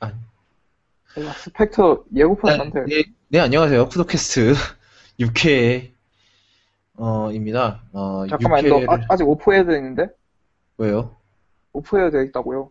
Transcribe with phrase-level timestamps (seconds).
[0.00, 0.12] 아.
[1.38, 2.84] 스펙터 예고편 건데.
[2.88, 3.88] 네, 네, 안녕하세요.
[3.88, 4.54] 쿠도캐스트
[5.20, 5.90] 6회,
[6.98, 7.82] 어, 입니다.
[7.92, 8.84] 어, 잠깐만, 6회를...
[8.86, 10.08] 너 아, 직 오프해야 되는데?
[10.78, 11.16] 왜요?
[11.72, 12.70] 오프해야 돼 있다고요.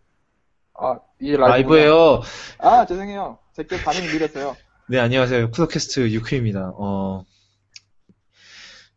[0.74, 1.72] 아, 이제 라이브.
[1.72, 2.22] 라이브 예요
[2.58, 3.38] 아, 죄송해요.
[3.54, 4.56] 제게 반응이 느렸어요.
[4.88, 5.50] 네, 안녕하세요.
[5.50, 6.74] 쿠도캐스트 6회입니다.
[6.76, 7.24] 어,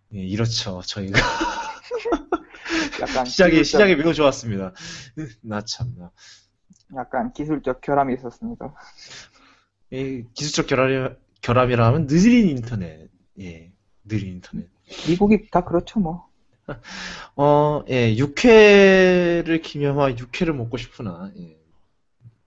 [0.09, 0.81] 네, 이렇죠.
[0.85, 1.19] 저희가.
[3.01, 4.73] 약간 시작이, 시작이 매우 좋았습니다.
[5.41, 6.11] 나 참나.
[6.95, 8.73] 약간 기술적 결함이 있었습니다.
[9.91, 13.09] 이 기술적 결함이, 결함이라 하면 느린 인터넷.
[13.39, 13.71] 예,
[14.03, 14.67] 느린 인터넷.
[15.07, 16.27] 미국이 다 그렇죠, 뭐.
[17.35, 21.57] 어, 예, 육회를 기념하 육회를 먹고 싶으나, 예.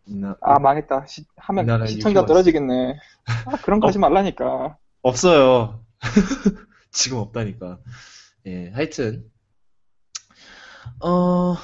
[0.05, 1.07] 나, 아, 망했다.
[1.07, 2.99] 시, 이 하면 시청자 떨어지겠네.
[3.47, 4.77] 아, 그런 거 하지 말라니까.
[5.03, 5.85] 없어요.
[6.91, 7.79] 지금 없다니까.
[8.47, 9.31] 예, 하여튼,
[11.01, 11.57] 어,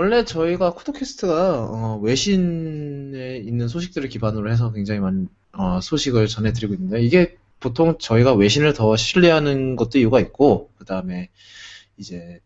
[0.00, 7.02] 원래 저희가 쿠도캐스트가, 어, 외신에 있는 소식들을 기반으로 해서 굉장히 많은, 어, 소식을 전해드리고 있는데,
[7.02, 11.28] 이게 보통 저희가 외신을 더 신뢰하는 것도 이유가 있고, 그 다음에,
[11.98, 12.40] 이제,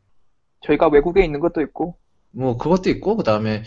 [0.63, 1.97] 저희가 외국에 있는 것도 있고.
[2.33, 3.63] 뭐 그것도 있고 그 다음에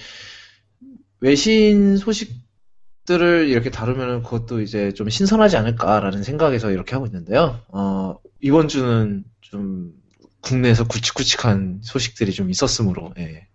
[1.21, 7.61] 외신 소식들을 이렇게 다루면은 그것도 이제 좀 신선하지 않을까라는 생각에서 이렇게 하고 있는데요.
[7.69, 9.93] 어, 이번 주는 좀
[10.41, 13.47] 국내에서 굵직굵직한 소식들이 좀 있었으므로 예.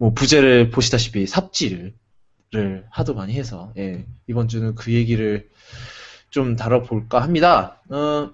[0.00, 1.92] 뭐 부제를 보시다시피 삽질을
[2.88, 5.50] 하도 많이 해서 예, 이번 주는 그 얘기를
[6.30, 7.82] 좀 다뤄볼까 합니다.
[7.90, 8.32] 어,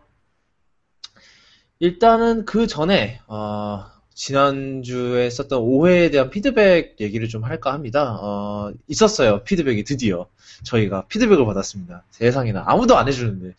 [1.80, 8.16] 일단은 그 전에 어, 지난주에 썼던 오해에 대한 피드백 얘기를 좀 할까 합니다.
[8.22, 9.42] 어, 있었어요.
[9.42, 10.28] 피드백이 드디어
[10.62, 12.04] 저희가 피드백을 받았습니다.
[12.10, 13.56] 세상에나 아무도 안 해주는데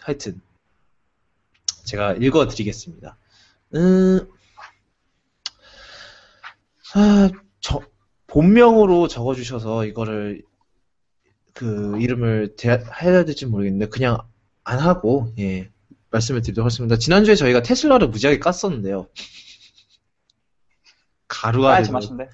[0.00, 0.40] 하여튼
[1.84, 3.16] 제가 읽어드리겠습니다.
[3.76, 4.28] 음,
[6.94, 7.80] 아, 저,
[8.26, 10.42] 본명으로 적어주셔서 이거를
[11.54, 12.68] 그 이름을 대,
[13.02, 14.18] 해야 될지 모르겠는데 그냥
[14.64, 15.70] 안 하고 예
[16.10, 16.96] 말씀을 드리도록 하겠습니다.
[16.96, 19.08] 지난주에 저희가 테슬라를 무지하게 깠었는데요.
[21.26, 22.28] 가루가 까야지 되도록- 맛인데.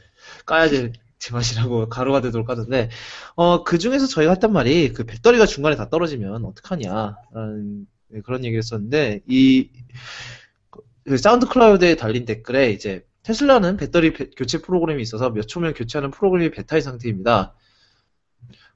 [0.46, 2.90] 까야지 제맛이라고 가루가 되도록 까는데
[3.34, 8.44] 어, 그 중에서 저희가 했단 말이 그 배터리가 중간에 다 떨어지면 어떡하냐 라는 네, 그런
[8.44, 9.70] 얘기를 했었는데 이
[11.06, 16.10] 그 사운드 클라우드에 달린 댓글에 이제 테슬라는 배터리 배- 교체 프로그램이 있어서 몇 초면 교체하는
[16.10, 17.54] 프로그램이 베타의 상태입니다.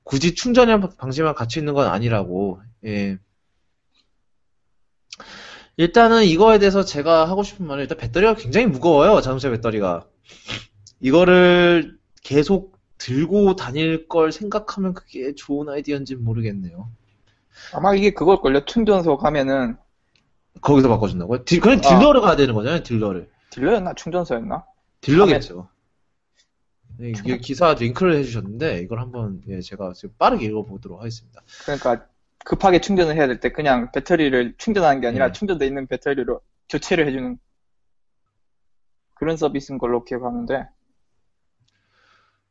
[0.02, 2.60] 굳이 충전이랑 방지만 갖춰 있는 건 아니라고.
[2.86, 3.18] 예.
[5.76, 9.20] 일단은 이거에 대해서 제가 하고 싶은 말은 일단 배터리가 굉장히 무거워요.
[9.20, 10.06] 자동차 배터리가.
[11.00, 16.90] 이거를 계속 들고 다닐 걸 생각하면 그게 좋은 아이디어인지는 모르겠네요.
[17.74, 18.64] 아마 이게 그걸걸요.
[18.64, 19.76] 충전소 가면은,
[20.62, 21.44] 거기서 바꿔준다고요?
[21.44, 21.88] 딜- 그냥 아.
[21.98, 23.28] 딜러를 가야 되는 거잖아요, 딜러를.
[23.50, 23.94] 딜러였나?
[23.94, 24.64] 충전소였나?
[25.00, 25.68] 딜러겠죠.
[26.98, 31.40] 네, 이게 기사 링크를 해주셨는데, 이걸 한번, 예, 제가 지금 빠르게 읽어보도록 하겠습니다.
[31.64, 32.06] 그러니까
[32.44, 35.32] 급하게 충전을 해야 될 때 그냥 배터리를 충전하는 게 아니라 네.
[35.32, 37.38] 충전돼 있는 배터리로 교체를 해주는
[39.14, 40.66] 그런 서비스인 걸로 기억하는데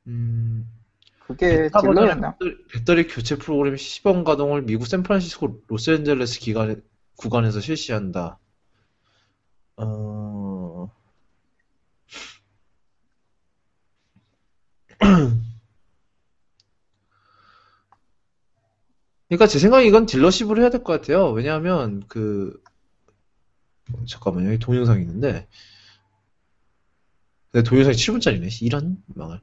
[0.08, 0.70] 음,
[1.20, 2.38] 그게 딜러였나?
[2.38, 6.82] 배터리, 배터리 교체 프로그램 시범 가동을 미국 샌프란시스코 로스앤젤레스 기간,
[7.18, 8.40] 구간에서 실시한다.
[9.78, 10.47] 어...
[19.30, 21.32] 그러니까 제 생각에 이건 딜러십으로 해야 될 것 같아요.
[21.32, 22.62] 왜냐하면 그
[23.94, 24.48] 어, 잠깐만요.
[24.50, 25.48] 여기 동영상이 있는데
[27.52, 28.62] 내 동영상이 7분짜리네.
[28.62, 29.42] 이런 망할.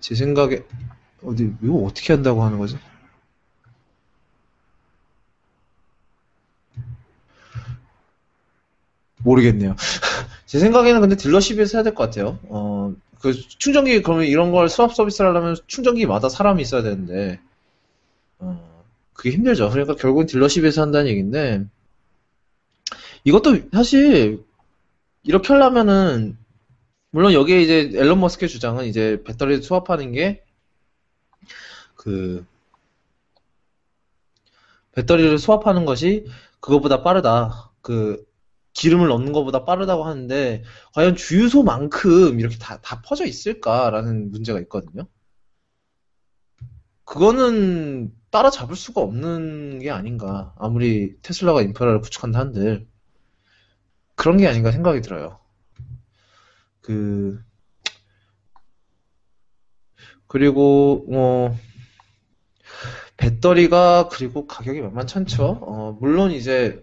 [0.00, 0.64] 제 생각에
[1.22, 2.78] 어디 이거 어떻게 한다고 하는 거지?
[9.24, 9.76] 모르겠네요.
[10.46, 12.38] 제 생각에는 근데 딜러십에서 해야 될 것 같아요.
[12.44, 17.40] 어, 그 충전기 그러면 이런 걸 수압 서비스를 하려면 충전기마다 사람이 있어야 되는데
[18.38, 18.84] 어,
[19.14, 19.70] 그게 힘들죠.
[19.70, 21.64] 그러니까 결국은 딜러십에서 한다는 얘기인데
[23.24, 24.44] 이것도 사실
[25.24, 26.36] 이렇게 하려면은
[27.10, 30.44] 물론 여기에 이제 앨런 머스크의 주장은 이제 배터리를 수압하는 게
[32.02, 32.44] 그
[34.92, 36.26] 배터리를 수압하는 것이
[36.60, 37.70] 그거보다 빠르다.
[37.80, 38.24] 그
[38.74, 40.62] 기름을 넣는 것보다 빠르다고 하는데
[40.94, 45.06] 과연 주유소만큼 이렇게 다, 다 퍼져 있을까라는 문제가 있거든요.
[47.04, 50.54] 그거는 따라잡을 수가 없는 게 아닌가.
[50.58, 52.86] 아무리 테슬라가 인프라를 구축한다 한들
[54.14, 55.38] 그런 게 아닌가 생각이 들어요.
[56.80, 57.42] 그
[60.26, 61.54] 그리고 뭐
[63.18, 65.58] 배터리가 그리고 가격이 만만찮죠.
[65.60, 66.82] 어, 물론 이제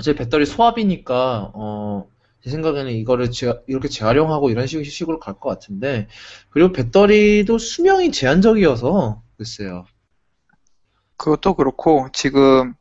[0.00, 2.10] 어차피 배터리 소합이니까 어,
[2.42, 6.08] 제 생각에는 이거를 재, 이렇게 재활용하고 이런 식, 식으로 갈 것 같은데
[6.50, 9.84] 그리고 배터리도 수명이 제한적이어서 글쎄요.
[11.16, 12.74] 그것도 그렇고 지금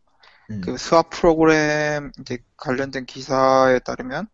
[0.49, 0.61] 음.
[0.61, 4.27] 그 수압 프로그램 이제 관련된 기사에 따르면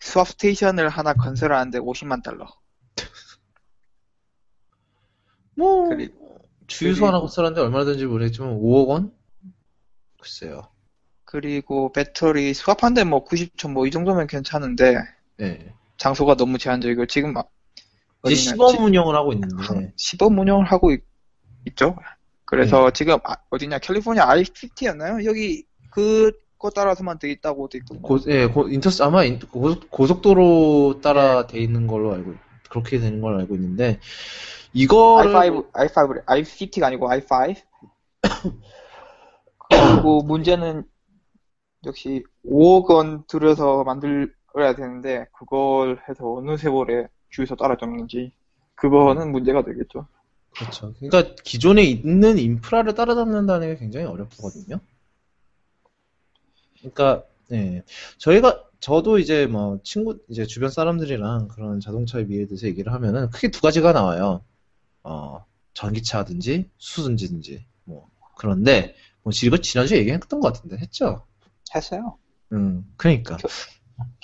[0.00, 2.46] 수압 스테이션을 하나 건설하는데 50만 달러.
[5.54, 6.12] 뭐 그리-
[6.66, 9.12] 주유소 하나 건설하는데 얼마나 드는지 모르겠지만 5억 원?
[10.18, 10.71] 글쎄요.
[11.32, 14.98] 그리고 배터리 수압하는데 뭐 90천 뭐 이 정도면 괜찮은데
[15.38, 15.74] 네.
[15.96, 17.48] 장소가 너무 제한적이고 지금 막
[18.26, 21.00] 이제 어디냐, 시범 지- 운영을 하고 있는데 시범 운영을 하고 있,
[21.74, 21.96] 죠
[22.44, 22.90] 그래서 네.
[22.92, 25.24] 지금 아- 어디냐 캘리포니아 I-50였나요?
[25.24, 31.00] 여기 그거 따라서만 돼 있다고 돼 있고 고, 예, 고, 인터스 아마 인- 고속, 고속도로
[31.02, 32.34] 따라 돼 있는 걸로 알고
[32.68, 34.00] 그렇게 되는 걸로 알고 있는데
[34.74, 37.56] 이거를 i5 i5 i50가 아니고 i5
[39.70, 40.84] 그리고 문제는
[41.86, 48.32] 역시 5억 원 들여서 만들어야 되는데 그걸 해서 어느 세월에 주유소 따라잡는지
[48.74, 50.06] 그거는 문제가 되겠죠.
[50.54, 50.92] 그렇죠.
[50.98, 54.80] 그러니까 기존에 있는 인프라를 따라잡는다는 게 굉장히 어렵거든요.
[56.78, 57.82] 그러니까 예.
[58.18, 63.60] 저희가 저도 이제 뭐 친구 이제 주변 사람들이랑 그런 자동차에 대해서 얘기를 하면은 크게 두
[63.60, 64.42] 가지가 나와요.
[65.04, 65.44] 어,
[65.74, 71.24] 전기차든지 수소든지 뭐 그런데 뭐 이거 지난주에 얘기했던 것 같은데 했죠.
[71.74, 72.16] 했어요.
[72.52, 73.36] 음, 그러니까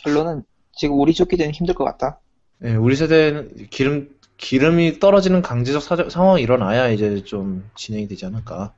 [0.05, 0.43] 결론은
[0.77, 2.21] 지금 우리 좋기 때는 힘들 것 같다.
[2.65, 8.73] 예, 우리 세대는 기름 기름이 떨어지는 강제적 사- 상황이 일어나야 이제 좀 진행이 되지 않을까라는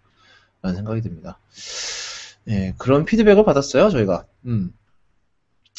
[0.74, 1.38] 생각이 듭니다.
[2.48, 4.24] 예, 그런 피드백을 받았어요, 저희가.
[4.46, 4.72] 음,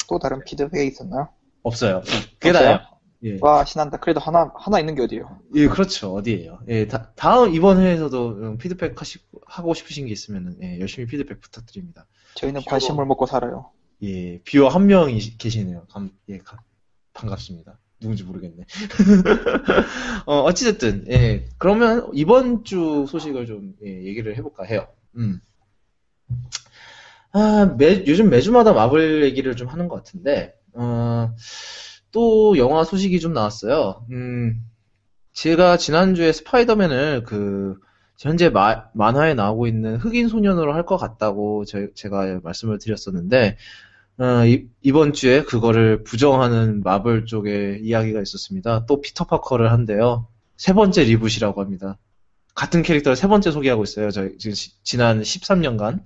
[0.08, 1.28] 또 다른 피드백이 있었나요?
[1.62, 2.02] 없어요.
[2.38, 2.52] 그게?
[2.52, 2.80] 다예요.
[3.24, 3.98] 예, 와 신난다.
[3.98, 5.38] 그래도 하나 하나 있는 게 어디예요?
[5.54, 6.14] 예, 그렇죠.
[6.14, 6.58] 어디에요?
[6.68, 11.40] 예, 다, 다음 이번 회에서도 음, 피드백 하시, 하고 싶으신 게 있으면 예, 열심히 피드백
[11.40, 12.06] 부탁드립니다.
[12.34, 13.70] 저희는 관심을 먹고 살아요.
[14.02, 15.86] 예, 뷰어 한 명이 계시네요.
[15.90, 16.58] 감, 예, 가-
[17.12, 17.78] 반갑습니다.
[18.00, 18.64] 누군지 모르겠네.
[20.26, 24.88] 어, 어찌됐든, 예, 그러면 이번 주 소식을 좀, 예, 얘기를 해볼까 해요.
[25.16, 25.40] 음.
[27.32, 31.32] 아, 매, 요즘 매주마다 마블 얘기를 좀 하는 것 같은데, 어,
[32.10, 34.04] 또 영화 소식이 좀 나왔어요.
[34.10, 34.64] 음,
[35.32, 37.78] 제가 지난주에 스파이더맨을 그,
[38.22, 43.56] 현재 마- 만화에 나오고 있는 흑인 소년으로 할 것 같다고 제, 제가 말씀을 드렸었는데,
[44.18, 48.86] 어, 이, 번 주에 그거를 부정하는 마블 쪽에 이야기가 있었습니다.
[48.86, 50.26] 또 피터 파커를 한대요.
[50.56, 51.98] 세 번째 reboot이라고 합니다.
[52.54, 54.10] 같은 캐릭터를 세 번째 소개하고 있어요.
[54.10, 56.04] 저희 지금 시- 지난 13년간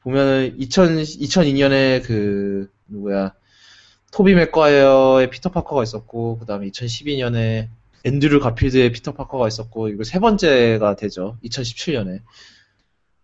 [0.00, 3.34] 보면 2000, 2002년에 그 누구야
[4.12, 7.68] 토비 맥과이어의 피터 파커가 있었고 그 다음에 2012년에
[8.04, 11.36] 앤드류 가필드의 피터 파커가 있었고 이거 세 번째가 되죠.
[11.44, 12.20] 2017년에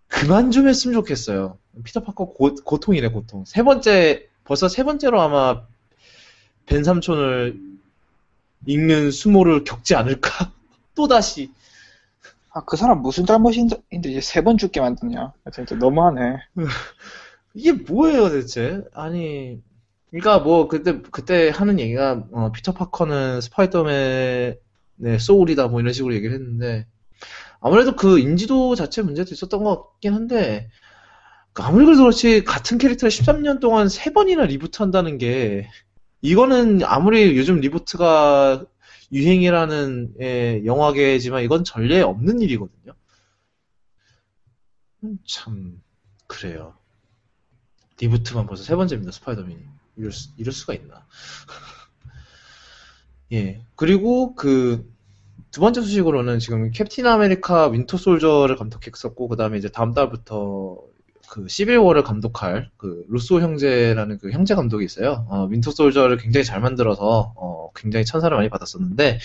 [0.08, 1.58] 그만 좀 했으면 좋겠어요.
[1.84, 3.44] 피터 파커 고, 고통이네 고통.
[3.46, 5.62] 세 번째 벌써 세 번째로 아마
[6.66, 7.58] 벤 삼촌을
[8.66, 10.52] 잃는 수모를 겪지 않을까?
[10.94, 11.50] 또 다시
[12.50, 15.32] 아 그 사람 무슨 잘못인데 이제 세 번 죽게 만드냐?
[15.52, 16.38] 진짜 너무하네.
[17.54, 18.82] 이게 뭐예요 대체?
[18.94, 19.60] 아니
[20.10, 24.56] 그러니까 뭐 그때 그때 하는 얘기가 어, 피터 파커는 스파이더맨
[25.00, 26.86] 의 soul이다 뭐 이런 식으로 얘기를 했는데
[27.60, 30.70] 아무래도 그 인지도 자체 문제도 있었던 것 같긴 한데
[31.54, 35.68] 아무리 그래도 그렇지 같은 캐릭터를 13년 동안 세 번이나 reboot 한다는 게
[36.20, 38.64] 이거는 아무리 요즘 reboot가
[39.12, 42.92] 유행이라는 예, 영화계지만 이건 전례 없는 일이거든요.
[45.04, 45.80] 음, 참
[46.26, 46.74] 그래요.
[48.00, 49.58] reboot만 벌써 세 번째입니다, 스파이더맨이.
[49.96, 51.06] 이럴, 수, 이럴 수가 있나.
[53.32, 53.60] 예.
[53.74, 54.90] 그리고 그,
[55.50, 60.78] 두 번째 소식으로는 지금 Captain America Winter Soldier를 감독했었고, 그 다음에 이제 다음 달부터
[61.28, 65.26] 그 Civil War를 감독할 그 루소 형제라는 그 형제 감독이 있어요.
[65.28, 69.18] 어, Winter Soldier를 굉장히 잘 만들어서, 어, 굉장히 찬사를 많이 받았었는데,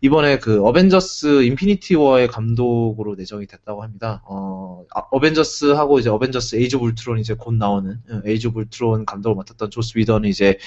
[0.00, 4.22] 이번에 그 Avengers Infinity War의 감독으로 내정이 됐다고 합니다.
[4.26, 9.06] 어, 아, Avengers하고 이제 Avengers Age of Ultron 이제 곧 나오는 어, Age of Ultron
[9.06, 10.58] 감독을 맡았던 조스 위던이 이제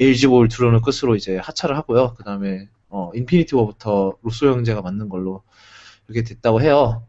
[0.00, 2.14] Age of Ultron을 끝으로 이제 하차를 하고요.
[2.14, 5.42] 그 다음에 어, Infinity War부터 루소 형제가 맡는 걸로
[6.08, 7.04] 이렇게 됐다고 해요.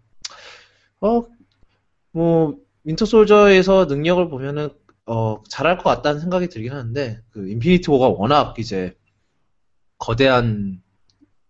[1.01, 1.23] 어,
[2.11, 4.69] 뭐 Winter Soldier에서 능력을 보면은
[5.05, 8.95] 어, 잘할 것 같다는 생각이 들긴 하는데 그 Infinity War가 워낙 이제
[9.97, 10.81] 거대한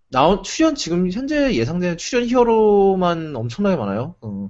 [0.10, 4.16] 나온 출연 지금 현재 예상되는 출연 히어로만 엄청나게 많아요.
[4.22, 4.50] 어,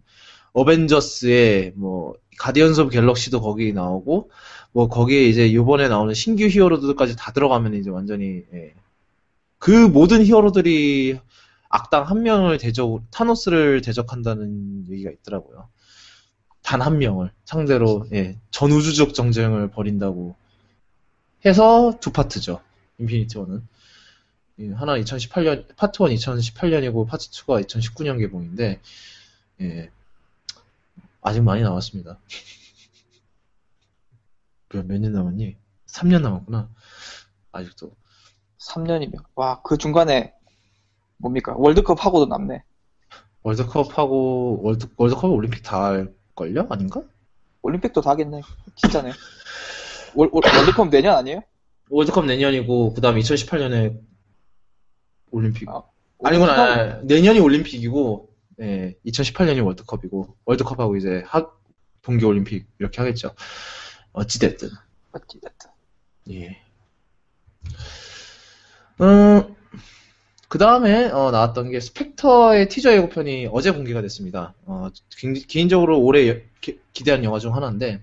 [0.54, 4.32] Avengers에 뭐 Guardians of Galaxy도 거기 나오고
[4.72, 8.76] 뭐 거기에 이제 이번에 나오는 신규 히어로들까지 다 들어가면 이제 완전히 예.
[9.58, 11.20] 그 모든 히어로들이
[11.68, 15.68] 악당 한 명을 대적 타노스를 대적한다는 얘기가 있더라고요.
[16.68, 20.36] 단 한 명을 상대로 예, 전우주적 전쟁을 벌인다고
[21.46, 22.62] 해서 두 파트죠.
[22.98, 23.66] Infinity War는
[24.60, 28.82] 예, 하나 2018년 파트 1 2018년이고 파트 2가 2019년 개봉인데
[29.62, 29.90] 예,
[31.22, 32.20] 아직 많이 남았습니다.
[34.74, 35.56] 몇년 남았니?
[35.86, 36.70] 3년 남았구나.
[37.54, 37.96] 아직도.
[38.60, 40.34] 3년이면 와 그 중간에
[41.16, 42.62] 뭡니까 월드컵 하고도 남네.
[43.44, 46.68] 월드컵 하고 월드 월드컵 올림픽 다할 걸요?
[46.70, 47.02] 아닌가?
[47.64, 48.42] 올림픽도 다 하겠네.
[48.76, 49.12] 진짜네.
[50.16, 51.42] 월, 월, 월드컵 내년 아니에요?
[51.90, 54.00] 월드컵 내년이고 그다음에 2018년에
[55.32, 55.68] 올림픽.
[55.68, 55.84] 아,
[56.24, 57.02] 아니구나.
[57.02, 58.30] 내년이 올림픽이고
[58.62, 61.62] 예, 2018년이 월드컵이고 월드컵하고 이제 학
[62.04, 63.34] 동계 올림픽 이렇게 하겠죠.
[64.14, 64.70] 어찌 됐든.
[65.12, 65.70] 어찌 됐든.
[66.32, 66.62] 예.
[69.02, 69.56] 음,
[70.48, 74.54] 그 다음에 나왔던 게 스펙터의 티저 예고편이 어제 공개가 됐습니다.
[74.66, 78.02] 어, 개- 개인적으로 올해 여- 기- 기대한 영화 중 하나인데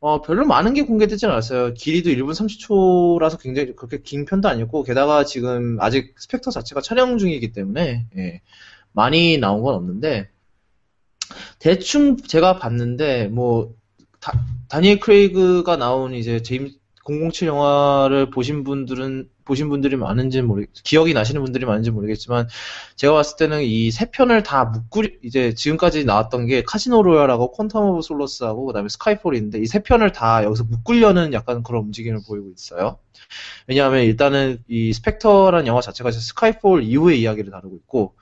[0.00, 1.74] 어, 별로 많은 게 공개되진 않았어요.
[1.74, 7.52] 길이도 1분 30초라서 굉장히 그렇게 긴 편도 아니었고 게다가 지금 아직 스펙터 자체가 촬영 중이기
[7.52, 8.40] 때문에 예,
[8.92, 10.28] 많이 나온 건 없는데
[11.58, 13.74] 대충 제가 봤는데 뭐
[14.20, 14.32] 다,
[14.68, 21.42] 다니엘 크레이그가 나온 이제 제임스 007 영화를 보신 분들은 보신 분들이 많은지 모르 기억이 나시는
[21.42, 22.48] 분들이 많은지 모르겠지만
[22.96, 27.76] 제가 봤을 때는 이 세 편을 다 묶으 이제 지금까지 나왔던 게 Casino Royale하고 Quantum
[27.92, 32.98] of Solace하고 그다음에 Skyfall인데 이 세 편을 다 여기서 묶으려는 약간 그런 움직임을 보이고 있어요.
[33.66, 38.14] 왜냐하면 일단은 이 Spectre라는 영화 자체가 Skyfall 이후의 이야기를 다루고 있고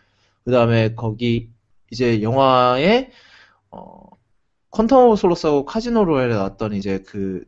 [0.44, 1.50] 그다음에 거기
[1.90, 3.10] 이제 영화에
[3.70, 4.02] 어
[4.72, 7.44] Quantum of Solace하고 Casino Royale에 나왔던 이제 그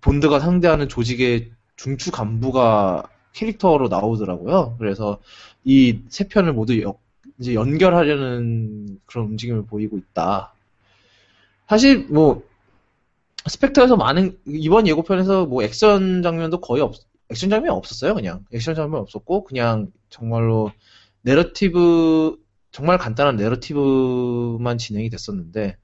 [0.00, 3.04] 본드가 상대하는 조직의 중추 간부가
[3.34, 4.76] 캐릭터로 나오더라고요.
[4.80, 5.20] 그래서
[5.64, 6.98] 이 세 편을 모두 여-
[7.40, 10.54] 이제 연결하려는 그런 움직임을 보이고 있다.
[11.68, 12.42] 사실 뭐
[13.46, 16.94] Spectre에서 많은 이번 예고편에서 뭐 액션 장면도 거의 없
[17.30, 18.14] 액션 장면 없었어요.
[18.14, 20.72] 그냥 액션 장면 없었고 그냥 정말로
[21.22, 22.38] 내러티브
[22.72, 25.76] 정말 간단한 내러티브만 진행이 됐었는데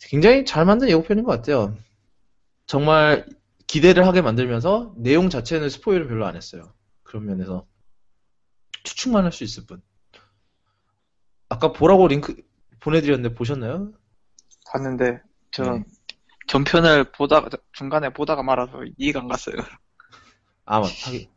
[0.00, 1.76] 굉장히 잘 만든 예고편인 것 같아요.
[2.66, 3.26] 정말
[3.68, 6.74] 기대를 하게 만들면서 내용 자체는 스포일을 별로 안 했어요.
[7.04, 7.66] 그런 면에서
[8.82, 9.82] 추측만 할 수 있을 뿐.
[11.48, 12.36] 아까 보라고 링크
[12.80, 13.92] 보내드렸는데 보셨나요?
[14.72, 15.20] 봤는데
[15.50, 16.14] 저는 네.
[16.46, 19.56] 전편을 보다가 중간에 보다가 말아서 이해가 안 갔어요.
[20.64, 21.30] 아, 맞, 하긴,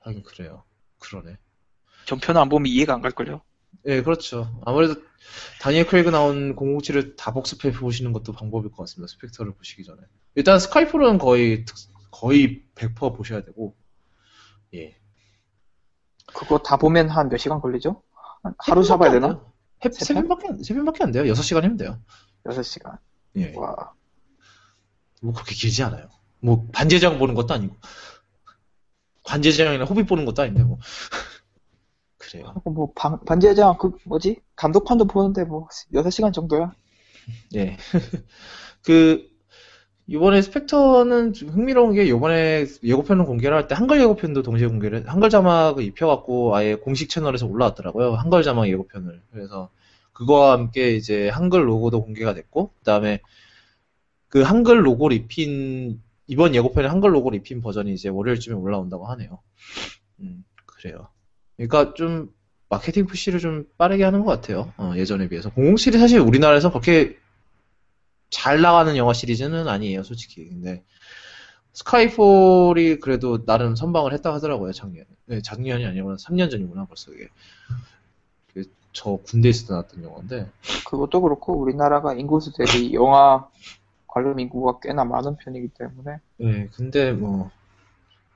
[0.00, 0.64] 하긴 그래요.
[0.98, 1.36] 그러네.
[2.06, 3.42] 전편을 안 보면 이해가 안 갈걸요?
[3.86, 4.60] 예, 그렇죠.
[4.66, 5.02] 아무래도
[5.60, 9.10] 다니엘 크레이그 나온 007을 다 복습해 보시는 것도 방법일 것 같습니다.
[9.12, 10.02] 스펙터를 보시기 전에.
[10.34, 11.76] 일단 스카이프로는 거의 특-
[12.10, 13.74] 거의 100% 보셔야 되고,
[14.74, 14.96] 예.
[16.26, 18.02] 그거 다 보면 한 몇 시간 걸리죠?
[18.42, 19.40] 한 하루 잡아야 되나?
[19.82, 20.22] 세, 세세 편?
[20.28, 21.24] 편밖에, 안- 세 편밖에 안 돼요.
[21.24, 21.98] 6시간이면 돼요.
[22.44, 22.98] 6시간.
[23.36, 23.54] 예.
[23.56, 23.92] 와.
[25.22, 26.08] 뭐 그렇게 길지 않아요.
[26.40, 27.76] 뭐 반지의장 보는 것도 아니고
[29.24, 30.78] 반지의장이나 호빗 보는 것도 아닌데 뭐
[32.16, 32.54] 그래요.
[32.64, 34.40] 뭐 반, 반지의장 그 뭐지?
[34.56, 36.72] 감독판도 보는데 뭐 6시간 정도야?
[37.54, 37.76] 예.
[38.82, 39.29] 그
[40.10, 45.30] 이번에 스펙터는 좀 흥미로운 게 이번에 예고편을 공개를 할 때 한글 예고편도 동시에 공개를 한글
[45.30, 48.14] 자막을 입혀갖고 아예 공식 채널에서 올라왔더라고요.
[48.14, 49.22] 한글 자막 예고편을.
[49.30, 49.70] 그래서
[50.12, 53.20] 그거와 함께 이제 한글 로고도 공개가 됐고 그다음에
[54.26, 59.38] 그 한글 로고를 입힌 이번 예고편에 한글 로고를 입힌 버전이 이제 월요일쯤에 올라온다고 하네요.
[60.18, 61.06] 음, 그래요.
[61.56, 62.30] 그러니까 좀
[62.68, 64.72] 마케팅 푸시를 좀 빠르게 하는 것 같아요.
[64.76, 65.50] 어, 예전에 비해서.
[65.50, 67.16] 007이 사실 우리나라에서 그렇게
[68.30, 70.48] 잘 나가는 영화 시리즈는 아니에요, 솔직히.
[70.48, 70.82] 근데
[71.72, 75.06] 스카이폴이 그래도 나름 선방을 했다 하더라고요, 작년에.
[75.26, 76.16] 네, 작년이 아니구나.
[76.16, 77.28] 3년 전이구나, 벌써 이게.
[78.52, 80.48] 그저 군대에서 나왔던 영화인데.
[80.88, 83.46] 그것도 그렇고 우리나라가 인구수 대비 영화
[84.06, 87.50] 관련 인구가 꽤나 많은 편이기 때문에 네, 근데 뭐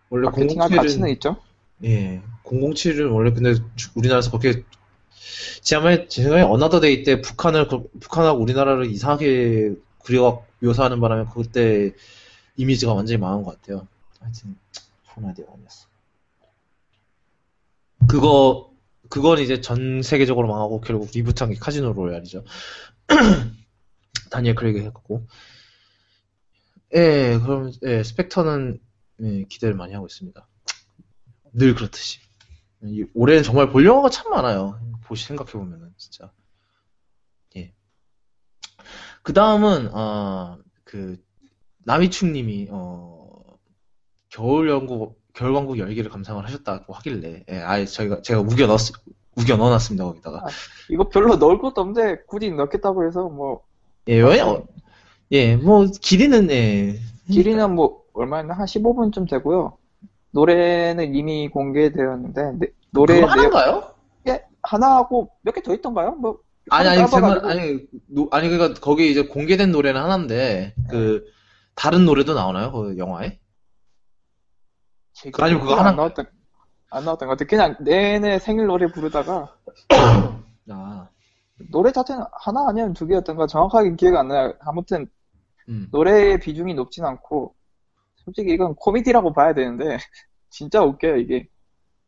[0.08, 1.36] 원래 마케팅할 007은 가치는 있죠.
[1.82, 4.62] 예, 007은 원래 근데 주- 우리나라에서 그렇게
[5.62, 11.92] 지난번에 제 생각에 어나더 데이 때 북한을 그- 북한하고 우리나라를 이상하게 그려 묘사하는 바람에 그때
[12.56, 13.86] 이미지가 완전히 망한 것 같아요.
[14.20, 14.56] 하여튼
[15.16, 15.86] 아이디어가 아니었어.
[18.08, 18.70] 그거
[19.08, 22.44] 그건 이제 전 세계적으로 망하고 결국 reboot한 게 카지노 로얄이죠.
[24.30, 25.26] 다니엘 크레이그 했고.
[26.94, 28.80] 예, 그럼 예, 스펙터는
[29.22, 30.46] 예, 기대를 많이 하고 있습니다.
[31.52, 32.18] 늘 그렇듯이.
[32.82, 34.78] 이- 올해는 정말 볼 영화가 참 많아요.
[35.04, 36.32] 보시 생각해 보면은, 진짜.
[37.56, 37.72] 예.
[39.22, 41.22] 그 다음은, 어, 그,
[41.84, 43.58] 남이춘 님이, 어,
[44.28, 48.92] 겨울 연구, 겨울왕국 열기를 감상을 하셨다고 하길래, 예, 아예 저희가, 제가 우겨 넣었,
[49.36, 50.46] 우겨 넣어놨습니다 거기다가.
[50.88, 53.62] 이거 별로 넣을 것도 없는데 굳이 넣겠다고 해서 뭐
[54.08, 54.40] 예, 왜?
[54.40, 54.64] 어,
[55.32, 56.98] 예, 뭐 길이는 예.
[57.30, 59.76] 길이는 뭐 얼마였나 한 15분쯤 되고요.
[60.30, 63.93] 노래는 이미 공개되었는데 네, 노래 내용 하나인가요?
[64.64, 66.12] 예, 하나 하고 몇 개 더 있던가요?
[66.12, 66.38] 뭐
[66.70, 67.06] 아니 아니.
[67.08, 67.78] 제가 아니
[68.08, 71.24] 노, 아니 그러니까 거기 이제 공개된 노래는 하나인데 그
[71.74, 73.38] 다른 노래도 나오나요 그 영화에?
[75.38, 76.26] 아니면 그거 하나- 안 나왔던
[76.90, 77.48] 안 나왔던 것 같아.
[77.48, 79.54] 그냥 내내 생일 노래 부르다가
[80.70, 81.08] 아,
[81.70, 84.52] 노래 자체는 하나 아니면 두 개였던가 정확하게 기억 안 나요.
[84.60, 85.06] 아무튼
[85.68, 85.88] 음.
[85.92, 87.54] 노래의 비중이 높진 않고
[88.16, 89.98] 솔직히 이건 코미디라고 봐야 되는데
[90.50, 91.48] 진짜 웃겨요 이게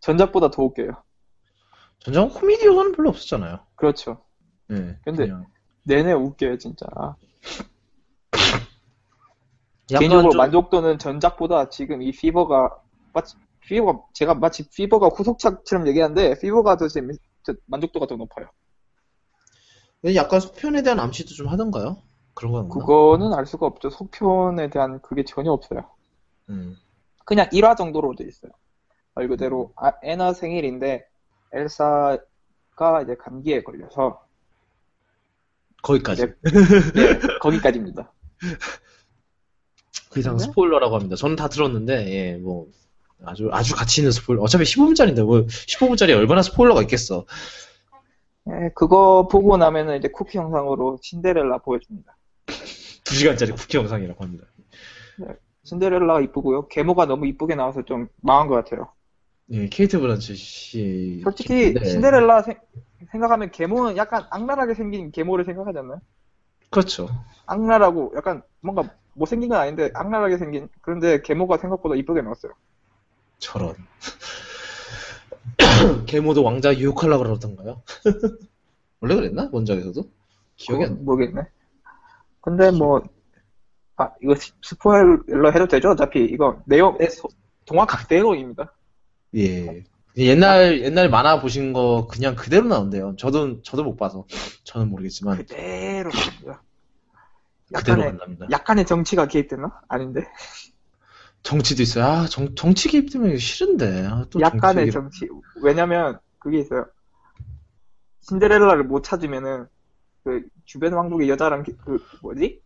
[0.00, 0.90] 전작보다 더 웃겨요.
[2.06, 3.58] 전작 코미디 요소는 별로 없었잖아요.
[3.75, 4.22] 그렇죠.
[4.70, 4.96] 예.
[5.04, 5.44] 근데 그냥
[5.82, 6.86] 내내 웃겨요 진짜.
[9.88, 12.76] 개인적으로 좀- 만족도는 전작보다 지금 이 피버가
[13.12, 18.46] 마치 피버가 제가 마치 피버가 후속작처럼 얘기하는데 피버가 더 재미 더 만족도가 더 높아요.
[20.14, 22.02] 약간 속편에 대한 암시도 좀 하던가요?
[22.34, 22.68] 그런 건?
[22.68, 23.90] 그거는 알 수가 없죠.
[23.90, 25.90] 속편에 대한 그게 전혀 없어요.
[26.50, 26.76] 음.
[27.25, 28.52] 그냥 1화 정도로 돼 있어요.
[29.14, 31.04] 말 그대로 아, 애나 생일인데
[31.56, 34.26] 엘사가 이제 감기에 걸려서
[35.82, 36.22] 거기까지.
[36.22, 36.36] 이제
[36.94, 38.12] 네, 거기까지입니다.
[40.10, 40.44] 그 이상 네?
[40.44, 41.16] 스포일러라고 합니다.
[41.16, 42.66] 저는 다 들었는데, 예, 뭐,
[43.25, 44.42] 아주, 아주 가치 있는 스포일러.
[44.42, 47.26] 어차피 15분짜리인데, 뭐, 15분짜리 얼마나 스포일러가 있겠어.
[48.48, 52.16] 예, 그거 보고 나면은 이제 쿠키 영상으로 신데렐라 보여줍니다.
[53.04, 54.46] 2시간짜리 쿠키 영상이라고 합니다.
[55.64, 56.68] 신데렐라가 이쁘고요.
[56.68, 58.88] 계모가 너무 이쁘게 나와서 좀 망한 것 같아요.
[59.52, 61.20] 예, 케이트 브란치 씨.
[61.22, 61.84] 솔직히 네.
[61.84, 62.58] 신데렐라 생,
[63.12, 66.00] 생각하면 계모는 약간 악랄하게 생긴 계모를 생각하지 않나요?
[66.70, 67.08] 그렇죠.
[67.46, 72.52] 악랄하고 약간 뭔가 못생긴 건 아닌데 악랄하게 생긴 그런데 계모가 생각보다 이쁘게 나왔어요.
[73.38, 73.76] 저런.
[76.06, 77.82] 계모도 왕자 유혹하려고 그러던가요?
[79.00, 79.48] 원래 그랬나?
[79.52, 80.02] 원작에서도?
[80.56, 80.96] 기억이 안 나.
[81.02, 81.42] 모르겠네.
[82.40, 83.02] 근데 뭐,
[83.96, 85.90] 아, 이거 스- 스포일러 해도 되죠?
[85.90, 87.28] 어차피 이거 내용, 소-
[87.64, 88.72] 동화 각대로입니다.
[89.34, 89.84] 예.
[90.16, 93.16] 옛날, 옛날 만화 보신 거 그냥 그대로 나온대요.
[93.18, 94.26] 저도, 저도 못 봐서.
[94.64, 95.36] 저는 모르겠지만.
[95.38, 96.10] 그대로
[97.72, 98.46] 약간의, 만납니다.
[98.50, 99.80] 약간의 정치가 개입됐나?
[99.88, 100.24] 아닌데.
[101.42, 102.04] 정치도 있어요.
[102.04, 104.06] 아, 정, 정치 개입 때문에 싫은데.
[104.06, 105.28] 아, 또 약간의 정치 정치.
[105.62, 106.86] 왜냐면, 그게 있어요.
[108.20, 109.66] 신데렐라를 못 찾으면은,
[110.24, 112.60] 그, 주변 왕국의 여자랑, 기- 그, 뭐지?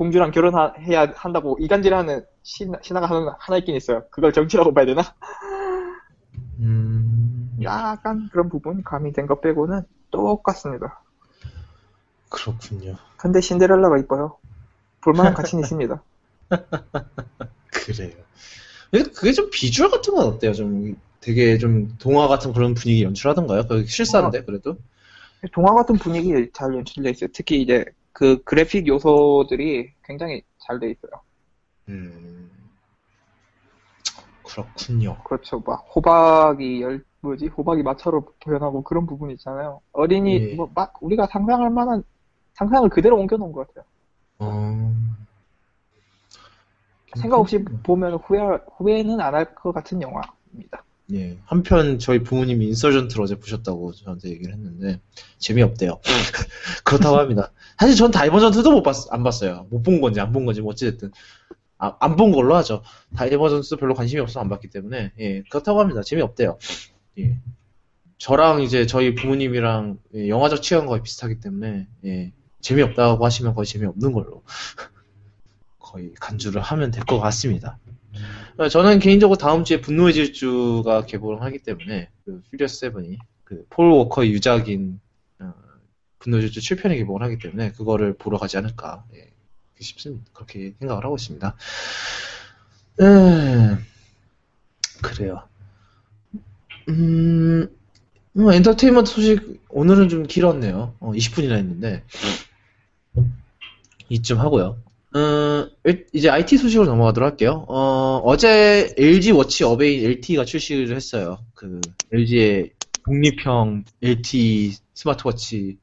[0.00, 4.06] 공주랑 결혼해야 한다고 이간질하는 신, 신화가 하나, 하나 있긴 있어요.
[4.10, 5.02] 그걸 정치라고 봐야 되나?
[6.58, 11.02] 음, 약간 그런 부분이 가미된 것 빼고는 똑같습니다.
[12.30, 12.96] 그렇군요.
[13.18, 14.38] 근데 신데렐라가 이뻐요.
[15.02, 16.02] 볼만한 가치는 있습니다.
[17.70, 18.14] 그래요.
[19.14, 20.54] 그게 좀 비주얼 같은 건 어때요?
[20.54, 23.66] 좀 되게 좀 동화 같은 그런 분위기 연출하던가요?
[23.66, 24.78] 그 실사인데 그래도?
[25.52, 27.28] 동화 같은 분위기 잘 연출돼 있어요.
[27.34, 31.12] 특히 이제 그 그래픽 요소들이 굉장히 잘 돼 있어요.
[31.88, 32.50] 음,
[34.42, 35.16] 그렇군요.
[35.24, 35.60] 그렇죠.
[35.60, 39.80] 막 호박이 열 뭐지 호박이 마차로 표현하고 그런 부분이 있잖아요.
[39.92, 40.54] 어린이 예.
[40.56, 42.02] 뭐막 우리가 상상할 만한
[42.54, 43.84] 상상을 그대로 옮겨놓은 것 같아요.
[44.38, 44.92] 어...
[47.16, 48.40] 생각 없이 보면 후회
[48.76, 50.84] 후회는 안 할 것 같은 영화입니다.
[51.14, 51.38] 예.
[51.44, 55.00] 한편 저희 부모님이 인서전트를 어제 보셨다고 저한테 얘기를 했는데
[55.38, 56.00] 재미없대요.
[56.84, 57.52] 그렇다고 합니다.
[57.78, 59.66] 사실 전 다이버전트도 못 봤, 안 봤어요.
[59.70, 61.10] 못 본 건지 안 본 건지 뭐 어찌됐든
[61.78, 62.82] 아, 안 본 걸로 하죠.
[63.16, 66.02] 다이버전트도 별로 관심이 없어서 안 봤기 때문에 예, 그렇다고 합니다.
[66.02, 66.58] 재미없대요.
[67.18, 67.38] 예.
[68.18, 74.42] 저랑 이제 저희 부모님이랑 예, 영화적 취향과 비슷하기 때문에 예, 재미없다고 하시면 거의 재미없는 걸로
[75.80, 77.78] 거의 간주를 하면 될 것 같습니다.
[78.60, 84.32] 어, 저는 개인적으로 다음 주에 분노의 질주가 개봉하기 때문에 그 퓨리어스 7이 그 폴 워커의
[84.32, 85.00] 유작인
[85.38, 85.54] 어,
[86.18, 89.30] 분노의 질주 7편에 개봉을 하기 때문에 그거를 보러 가지 않을까 예,
[89.80, 90.26] 싶습니다.
[90.34, 91.56] 그렇게 생각을 하고 있습니다.
[93.00, 93.82] 음,
[95.00, 95.42] 그래요.
[96.90, 97.66] 음,
[98.34, 100.96] 뭐 엔터테인먼트 소식 오늘은 좀 길었네요.
[101.00, 102.04] 어, 20분이나 했는데
[104.10, 104.76] 이쯤 하고요.
[105.14, 107.64] 어, 일- 이제 IT 소식으로 넘어가도록 할게요.
[107.68, 111.38] 어, 어제 LG 워치 어베인 LTE가 출시를 했어요.
[111.54, 111.80] 그
[112.12, 112.72] LG의
[113.04, 115.78] 독립형 LTE 스마트워치인데요.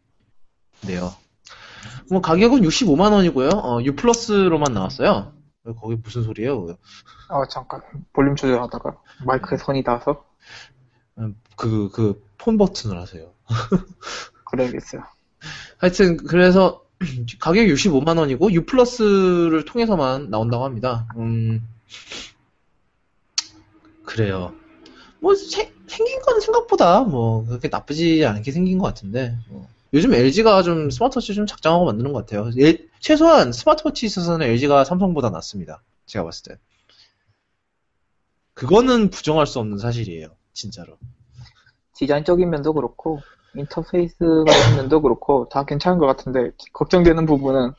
[2.09, 3.49] 뭐 가격은 65만 원이고요.
[3.49, 5.33] 어, U 플러스로만 나왔어요.
[5.81, 6.77] 거기 무슨 소리예요?
[7.29, 7.81] 어 잠깐
[8.13, 10.23] 볼륨 조절하다가 마이크에 선이 닿아서
[11.57, 13.33] 그, 그, 폰 버튼을 하세요.
[14.45, 15.01] 그래야겠어요.
[15.79, 16.85] 하여튼, 그래서,
[17.39, 21.07] 가격이 65만 원이고, U 플러스를 통해서만 나온다고 합니다.
[21.17, 21.61] 음,
[24.05, 24.53] 그래요.
[25.19, 29.67] 뭐 세- 생긴 건 생각보다 뭐 그렇게 나쁘지 않게 생긴 것 같은데 뭐.
[29.93, 32.51] 요즘 LG가 좀 스마트워치 좀 작정하고 만드는 것 같아요.
[32.59, 35.81] 예- 최소한 스마트워치 있어서는 LG가 삼성보다 낫습니다.
[36.05, 36.59] 제가 봤을 때.
[38.53, 40.29] 그거는 부정할 수 없는 사실이에요.
[40.53, 40.97] 진짜로.
[41.95, 43.21] 디자인적인 면도 그렇고
[43.57, 47.71] 인터페이스가 있는 면도 그렇고 다 괜찮은 것 같은데 걱정되는 부분은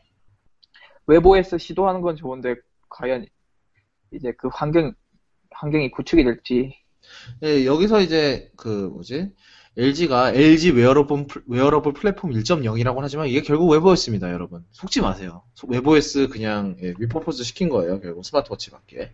[1.07, 2.57] 외부에서 시도하는 건 좋은데
[2.89, 3.27] 과연
[4.13, 4.93] 이제 그 환경
[5.51, 6.75] 환경이 구축이 될지
[7.43, 9.31] 예, 여기서 이제 그 뭐지?
[9.77, 14.65] LG가 LG wearable, 플- 웨어러블 플랫폼 1.0이라고 하지만 이게 결국 webOS입니다, 여러분.
[14.73, 15.45] 속지 마세요.
[15.55, 19.13] 소- webOS 그냥 예, repurpose 시킨 거예요, 결국 스마트워치 밖에.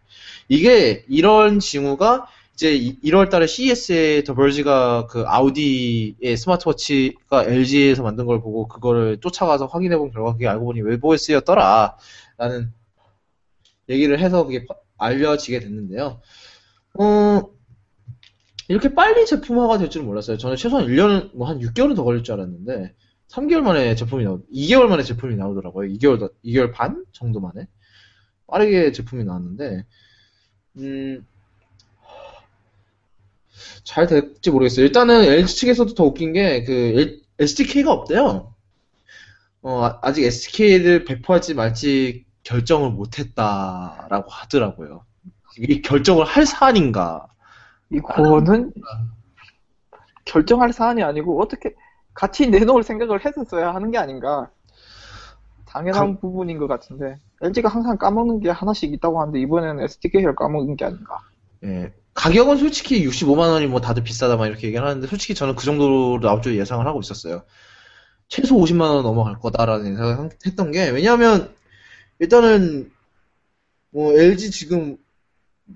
[0.49, 8.41] 이게 이런 징후가 이제 1월 달에 CES에 더 벌지가 그 아우디의 스마트워치가 LG에서 만든 걸
[8.41, 11.97] 보고 그거를 쫓아가서 확인해 본 결과 그게 알고 보니 웨브OS였더라.
[12.39, 12.73] 라는
[13.89, 16.21] 얘기를 해서 그게 파- 알려지게 됐는데요.
[16.99, 17.43] 어,
[18.69, 20.39] 이렇게 빨리 제품화가 될 줄은 몰랐어요.
[20.39, 22.95] 저는 최소한 1년, 뭐 한 6개월은 더 걸릴 줄 알았는데,
[23.29, 25.89] 3개월 만에 제품이 나오, 2개월 만에 제품이 나오더라고요.
[25.91, 27.67] 2개월, 더, 2개월 반 정도 만에.
[28.47, 29.85] 빠르게 제품이 나왔는데,
[30.79, 31.27] 음,
[33.85, 34.85] 잘 될지 모르겠어요.
[34.87, 38.55] 일단은 LG 측에서도 더 웃긴 게, 그, SDK가 없대요.
[39.63, 45.05] 어, 아- 아직 SDK를 배포할지 말지 결정을 못했다라고 하더라고요.
[45.59, 47.27] 이게 결정을 할 사안인가.
[47.91, 48.73] 이거는
[50.25, 51.75] 결정할 사안이 아니고 어떻게
[52.13, 54.51] 같이 내놓을 생각을 했었어야 하는 게 아닌가
[55.67, 60.85] 당연한 부분인 것 같은데 LG가 항상 까먹는 게 하나씩 있다고 하는데 이번에는 SDK를 까먹은 게
[60.85, 61.21] 아닌가
[61.65, 61.93] 예.
[62.15, 66.21] 가격은 솔직히 65만 원이 뭐 다들 비싸다 막 이렇게 얘기를 하는데 솔직히 저는 그 정도로
[66.21, 67.43] 나올 줄 예상을 하고 있었어요.
[68.29, 71.55] 최소 50만 원 넘어갈 거다라는 예상을 했던 게 왜냐하면
[72.21, 72.91] 일단은
[73.91, 74.97] 뭐 LG 지금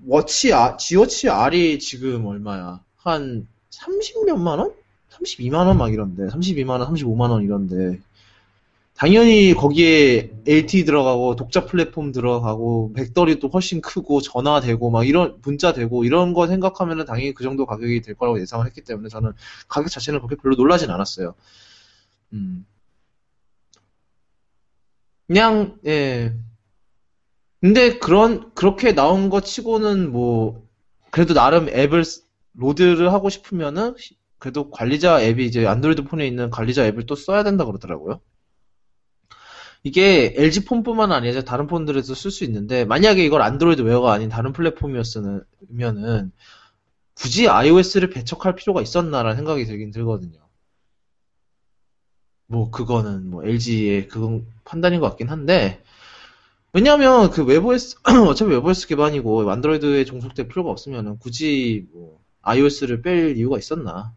[0.05, 2.83] 워치 아, 지워치 R이 지금 얼마야?
[2.97, 4.73] 한 30몇만 원?
[5.11, 7.99] 32만 원 막 이런데 32만 원, 35만 원 이런데
[8.99, 16.03] 당연히 거기에 LTE 들어가고 독자 플랫폼 들어가고 배터리도 훨씬 크고 전화되고 막 이런 문자 되고
[16.03, 19.31] 이런 거 생각하면은 당연히 그 정도 가격이 될 거라고 예상을 했기 때문에 저는
[19.69, 21.33] 가격 자체는 그렇게 별로 놀라진 않았어요.
[22.33, 22.65] 음.
[25.27, 26.33] 그냥 예.
[27.61, 30.67] 근데 그런 그렇게 나온 거 치고는 뭐
[31.09, 36.49] 그래도 나름 앱을 쓰- load를 하고 싶으면은 시- 그래도 관리자 앱이 이제 안드로이드 폰에 있는
[36.49, 38.19] 관리자 앱을 또 써야 된다 그러더라고요.
[39.83, 44.51] 이게 LG 폰뿐만 아니라 다른 폰들에서 쓸 수 있는데 만약에 이걸 안드로이드 웨어가 아닌 다른
[44.51, 46.31] 플랫폼이었으면은
[47.13, 50.39] 굳이 iOS를 배척할 필요가 있었나라는 생각이 들긴 들거든요.
[52.47, 55.83] 뭐 그거는 뭐 LG의 그건 판단인 것 같긴 한데
[56.73, 63.57] 왜냐하면 그 웹OS 어차피 웹OS 기반이고 안드로이드에 종속될 필요가 없으면은 굳이 뭐 iOS를 뺄 이유가
[63.57, 64.13] 있었나?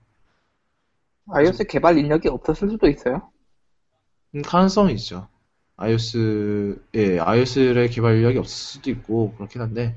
[1.28, 3.30] iOS 개발 인력이 없었을 수도 있어요
[4.34, 5.28] 음, 가능성이 있죠.
[5.76, 9.96] iOS, 예, iOS의 개발 인력이 없을 수도 있고, 그렇긴 한데,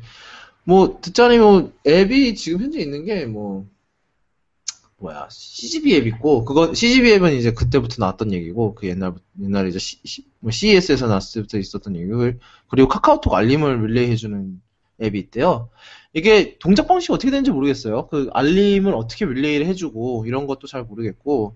[0.64, 3.68] 뭐, 듣자니 뭐, 앱이 지금 현재 있는 게, 뭐,
[4.98, 9.78] 뭐야, CGV 앱 있고, 그건, CGV 앱은 이제 그때부터 나왔던 얘기고, 그 옛날, 옛날에 이제
[9.78, 14.62] C, 뭐 CES에서 나왔을 때부터 있었던 얘기고, 그리고 카카오톡 알림을 릴레이 해주는
[15.04, 15.70] 앱이 있대요.
[16.14, 18.08] 이게 동작 방식이 어떻게 되는지 모르겠어요.
[18.08, 21.56] 그 알림을 어떻게 릴레이를 해주고, 이런 것도 잘 모르겠고,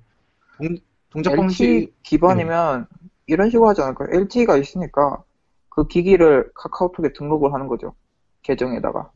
[0.58, 0.78] 동,
[1.10, 2.88] 동작 방식, 기반이면
[3.30, 4.10] 이런 식으로 하지 않을까요?
[4.12, 5.24] LTE가 있으니까
[5.70, 7.94] 그 기기를 카카오톡에 등록을 하는 거죠
[8.42, 9.12] 계정에다가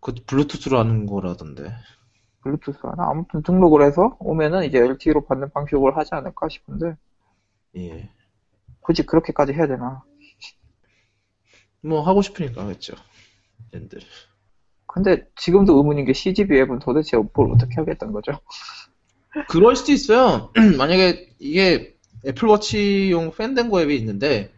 [0.00, 1.72] 그 블루투스로 하는 거라던데.
[2.42, 6.96] 블루투스 하나 아무튼 등록을 해서 오면은 이제 LTE로 받는 방식으로 하지 않을까 싶은데
[7.76, 8.10] 예.
[8.80, 10.02] 굳이 그렇게까지 해야 되나
[11.80, 12.94] 뭐 하고 싶으니까 하겠죠.
[13.72, 14.00] 랜들.
[14.86, 18.32] 근데 지금도 의문인 게 CGV 앱은 도대체 뭘 어떻게 하겠다는 거죠?
[19.48, 20.52] 그럴 수도 있어요.
[20.78, 21.93] 만약에 이게
[22.26, 24.52] 애플워치용 팬댕고 앱이 있는데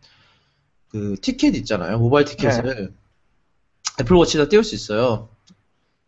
[0.89, 1.99] 그 티켓 있잖아요.
[1.99, 2.93] 모바일 티켓을
[4.01, 5.29] 애플워치에다 띄울 수 있어요.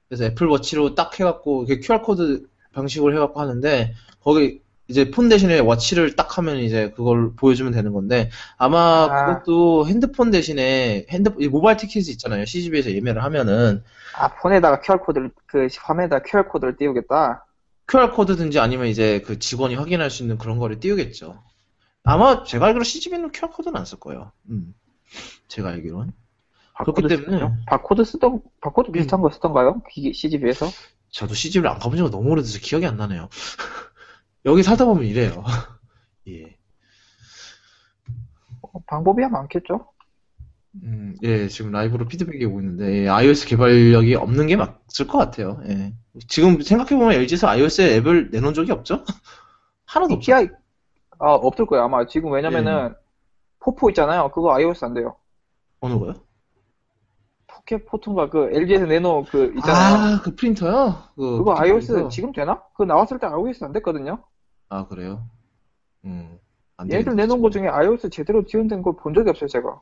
[0.09, 6.39] 그래서 애플워치로 딱 해갖고 이렇게 QR코드 방식으로 해갖고 하는데 거기 이제 폰 대신에 watch를 딱
[6.39, 9.27] 하면 이제 그걸 보여주면 되는 건데 아마 아.
[9.27, 12.47] 그것도 핸드폰 대신에 핸드 모바일 티켓이 있잖아요.
[12.47, 13.83] CGV에서 예매를 하면은
[14.17, 17.45] 아 폰에다가 QR코드를 그 화면에다 QR코드를 띄우겠다
[17.89, 21.43] QR코드든지 아니면 이제 그 직원이 확인할 수 있는 그런 거를 띄우겠죠.
[22.05, 24.33] 아마 제가 알기로 CGV는 QR코드는 안 쓸 거예요.
[24.51, 24.75] 음.
[25.49, 26.13] 제가 알기로는.
[26.79, 27.57] 그렇기 때문에- 쓰죠?
[27.67, 29.83] 바코드 쓰던 바코드 비슷한 거 쓰던가요?
[30.15, 30.67] CGV에서?
[31.11, 33.29] 저도 CGV를 안 가본 지가 너무 오래돼서 기억이 안 나네요.
[34.45, 35.43] 여기 살다 보면 이래요.
[36.29, 36.57] 예.
[38.63, 39.91] 어, 방법이야 많겠죠?
[40.85, 45.61] 음, 예, 지금 라이브로 피드백이 오고 있는데, 예, iOS 개발력이 없는 게 맞을 것 같아요.
[45.67, 45.93] 예.
[46.29, 49.05] 지금 생각해보면 LG에서 iOS에 앱을 내놓은 적이 없죠?
[49.87, 50.33] 하나도 없죠.
[51.19, 52.95] 아 없을 거예요 아마 지금 왜냐면은
[53.61, 55.17] 포포 있잖아요 그거 iOS 안 돼요
[55.81, 56.15] 어느 거요?
[57.47, 60.95] 포켓 포토인가 그 LG에서 내놓은 그 있잖아요 아, 그 프린터요?
[61.17, 62.09] 그 그거 iOS.
[62.11, 62.63] 지금 되나?
[62.73, 64.23] 그거 나왔을 때 iOS 안 됐거든요
[64.69, 65.27] 아, 그래요?
[66.05, 66.39] 음,
[66.77, 69.81] 안 얘들 되겠다, 내놓은 것 중에 iOS 제대로 지원된 걸 본 적이 없어요 제가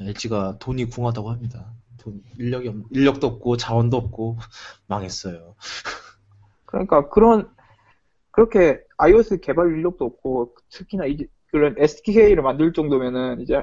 [0.00, 1.72] LG가 돈이 궁하다고 합니다.
[1.98, 4.38] 돈, 인력이 없, 인력도 없고 자원도 없고
[4.88, 5.54] 망했어요.
[6.66, 7.48] 그러니까 그런
[8.34, 13.62] 그렇게 iOS 개발 인력도 없고 특히나 이제 그런 SDK를 만들 정도면은 이제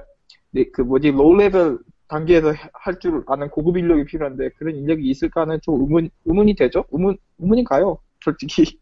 [0.51, 5.59] 네, 그 뭐지 low level 단계에서 할 줄 아는 고급 인력이 필요한데 그런 인력이 있을까는
[5.61, 6.85] 좀 의문 의문이 되죠?
[6.91, 7.99] 의문 의문이 가요.
[8.23, 8.79] 솔직히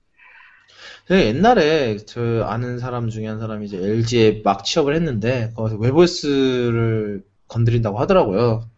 [1.08, 7.23] 제가 옛날에 저 아는 사람 중에 한 사람이 이제 LG에 막 취업을 했는데 거기서 webOS를
[7.47, 8.69] 건드린다고 하더라고요.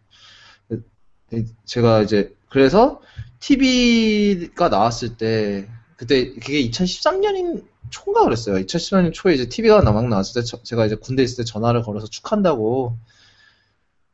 [1.64, 3.00] 제가 이제 그래서
[3.40, 8.56] TV가 나왔을 때 그때 그게 2013년인 초인가 그랬어요.
[8.56, 12.06] 2013년 초에 이제 TV가 막 나왔을 때 저- 제가 이제 군대 있을 때 전화를 걸어서
[12.06, 12.96] 축하한다고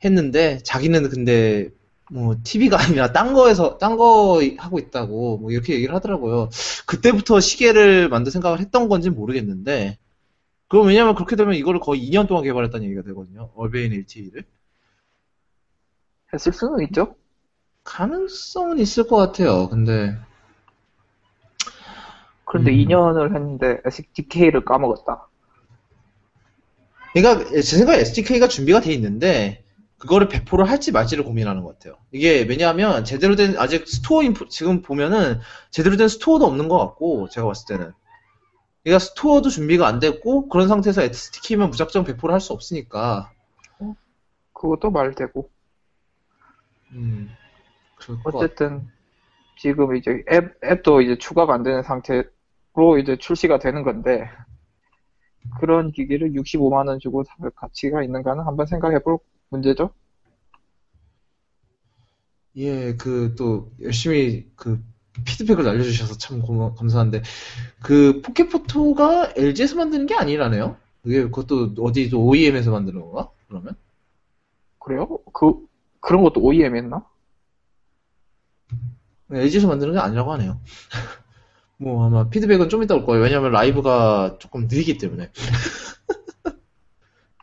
[0.04, 1.70] 했는데 자기는 근데
[2.10, 6.48] 뭐 TV가 아니라 딴 거에서 딴 거 하고 있다고 뭐 이렇게 얘기를 하더라고요.
[6.86, 9.98] 그때부터 시계를 만들 생각을 했던 건지 모르겠는데
[10.68, 13.50] 그럼 왜냐면 그렇게 되면 이거를 거의 2년 동안 개발했다는 얘기가 되거든요.
[13.56, 14.44] 얼베인 LTE를
[16.32, 17.14] 했을 수는 있죠.
[17.84, 19.68] 가능성은 있을 것 같아요.
[19.68, 20.16] 근데
[22.48, 22.76] 그런데 음.
[22.76, 25.28] 2년을 했는데 SDK를 까먹었다.
[27.12, 29.64] 그러니까 제 생각에 SDK가 준비가 돼 있는데
[29.98, 31.98] 그거를 배포를 할지 말지를 고민하는 것 같아요.
[32.10, 37.28] 이게 왜냐하면 제대로 된 아직 스토어 인프 지금 보면은 제대로 된 스토어도 없는 것 같고
[37.28, 37.92] 제가 봤을 때는
[38.82, 43.30] 그러니까 스토어도 준비가 안 됐고 그런 상태에서 SDK면 무작정 배포를 할 수 없으니까
[44.54, 45.50] 그것도 말 되고.
[46.92, 47.30] 음.
[48.24, 48.88] 어쨌든
[49.58, 52.24] 지금 이제 앱 앱도 이제 추가가 안 되는 상태
[52.78, 54.30] 로 이제 출시가 되는 건데
[55.58, 59.90] 그런 기기를 65만 원 주고 살 가치가 있는가는 한번 생각해 볼 문제죠.
[62.56, 64.80] 예, 그, 또, 열심히, 그,
[65.24, 67.22] 피드백을 날려주셔서 참 고마, 감사한데,
[67.82, 70.76] 그, 포켓포토가 LG에서 만드는 게 아니라네요?
[71.02, 73.30] 그게, 그것도 어디 또 OEM에서 만드는 건가?
[73.48, 73.76] 그러면?
[74.78, 75.18] 그래요?
[75.32, 75.66] 그
[76.00, 77.04] 그런 것도 OEM 했나?
[79.30, 80.60] LG에서 만드는 게 아니라고 하네요.
[81.78, 83.22] 뭐, 아마 피드백은 좀 이따 올 거예요.
[83.22, 85.30] 왜냐면 라이브가 조금 느리기 때문에.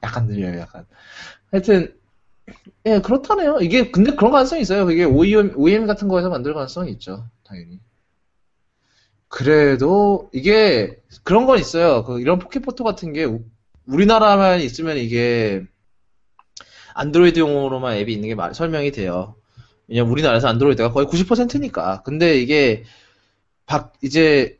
[0.03, 0.85] 약간 느려요, 약간.
[1.51, 1.97] 하여튼,
[2.85, 3.59] 예, 그렇다네요.
[3.61, 4.89] 이게, 근데 그런 가능성이 있어요.
[4.91, 7.27] 이게 OEM, OEM 같은 거에서 만들 가능성이 있죠.
[7.45, 7.79] 당연히.
[9.27, 12.03] 그래도, 이게, 그런 건 있어요.
[12.03, 13.43] 그, 이런 포켓포토 같은 게, 우-
[13.87, 15.65] 우리나라만 있으면 이게,
[16.93, 19.35] 안드로이드용으로만 앱이 있는 게 말, 설명이 돼요.
[19.87, 22.01] 왜냐면 우리나라에서 안드로이드가 거의 90%니까.
[22.03, 22.83] 근데 이게,
[23.65, 24.59] 박, 이제,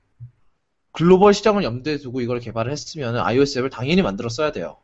[0.91, 4.77] 글로벌 시장을 염두에 두고 이걸 개발을 했으면 iOS 앱을 당연히 만들어 써야 돼요.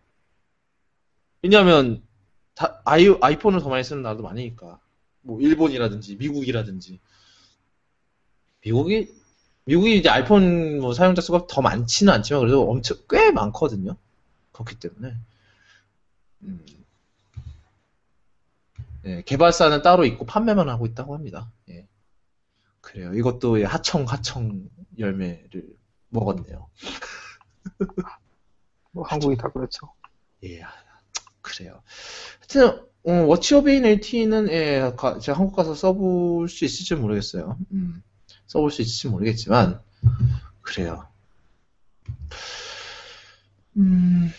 [1.42, 2.04] 왜냐면,
[2.54, 4.80] 다, 아이, 아이폰을 더 많이 쓰는 나라도 많으니까.
[5.22, 7.00] 뭐, 일본이라든지, 미국이라든지.
[8.64, 9.10] 미국이,
[9.66, 13.96] 미국이 이제 아이폰 뭐 사용자 수가 더 많지는 않지만 그래도 엄청, 꽤 많거든요.
[14.52, 15.16] 그렇기 때문에.
[16.44, 16.66] 음.
[19.06, 21.52] 예, 개발사는 따로 있고 판매만 하고 있다고 합니다.
[21.70, 21.88] 예.
[22.82, 23.14] 그래요.
[23.14, 24.68] 이것도 예, 하청, 하청
[24.98, 25.66] 열매를
[26.10, 26.68] 먹었네요.
[28.92, 29.92] 뭐 한국이 다 그렇죠.
[30.44, 30.70] 예, 아,
[31.42, 31.82] 그래요.
[32.40, 37.58] 하여튼, 어, 워치 오베인 LTE는, 예, 가- 제가 한국 가서 써볼 수 있을지 모르겠어요.
[37.72, 38.04] 음,
[38.48, 39.82] 써볼 수 있을지 모르겠지만,
[40.62, 41.08] 그래요.
[43.78, 44.32] 음,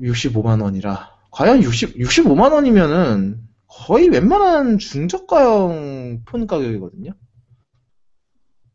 [0.00, 1.16] 65만 원이라.
[1.30, 7.12] 과연 60, 65만 원이면은 거의 웬만한 중저가형 폰 가격이거든요?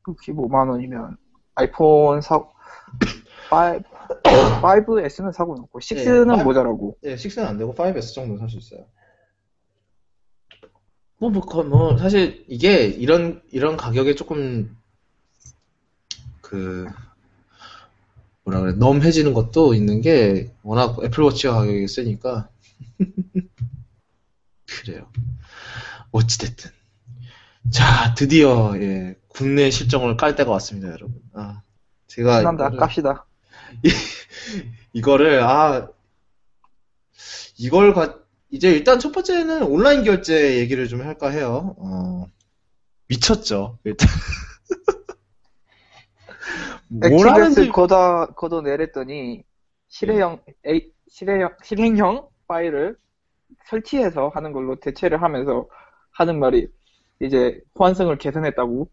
[0.08, 1.18] 65만 원이면
[1.56, 2.48] 아이폰 사 5,
[4.62, 6.98] 5S는 사고 놓고 6는 네, 모자라고.
[7.04, 8.86] 예, 6는 안 되고 5S 정도 살수 있어요.
[11.18, 14.76] 뭐, 뭐, 거- 뭐, 사실 이게 이런, 이런 가격에 조금,
[16.42, 16.86] 그,
[18.44, 22.50] 뭐라 그래, 넘해지는 것도 있는 게 워낙 애플워치가 가격이 세니까.
[24.68, 25.08] 그래요.
[26.12, 26.72] 어찌됐든.
[27.70, 31.16] 자, 드디어, 예, 국내 실정을 깔 때가 왔습니다, 여러분.
[31.34, 31.62] 아,
[32.08, 32.38] 제가.
[32.38, 32.70] 신난다.
[32.70, 33.26] 이거를- 깝시다.
[34.94, 35.88] 이거를 아
[37.58, 38.20] 이걸 가
[38.52, 41.76] 이제 일단 첫 번째는 온라인 결제 얘기를 좀 할까 해요.
[41.80, 42.28] 어,
[43.08, 43.80] 미쳤죠.
[43.84, 44.08] 일단
[47.02, 49.44] 하는지 걷어 걷어 내랬더니
[49.88, 52.96] 실행형 A 실행형 실행형 파일을
[53.66, 55.68] 설치해서 하는 걸로 대체를 하면서
[56.12, 56.68] 하는 말이
[57.20, 58.88] 이제 호환성을 개선했다고.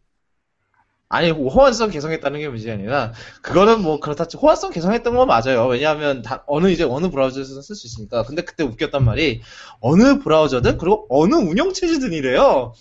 [1.10, 5.66] 아니 호환성 개선했다는 게 문제 아니라 그거는 뭐 그렇다 치 호환성 개선했던 건 맞아요.
[5.66, 8.22] 왜냐하면 다 어느 이제 어느 브라우저에서 쓸 수 있으니까.
[8.22, 9.42] 근데 그때 웃겼단 말이
[9.80, 12.74] 어느 브라우저든 그리고 어느 운영 체제든 이래요.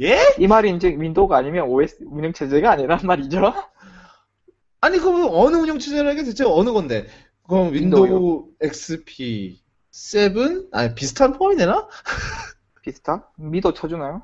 [0.00, 0.18] 예?
[0.40, 3.54] 이 말이 이제 윈도우가 아니면 OS 운영 체제가 아니란 말이죠.
[4.80, 7.06] 아니 그럼 어느 운영 체제라는 게 대체 어느 건데?
[7.46, 10.66] 그럼 윈도우 XP 7?
[10.72, 11.86] 아니 비스타 포함이 되나?
[12.82, 13.22] 비스타?
[13.36, 14.22] ME도 쳐주나요?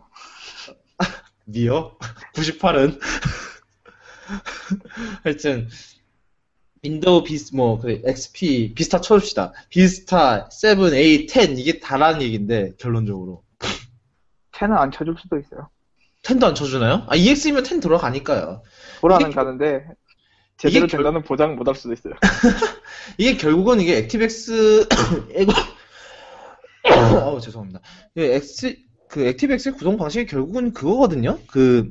[1.52, 1.96] ME요?
[2.34, 3.00] 98은?
[5.24, 5.68] 하여튼
[6.82, 9.52] 윈도우 비스 뭐 그 XP 비스타 쳐줍시다.
[9.70, 10.90] 비스타 7, 8,
[11.28, 13.42] 10 이게 다라는 얘기인데 결론적으로
[14.52, 15.70] 10은 안 쳐줄 수도 있어요.
[16.22, 17.04] 10도 안 쳐주나요?
[17.08, 18.62] 아 EX이면 10 들어가니까요.
[19.20, 19.86] 이게 가는데
[20.58, 22.14] 제대로 이게 된다는 보장 못 할 수도 있어요.
[23.16, 24.86] 이게 결국은 이게 액티백스
[26.84, 27.80] 어우 죄송합니다.
[28.14, 28.76] 이게 엑스
[29.08, 31.38] 그 ActiveX의 구성 방식이 결국은 그거거든요.
[31.48, 31.90] 그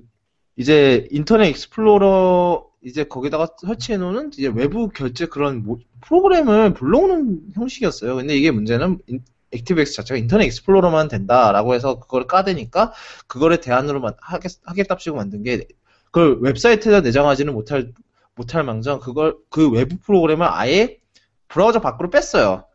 [0.56, 8.16] 이제 인터넷 익스플로러 이제 거기다가 설치해 놓는 이제 외부 결제 그런 모- 프로그램을 불러오는 형식이었어요.
[8.16, 12.94] 근데 이게 문제는 인- 액티백스 자체가 인터넷 익스플로러만 된다라고 해서 그거를 까대니까
[13.28, 15.66] 그거를 대안으로 만- 하겠, 하겠답시고 만든 게
[16.06, 17.94] 그걸 웹사이트에다 내장하지는 못할
[18.36, 21.00] 못할 망정 그걸 그 외부 프로그램을 아예
[21.48, 22.66] 브라우저 밖으로 뺐어요.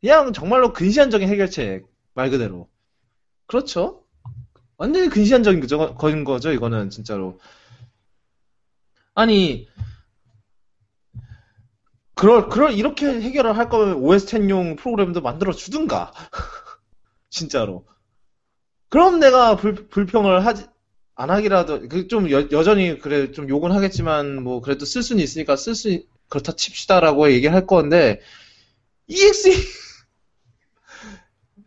[0.00, 2.68] 그냥 정말로 근시안적인 해결책 말 그대로.
[3.50, 4.04] 그렇죠?
[4.76, 7.40] 완전히 근시안적인 거죠, 거인 거죠, 이거는 진짜로.
[9.14, 9.68] 아니
[12.14, 16.12] 그럴 그럴 이렇게 해결을 할 거면 OS 10용 프로그램도 만들어 주든가.
[17.30, 17.86] 진짜로.
[18.88, 20.66] 그럼 내가 불, 불평을 하지
[21.14, 25.74] 안 하기라도 그 좀 여전히 그래 좀 욕은 하겠지만 뭐 그래도 쓸 수는 있으니까 쓸
[25.74, 28.20] 수 그렇다 칩시다라고 얘기를 할 건데
[29.08, 29.52] EXE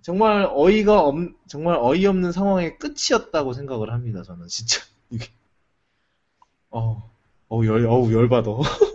[0.03, 1.15] 정말 어이가 없
[1.47, 4.47] 정말 어이없는 상황의 끝이었다고 생각을 합니다 저는.
[4.49, 4.81] 진짜.
[5.09, 5.27] 이게.
[6.71, 7.09] 어,
[7.49, 8.49] 어 열 어우 열받아.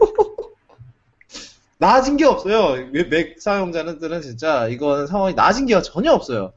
[1.78, 2.90] 나아진 게 없어요.
[2.90, 6.52] 맥- 맥 사용자들은 진짜 이건 상황이 나아진 게 전혀 없어요.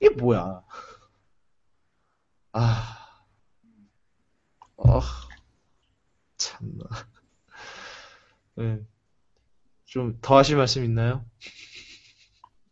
[0.00, 0.62] 이게 뭐야?
[2.52, 2.98] 아,
[4.76, 5.00] 아,
[6.36, 7.06] 참나.
[8.54, 8.84] 네.
[9.86, 11.24] 좀 더 하실 말씀 있나요?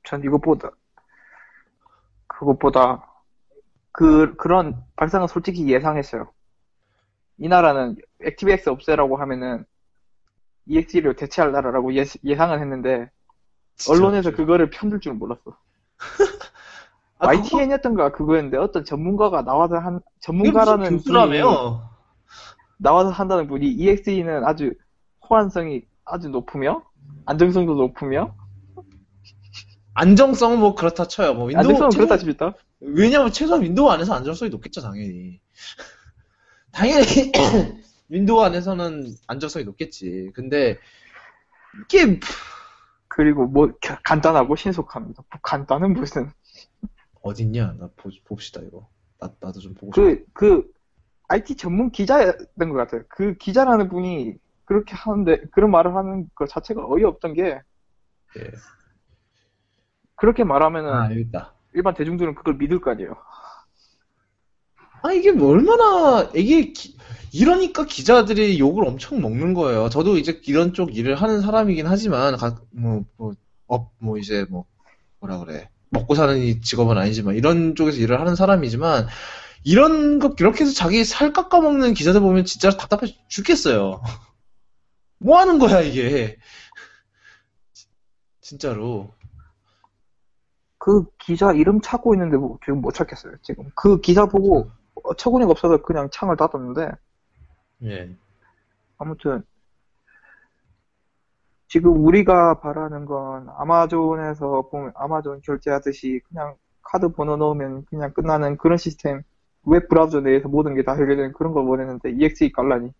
[0.05, 0.71] 전 이것보다
[2.27, 3.09] 그것보다
[3.93, 6.31] 그 그런 발상은 솔직히 예상했어요.
[7.39, 9.65] 이 나라는 액티브엑스 없애라고 하면은
[10.67, 13.11] EX를 대체할 나라라고 예, 예상은 했는데
[13.77, 14.37] 진짜 언론에서 없어요.
[14.37, 15.57] 그거를 편들 줄 몰랐어.
[17.19, 21.89] 아, YTN이었던가 그거였는데 어떤 전문가가 나와서 한 전문가라는 분이 교수라며요?
[22.79, 24.73] 나와서 한다는 분이 EXE는 아주
[25.29, 26.83] 호환성이 아주 높으며
[27.27, 28.35] 안정성도 높으며
[29.95, 31.35] 안정성은 뭐 그렇다 쳐요.
[31.35, 32.55] 뭐 윈도우 안정성은 최소- 그렇다 칩니다.
[32.81, 35.41] 왜냐면 최소한 윈도우 안에서 안정성이 높겠죠, 당연히.
[36.73, 37.05] 당연히
[38.09, 40.31] 윈도우 안에서는 안정성이 높겠지.
[40.35, 40.79] 근데
[41.85, 42.19] 이게
[43.09, 45.23] 그리고 뭐 가- 간단하고 신속합니다.
[45.31, 46.31] 뭐 간단은 무슨
[47.23, 47.75] 어딨냐?
[47.79, 48.89] 나 보, 봅시다 이거.
[49.19, 50.03] 나 나도 좀 보고 싶어.
[50.03, 50.73] 그, 그,
[51.29, 53.03] IT 전문 기자였던 것 같아요.
[53.09, 57.61] 그 기자라는 분이 그렇게 하는데, 그런 말을 하는 것 자체가 어이없던 게,
[58.39, 58.51] 예.
[60.23, 61.09] 그렇게 말하면은 아.
[61.75, 63.17] 일반 대중들은 그걸 믿을 거 아니에요.
[65.03, 66.97] 아, 이게 뭐 얼마나, 이게, 기-
[67.33, 69.89] 이러니까 기자들이 욕을 엄청 먹는 거예요.
[69.89, 73.35] 저도 이제 이런 쪽 일을 하는 사람이긴 하지만, 각, 뭐, 뭐,
[73.67, 74.65] 업, 뭐, 이제 뭐,
[75.19, 75.69] 뭐라 그래.
[75.91, 79.09] 먹고 사는 이 직업은 아니지만, 이런 쪽에서 일을 하는 사람이지만,
[79.65, 84.01] 이런 거, 이렇게 해서 자기 살 깎아먹는 기자들 보면 진짜 답답해 죽겠어요.
[85.19, 86.37] 뭐 하는 거야, 이게.
[88.41, 89.13] 진짜로.
[90.85, 93.35] 그 기자 이름 찾고 있는데 뭐 지금 못 찾겠어요.
[93.43, 94.69] 지금 그 기자 보고
[95.05, 96.91] 어처구니가 없어서 그냥 창을 닫았는데
[97.85, 98.17] 예.
[98.99, 99.45] 아무튼
[101.69, 108.77] 지금 우리가 바라는 건 아마존에서 보면 아마존 결제하듯이 그냥 카드 번호 넣으면 그냥 끝나는 그런
[108.77, 109.23] 시스템
[109.65, 112.93] 웹 브라우저 내에서 모든 게 다 해결되는 그런 걸 원했는데 EXE 깔라니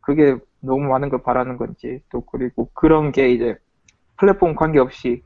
[0.00, 3.58] 그게 너무 많은 걸 바라는 건지 또 그리고 그런 게 이제
[4.16, 5.22] 플랫폼 관계없이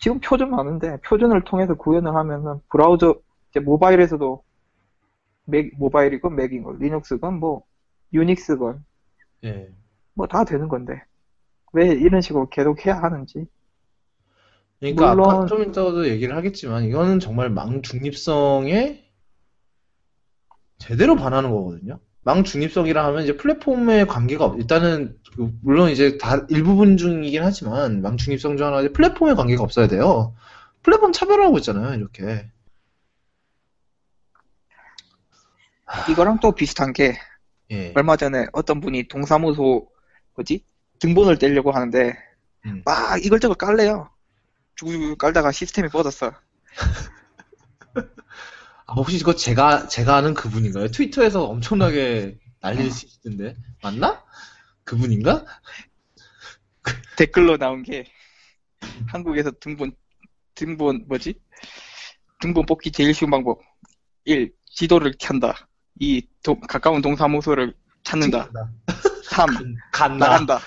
[0.00, 3.20] 지금 표준 많은데 표준을 통해서 구현을 하면은 브라우저
[3.50, 4.42] 이제 모바일에서도
[5.44, 7.64] 맥 모바일이건 맥이건 리눅스건 뭐
[8.12, 8.84] 유닉스건
[9.44, 9.68] 예.
[10.14, 11.02] 뭐 다 되는 건데
[11.72, 13.46] 왜 이런 식으로 계속 해야 하는지
[14.80, 19.04] 그러니까 물론- 아까 좀 이따가도 얘기를 하겠지만 이거는 정말 망 중립성에
[20.78, 22.00] 제대로 반하는 거거든요.
[22.22, 28.02] 망 중립성이라 하면 이제 플랫폼의 관계가 없, 일단은 그 물론 이제 다 일부분 중이긴 하지만
[28.02, 30.34] 망 중립성 중 하나 이제 플랫폼의 관계가 없어야 돼요.
[30.82, 32.50] 플랫폼 차별하고 있잖아요, 이렇게.
[36.10, 37.16] 이거랑 또 비슷한 게
[37.70, 37.92] 예.
[37.96, 39.88] 얼마 전에 어떤 분이 동사무소
[40.34, 40.64] 뭐지
[41.00, 42.14] 등본을 떼려고 하는데
[42.66, 42.82] 음.
[42.84, 44.10] 막 이걸 저걸 깔래요.
[44.76, 46.32] 쭉 깔다가 시스템이 뻗었어.
[48.90, 50.88] 아, 혹시 이거 제가 제가 아는 그분인가요?
[50.88, 54.24] 트위터에서 엄청나게 난리치던데 맞나?
[54.82, 55.44] 그분인가?
[57.16, 58.04] 댓글로 나온 게
[59.06, 59.92] 한국에서 등본
[60.56, 61.34] 등본 뭐지?
[62.40, 63.60] 등본 뽑기 제일 쉬운 방법
[64.24, 64.52] 1.
[64.66, 65.68] 지도를 켠다
[66.00, 66.26] 2.
[66.42, 67.72] 도- 가까운 동사무소를
[68.02, 68.50] 찾는다
[69.22, 69.46] 3.
[69.92, 70.26] 간다.
[70.26, 70.58] 나간다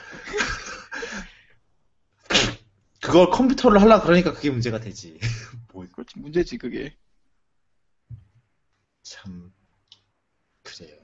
[3.02, 5.20] 그걸 컴퓨터를 하려 그러니까 그게 문제가 되지.
[5.74, 6.96] 뭐 그렇지 문제지 그게
[9.04, 9.52] 참
[10.64, 10.96] 그래요.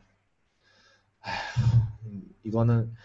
[1.22, 1.62] 아휴,
[2.06, 2.95] 음, 이거는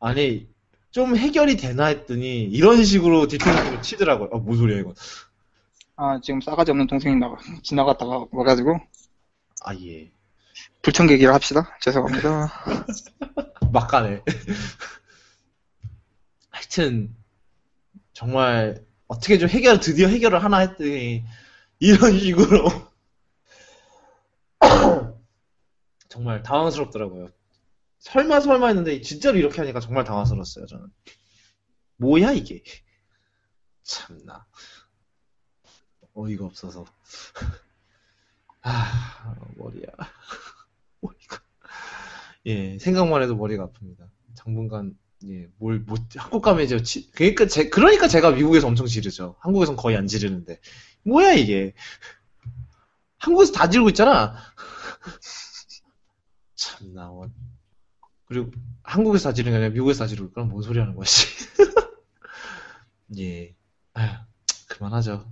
[0.00, 0.48] 아니
[0.90, 4.30] 좀 해결이 되나 했더니 이런 식으로 뒤통수를 치더라고요.
[4.32, 4.94] 아, 뭔 소리야 이거?
[5.96, 8.78] 아 지금 싸가지 없는 동생이 나가 지나갔다가 와가지고
[9.62, 10.10] 아 예.
[10.82, 12.52] 불청 계기를 합시다 죄송합니다
[13.72, 14.22] 막가네.
[16.50, 17.14] 하여튼
[18.12, 21.24] 정말 어떻게 좀 해결 드디어 해결을 하나 했더니
[21.78, 22.68] 이런 식으로
[26.08, 27.28] 정말 당황스럽더라고요.
[27.98, 30.86] 설마 설마 했는데 진짜로 이렇게 하니까 정말 당황스러웠어요 저는.
[31.96, 32.62] 뭐야 이게?
[33.82, 34.46] 참나
[36.14, 36.84] 어이가 없어서.
[38.62, 39.86] 아 머리야.
[41.00, 41.40] 머리가.
[42.46, 44.08] 예, 생각만 해도 머리가 아픕니다.
[44.36, 44.96] 당분간,
[45.26, 49.36] 예, 뭘, 못, 한국 가면 이제, 지- 그러니까 제, 그러니까 제가 미국에서 엄청 지르죠.
[49.40, 50.60] 한국에선 거의 안 지르는데.
[51.02, 51.74] 뭐야, 이게.
[53.18, 54.34] 한국에서 다 지르고 있잖아.
[56.56, 57.32] 참나, 원.
[58.26, 58.50] 그리고,
[58.84, 61.26] 한국에서 다 지르는 게 아니라 미국에서 다 지르고, 그럼 뭔 소리 하는 거지?
[63.18, 63.54] 예.
[63.94, 64.10] 아휴,
[64.68, 65.30] 그만하죠.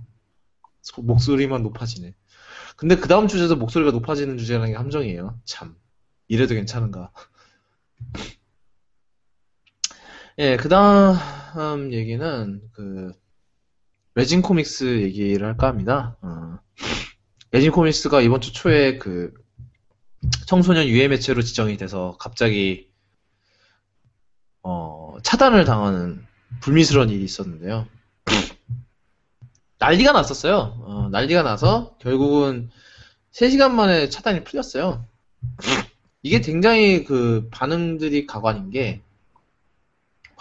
[0.81, 2.13] 소- 목소리만 높아지네.
[2.77, 5.39] 근데 그 다음 주제도 목소리가 높아지는 주제라는 게 함정이에요.
[5.45, 5.77] 참.
[6.29, 7.11] 이래도 괜찮은가.
[10.39, 13.11] 예, 그 다음 얘기는, 그,
[14.15, 16.17] 레진 코믹스 얘기를 할까 합니다.
[16.21, 16.57] 어,
[17.55, 19.33] 레진 코믹스가 이번 주 초에 그,
[20.45, 22.89] 청소년 유해 매체로 지정이 돼서 갑자기,
[24.61, 26.21] 어, 차단을 당하는
[26.59, 27.87] 불미스러운 일이 있었는데요.
[29.79, 30.75] 난리가 났었어요.
[30.81, 32.69] 어, 난리가 나서 결국은
[33.31, 35.05] 3시간 만에 차단이 풀렸어요.
[36.23, 39.01] 이게 굉장히 그 반응들이 가관인 게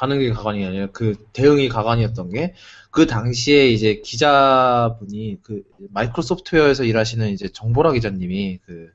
[0.05, 2.55] 반응이 가관이 아니라 그 대응이 가관이었던 게
[2.91, 8.93] 그 당시에 이제 기자분이 그 마이크로소프트웨어에서 일하시는 이제 정보라 기자님이 그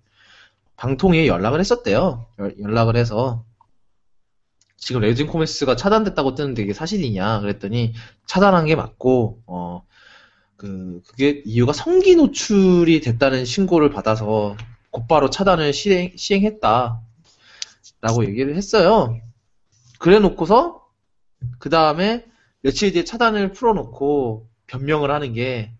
[0.77, 2.25] 방통위에 연락을 했었대요.
[2.39, 3.43] 연- 연락을 해서
[4.77, 7.93] 지금 레진 코미스가 차단됐다고 뜨는데 이게 사실이냐 그랬더니
[8.25, 9.81] 차단한 게 맞고 어
[10.57, 14.57] 그 그게 이유가 성기 노출이 됐다는 신고를 받아서
[14.91, 17.01] 곧바로 차단을 시행, 시행했다.
[18.01, 19.17] 라고 얘기를 했어요.
[19.99, 20.78] 그래 놓고서,
[21.59, 22.25] 그 다음에
[22.61, 25.73] 며칠 뒤에 차단을 풀어놓고 변명을 하는 게,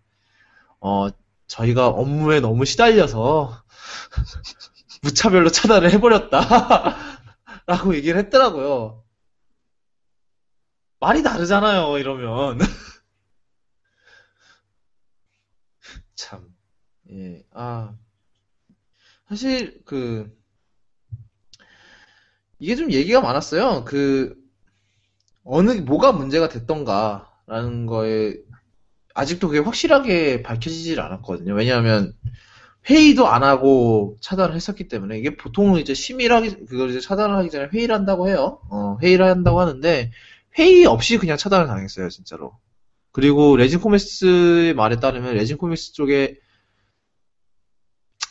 [0.82, 1.10] 어,
[1.48, 3.64] 저희가 업무에 너무 시달려서
[5.04, 6.40] 무차별로 차단을 해버렸다.
[7.66, 9.04] 라고 얘기를 했더라고요.
[11.00, 12.60] 말이 다르잖아요, 이러면.
[16.16, 16.54] 참.
[17.12, 17.96] 예, 아.
[19.28, 20.36] 사실 그
[22.60, 23.86] 이게 좀 얘기가 많았어요.
[23.86, 24.36] 그
[25.44, 28.36] 어느 뭐가 문제가 됐던가라는 거에
[29.14, 31.54] 아직도 그게 확실하게 밝혀지질 않았거든요.
[31.54, 32.14] 왜냐하면
[32.90, 37.70] 회의도 안 하고 차단을 했었기 때문에 이게 보통은 이제 심의하기 그걸 이제 차단을 하기 전에
[37.74, 38.62] 회의를 한다고 해요.
[38.70, 40.12] 어, 회의를 한다고 하는데
[40.58, 42.58] 회의 없이 그냥 차단을 당했어요, 진짜로.
[43.12, 46.40] 그리고 레진 코미스의 말에 따르면 레진 코미스 쪽에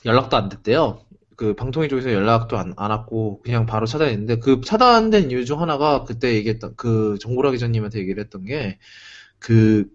[0.04, 1.04] 연락도 안 됐대요.
[1.39, 6.05] 그 방통위 쪽에서 연락도 안, 안 왔고 그냥 바로 차단했는데 그 차단된 이유 중 하나가
[6.05, 8.78] 그때 얘기했던 그 정보라 기자님한테 얘기를 했던 게
[9.39, 9.89] 그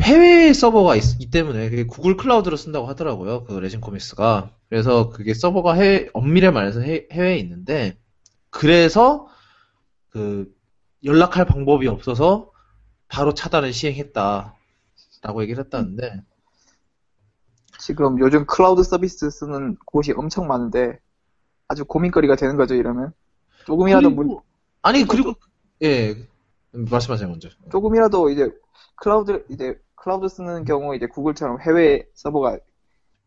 [0.00, 3.44] 해외 서버가 있, 기 때문에 그게 구글 클라우드로 쓴다고 하더라고요.
[3.44, 7.98] 그 레진 코믹스가 그래서 그게 서버가 해외 엄밀히 말해서 해, 해외에 있는데
[8.50, 9.28] 그래서
[10.10, 10.52] 그
[11.04, 12.50] 연락할 방법이 없어서
[13.08, 16.22] 바로 차단을 시행했다라고 얘기를 했다는데
[17.82, 21.00] 지금 요즘 클라우드 서비스 쓰는 곳이 엄청 많은데
[21.66, 23.12] 아주 고민거리가 되는 거죠 이러면
[23.66, 24.42] 조금이라도 문, 그리고-
[24.82, 25.32] 아니 그리고
[25.82, 26.14] 예
[26.70, 27.48] 말씀하세요 먼저.
[27.72, 28.50] 조금이라도 이제
[28.96, 32.58] 클라우드 이제 클라우드 쓰는 경우 이제 구글처럼 해외 서버가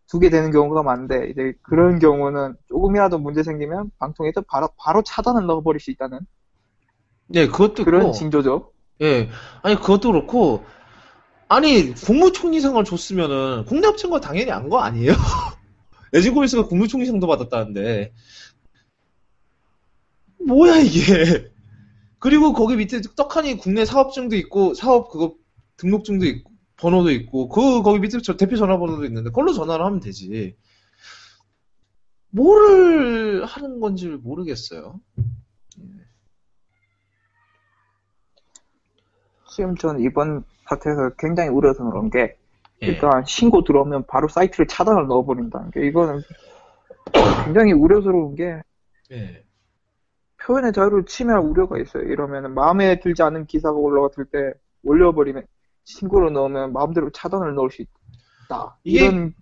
[0.07, 5.79] 두게 되는 경우가 많은데 이제 그런 경우는 조금이라도 문제 생기면 방통에서 바로 바로 차단을 넣어버릴
[5.81, 6.19] 수 있다는
[7.27, 8.71] 네, 그것도 그런 징조죠.
[9.01, 9.29] 예,
[9.63, 10.63] 아니 그것도 그렇고,
[11.47, 15.13] 아니 국무총리상을 줬으면은 국내 업체인 거 당연히 안 거 아니에요?
[16.13, 18.13] 에지고이스가 국무총리상도 받았다는데,
[20.47, 21.51] 뭐야 이게?
[22.19, 25.35] 그리고 거기 밑에 떡하니 국내 사업증도 있고 사업 그거
[25.77, 30.55] 등록증도 있고 번호도 있고 그 거기 밑에 저 대표 전화번호도 있는데 그걸로 전화를 하면 되지.
[32.29, 34.99] 뭐를 하는 건지 모르겠어요.
[39.55, 42.35] 지금 전 이번 사태에서 굉장히 우려스러운 게
[42.83, 42.87] 예.
[42.87, 46.21] 일단 신고 들어오면 바로 사이트를 차단을 넣어버린다는 게 이거는
[47.45, 48.61] 굉장히 우려스러운 게
[49.11, 49.45] 예.
[50.41, 52.03] 표현의 자유를 침해할 우려가 있어요.
[52.03, 54.51] 이러면 마음에 들지 않은 기사가 올라왔을 때
[54.83, 55.45] 올려버리면
[55.85, 58.77] 신고를 넣으면 마음대로 차단을 넣을 수 있다.
[58.83, 59.33] 이게 이런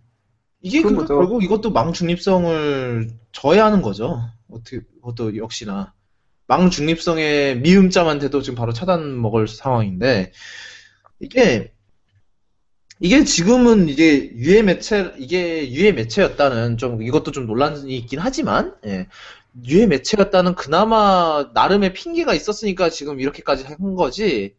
[0.61, 1.15] 이게 그 거죠.
[1.15, 4.19] 결국 이것도 망 중립성을 저해하는 거죠.
[4.47, 5.91] 어떻게 그것도 역시나
[6.47, 10.31] 망 중립성의 미음자만 돼도 지금 바로 차단 먹을 상황인데
[11.19, 11.73] 이게
[12.99, 19.07] 이게 지금은 이제 유해 매체 이게 유해 매체였다는 좀 이것도 좀 논란이 있긴 하지만 예.
[19.67, 24.55] 유해 매체였다는 그나마 나름의 핑계가 있었으니까 지금 이렇게까지 한 거지.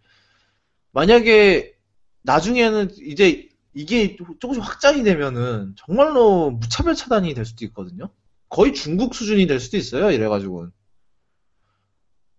[0.92, 1.74] 만약에
[2.22, 8.08] 나중에는 이제 이게 조금씩 확장이 되면은 정말로 무차별 차단이 될 수도 있거든요.
[8.48, 10.10] 거의 중국 수준이 될 수도 있어요.
[10.10, 10.68] 이래가지고.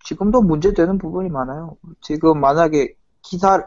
[0.05, 1.75] 지금도 문제되는 부분이 많아요.
[2.01, 3.61] 지금 만약에 기사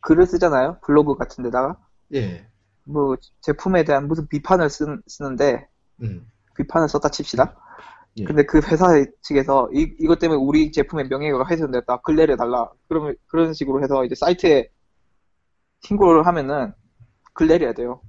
[0.00, 0.78] 글을 쓰잖아요.
[0.84, 1.78] 블로그 같은 데다가
[2.14, 2.46] 예.
[2.84, 5.66] 뭐 제품에 대한 무슨 비판을 쓰, 쓰는데
[6.02, 6.30] 음.
[6.56, 7.56] 비판을 썼다 칩시다.
[8.18, 8.24] 예.
[8.24, 8.86] 근데 그 회사
[9.22, 12.00] 측에서 이, 이것 때문에 우리 제품의 명예가 훼손됐다.
[12.02, 12.68] 글 내려달라.
[12.88, 14.68] 그러면 그런 식으로 해서 이제 사이트에
[15.80, 16.72] 신고를 하면은
[17.32, 18.00] 글 내려야 돼요.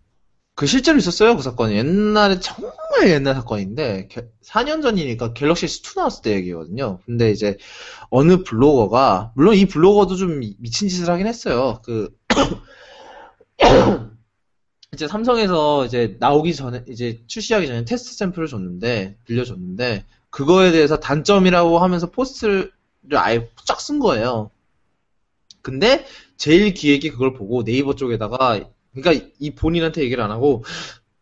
[0.55, 1.35] 그 실제로 있었어요.
[1.35, 1.75] 그 사건이.
[1.75, 2.73] 옛날에 정말
[3.09, 4.07] 옛날 사건인데
[4.41, 6.99] 4년 전이니까 갤럭시 S2 나왔을 때 얘기거든요.
[7.05, 7.57] 근데 이제
[8.09, 11.81] 어느 블로거가 물론 이 블로거도 좀 미- 미친 짓을 하긴 했어요.
[11.83, 12.15] 그
[14.93, 21.79] 이제 삼성에서 이제 나오기 전에 이제 출시하기 전에 테스트 샘플을 줬는데 빌려줬는데 그거에 대해서 단점이라고
[21.79, 22.71] 하면서 포스트를
[23.13, 24.51] 아예 쫙 쓴 거예요.
[25.61, 26.05] 근데
[26.37, 28.61] 제일 기획이 그걸 보고 네이버 쪽에다가
[28.95, 30.63] 그러니까 이 본인한테 얘기를 안 하고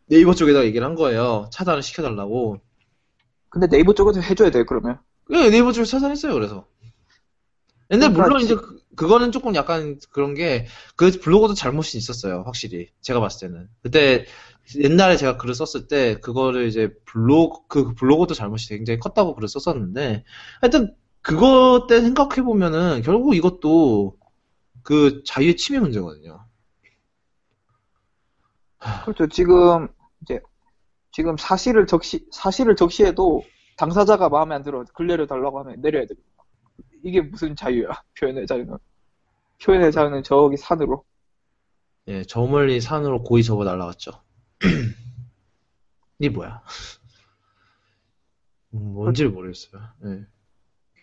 [0.07, 1.49] 네이버 쪽에다가 얘기를 한 거예요.
[1.53, 2.59] 차단을 시켜달라고.
[3.49, 4.65] 근데 네이버 쪽에서 해줘야 돼요.
[4.67, 4.99] 그러면
[5.31, 6.33] 예, 네이버 쪽에서 차단했어요.
[6.33, 6.67] 그래서.
[7.89, 12.43] 근데 그러니까 물론 지- 이제 그, 그거는 조금 약간 그런 게 그 블로거도 잘못이 있었어요.
[12.45, 14.25] 확실히 제가 봤을 때는 그때
[14.77, 20.23] 옛날에 제가 글을 썼을 때 그거를 이제 블로그 그 블로거도 잘못이 굉장히 컸다고 글을 썼었는데
[20.61, 24.17] 하여튼 그거 때 생각해 보면은 결국 이것도
[24.83, 26.45] 그 자유의 침해 문제거든요.
[29.05, 29.27] 그렇죠.
[29.27, 29.87] 지금
[30.21, 30.41] 이제
[31.11, 33.43] 지금 사실을 적시 사실을 적시해도
[33.77, 36.29] 당사자가 마음에 안 들어 글 내려달라고 하면 내려야 됩니다.
[37.03, 37.89] 이게 무슨 자유야?
[38.19, 38.77] 표현의 자유는
[39.63, 41.03] 표현의 자유는 저기 산으로
[42.07, 44.11] 예, 저 멀리 산으로 고이 접어 날라갔죠.
[46.19, 46.61] 이게 뭐야?
[48.73, 49.81] 음, 뭔지를 모르겠어요.
[50.05, 50.25] 예.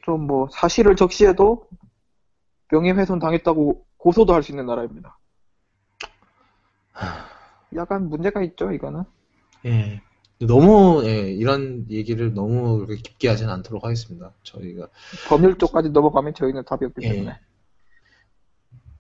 [0.05, 1.69] 좀뭐 사실을 적시해도
[2.71, 5.19] 명예훼손 당했다고 고소도 할 수 있는 나라입니다.
[7.77, 9.05] 약간 문제가 있죠, 이거는.
[9.67, 10.01] 예.
[10.41, 14.35] 너무 예, 이런 얘기를 너무 그렇게 깊게 하진 않도록 하겠습니다.
[14.43, 14.89] 저희가
[15.29, 17.09] 법률 쪽까지 넘어가면 저희는 답이 없기 예.
[17.09, 17.39] 때문에.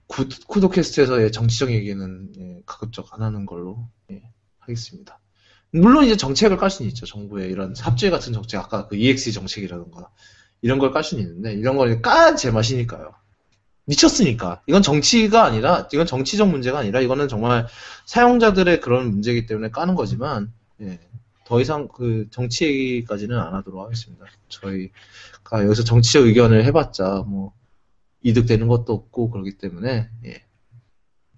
[0.06, 4.22] 구, 쿠도캐스트에서의 정치적 얘기는 예, 가급적 안 하는 걸로 예,
[4.58, 5.20] 하겠습니다.
[5.72, 7.06] 물론 이제 정책을 깔 수는 있죠.
[7.06, 10.10] 정부의 이런 합주의 같은 정책, 아까 그 EX 정책이라든가
[10.62, 13.14] 이런 걸 깔 수는 있는데 이런 걸 까야 제맛이니까요.
[13.84, 14.62] 미쳤으니까.
[14.66, 17.66] 이건 정치가 아니라 이건 정치적 문제가 아니라 이거는 정말
[18.06, 20.98] 사용자들의 그런 문제이기 때문에 까는 거지만 예,
[21.44, 24.24] 더 이상 그 정치 얘기까지는 안 하도록 하겠습니다.
[24.48, 27.52] 저희가 여기서 정치적 의견을 해봤자 뭐
[28.22, 30.44] 이득되는 것도 없고 그렇기 때문에 예.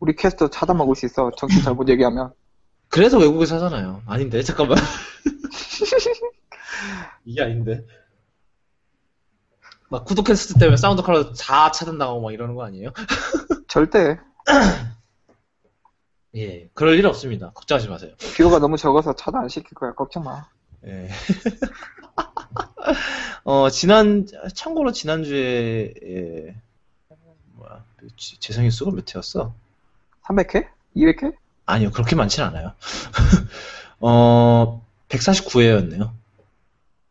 [0.01, 1.31] 우리 캐스터 차단 먹을 수 있어.
[1.37, 2.33] 정치 잘못 얘기하면.
[2.89, 4.03] 그래서 외국에서 하잖아요.
[4.05, 4.77] 아닌데 잠깐만
[7.25, 7.87] 이게 아닌데
[9.93, 12.93] 막 구독캐스트 때문에 사운드클라우드 다 차단당하고 막 이러는 거 아니에요?
[13.69, 14.19] 절대
[16.35, 17.51] 예, 그럴 일 없습니다.
[17.51, 18.15] 걱정하지 마세요.
[18.39, 19.93] 뷰가 너무 적어서 차단 안 시킬 거야.
[19.93, 20.47] 걱정 마.
[20.87, 21.11] 예.
[23.45, 26.57] 어, 지난, 참고로 지난주에, 예,
[27.53, 27.85] 뭐야,
[28.17, 29.53] 지- 재생일 수가 몇 회였어?
[30.25, 30.69] 300회?
[30.97, 31.37] 200회?
[31.67, 32.73] 아니요, 그렇게 많진 않아요.
[34.01, 36.13] 어, 149회였네요.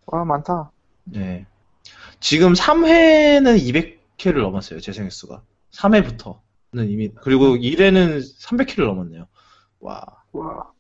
[0.07, 0.71] 와, 많다.
[1.03, 1.45] 네.
[2.22, 3.59] 지금 3회는
[4.17, 5.43] 200회를 넘었어요, 재생일 수가.
[5.72, 9.28] 3회부터는 이미, 그리고 1회는 300회를 넘었네요.
[9.80, 10.05] 와.
[10.32, 10.72] 와.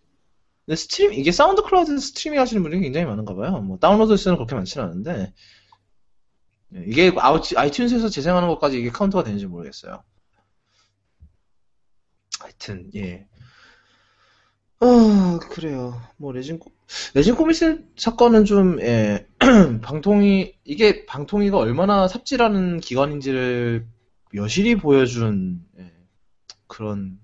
[0.65, 3.59] 근데 스트림, 이게 사운드 클라우드에서 스트리밍 하시는 분들이 굉장히 많은가 봐요.
[3.61, 5.33] 뭐, 다운로드 수는 그렇게 많지는 않은데,
[6.75, 10.03] 예, 이게 아이튠즈에서 재생하는 것까지 이게 카운트가 되는지 모르겠어요.
[12.39, 13.27] 하여튼, 예.
[14.79, 15.99] 아, 그래요.
[16.17, 16.59] 뭐, 레진,
[16.91, 19.27] 코- 레진 코믹스 사건은 좀, 예,
[19.81, 23.87] 방통위, 이게 방통위가 얼마나 삽질하는 기관인지를
[24.35, 25.91] 여실히 보여준, 예,
[26.67, 27.19] 그런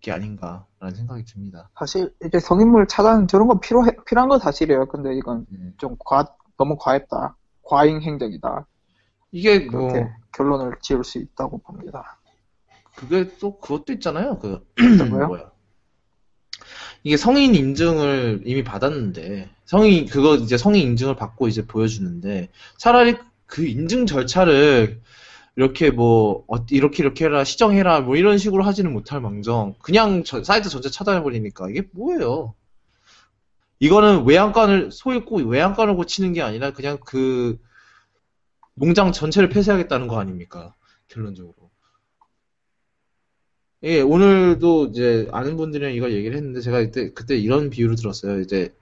[0.00, 1.70] 게 아닌가라는 생각이 듭니다.
[1.78, 4.86] 사실 이제 성인물 차단 저런 건 필요해 필요한 건 사실이에요.
[4.86, 5.72] 근데 이건 예.
[5.76, 6.24] 좀 과,
[6.56, 7.36] 너무 과했다.
[7.62, 8.66] 과잉 행적이다.
[9.32, 12.18] 이게 뭐, 그렇게 결론을 지을 수 있다고 봅니다.
[12.96, 14.38] 그게 또 그것도 있잖아요.
[14.38, 14.66] 그?
[15.10, 15.50] 뭐야.
[17.02, 23.66] 이게 성인 인증을 이미 받았는데, 성인, 그거 이제 성인 인증을 받고 이제 보여주는데, 차라리 그
[23.66, 25.00] 인증 절차를
[25.56, 30.44] 이렇게 뭐, 어, 이렇게 이렇게 해라, 시정해라, 뭐 이런 식으로 하지는 못할 망정, 그냥 저-
[30.44, 32.54] 사이트 전체 차단해버리니까 이게 뭐예요?
[33.80, 34.90] 이거는 외양간을,
[35.26, 37.58] 꼭 외양간을 고치는 게 아니라 그냥 그
[38.74, 40.74] 농장 전체를 폐쇄하겠다는 거 아닙니까?
[41.08, 41.59] 결론적으로.
[43.82, 48.40] 예, 오늘도 이제 아는 분들이랑 이걸 얘기를 했는데 제가 그때 그때 이런 비유를 들었어요.
[48.40, 48.74] 이제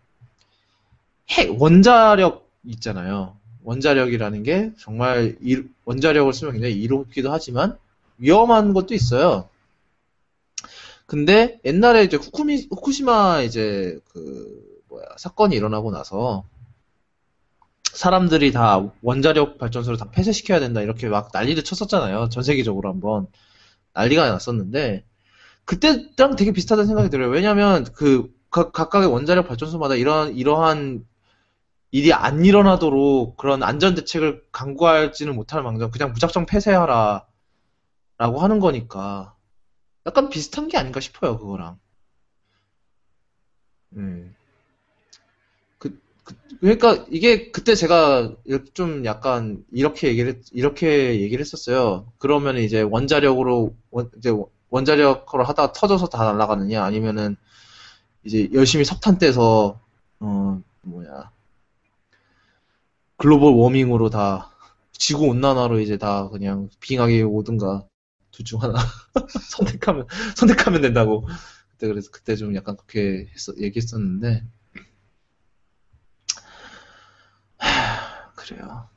[1.30, 3.36] 핵 원자력 있잖아요.
[3.62, 7.78] 원자력이라는 게 정말 이- 원자력을 쓰면 굉장히 이롭기도 하지만
[8.18, 9.48] 위험한 것도 있어요.
[11.06, 16.44] 근데 옛날에 이제 후쿠미, 후쿠시마 이제 그 뭐야 사건이 일어나고 나서
[17.92, 22.28] 사람들이 다 원자력 발전소를 다 폐쇄시켜야 된다 이렇게 막 난리를 쳤었잖아요.
[22.30, 23.26] 전 세계적으로 한번
[23.94, 25.04] 난리가 났었는데
[25.64, 27.28] 그때랑 되게 비슷하다는 생각이 들어요.
[27.28, 31.06] 왜냐하면 그 각, 각각의 원자력 발전소마다 이런 이러한
[31.90, 37.26] 일이 안 일어나도록 그런 안전 대책을 강구하지는 못할 망정 그냥 무작정 폐쇄하라
[38.18, 39.34] 라고 하는 거니까
[40.06, 41.78] 약간 비슷한 게 아닌가 싶어요 그거랑
[43.96, 44.34] 음.
[46.60, 48.34] 그러니까 이게 그때 제가
[48.74, 52.10] 좀 약간 이렇게 얘기를 했- 이렇게 얘기를 했었어요.
[52.18, 54.32] 그러면 이제 원자력으로 원, 이제
[54.70, 57.36] 원자력으로 하다가 터져서 다 날아가느냐 아니면은
[58.24, 59.80] 이제 열심히 석탄 떼서
[60.20, 61.32] 어 뭐야
[63.16, 64.50] 글로벌 워밍으로 다
[64.92, 67.86] 지구 온난화로 이제 다 그냥 빙하게 오든가
[68.30, 68.74] 둘 중 하나
[69.50, 70.06] 선택하면
[70.36, 71.26] 선택하면 된다고.
[71.72, 74.44] 그때 그래서 그때 좀 약간 그렇게 했어, 얘기했었는데
[77.58, 78.88] 하, 그래요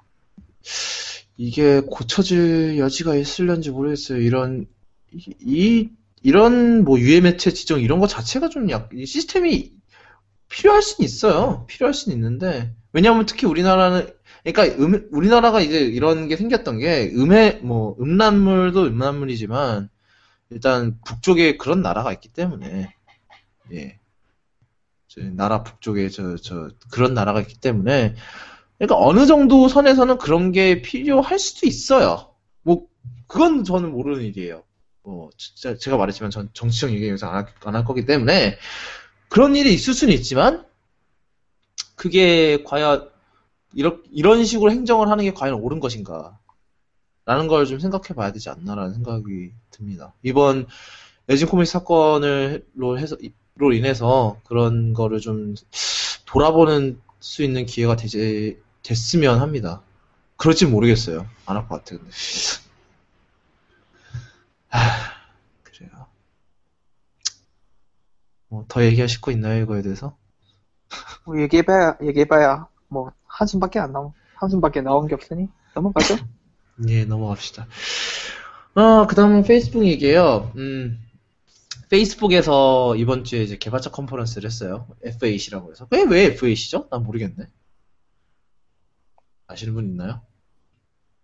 [1.38, 4.68] 이게 고쳐질 여지가 있을런지 모르겠어요 이런
[5.12, 5.89] 이, 이
[6.24, 9.72] 이런 뭐 유해 매체 지정 이런 거 자체가 좀 약, 이 시스템이
[10.49, 11.66] 필요할 수는 있어요.
[11.68, 14.07] 필요할 수는 있는데 왜냐하면 특히 우리나라는
[14.43, 19.89] 그러니까 음, 우리나라가 이제 이런 게 생겼던 게 음해 뭐 음란물도 음란물이지만
[20.49, 22.93] 일단 북쪽에 그런 나라가 있기 때문에
[23.74, 23.99] 예.
[25.07, 28.16] 저 나라 북쪽에 저 저 그런 나라가 있기 때문에
[28.82, 32.32] 그러니까 어느 정도 선에서는 그런 게 필요할 수도 있어요.
[32.63, 32.88] 뭐
[33.27, 34.63] 그건 저는 모르는 일이에요.
[35.03, 37.27] 뭐 진짜 제가 말했지만 전 정치적 얘기 여기서
[37.63, 38.57] 안할 거기 때문에
[39.29, 40.65] 그런 일이 있을 수는 있지만
[41.95, 43.07] 그게 과연
[43.75, 46.39] 이런 이런 식으로 행정을 하는 게 과연 옳은 것인가?
[47.25, 50.15] 라는 걸 좀 생각해 봐야 되지 않나라는 생각이 듭니다.
[50.23, 50.65] 이번
[51.27, 53.15] 레진 코믹 사건을로 해서
[53.55, 55.53] 로 인해서 그런 거를 좀
[56.25, 59.82] 돌아보는 수 있는 기회가 되지 됐으면 합니다.
[60.38, 61.27] 그럴지 모르겠어요.
[61.45, 61.99] 안 할 것 같아요.
[61.99, 62.11] 근데.
[64.69, 64.79] 하,
[65.63, 66.07] 그래요.
[68.49, 70.17] 뭐 더 얘기하실 거 있나요, 이거에 대해서?
[71.25, 76.17] 뭐 얘기해봐야 얘기해봐야 뭐 한숨밖에 안 나오 한숨밖에 나온 게 없으니 넘어가죠.
[76.89, 77.67] 예, 넘어갑시다.
[78.75, 80.51] 어, 그 다음은 페이스북 얘기예요.
[80.57, 80.99] 음,
[81.89, 84.88] 페이스북에서 이번 주에 이제 개발자 컨퍼런스를 했어요.
[85.05, 85.88] F8이라고 해서.
[85.91, 86.89] 왜, 왜 F8이죠?
[86.89, 87.45] 난 모르겠네.
[89.51, 90.21] 아시는 분 있나요?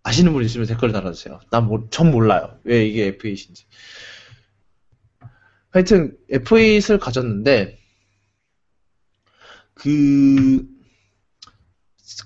[0.02, 1.40] 아시는 분 있으면 댓글 달아주세요.
[1.50, 2.58] 난 모, 전 몰라요.
[2.64, 3.64] 왜 이게 F8인지.
[5.70, 7.78] 하여튼, F8을 가졌는데,
[9.74, 10.66] 그,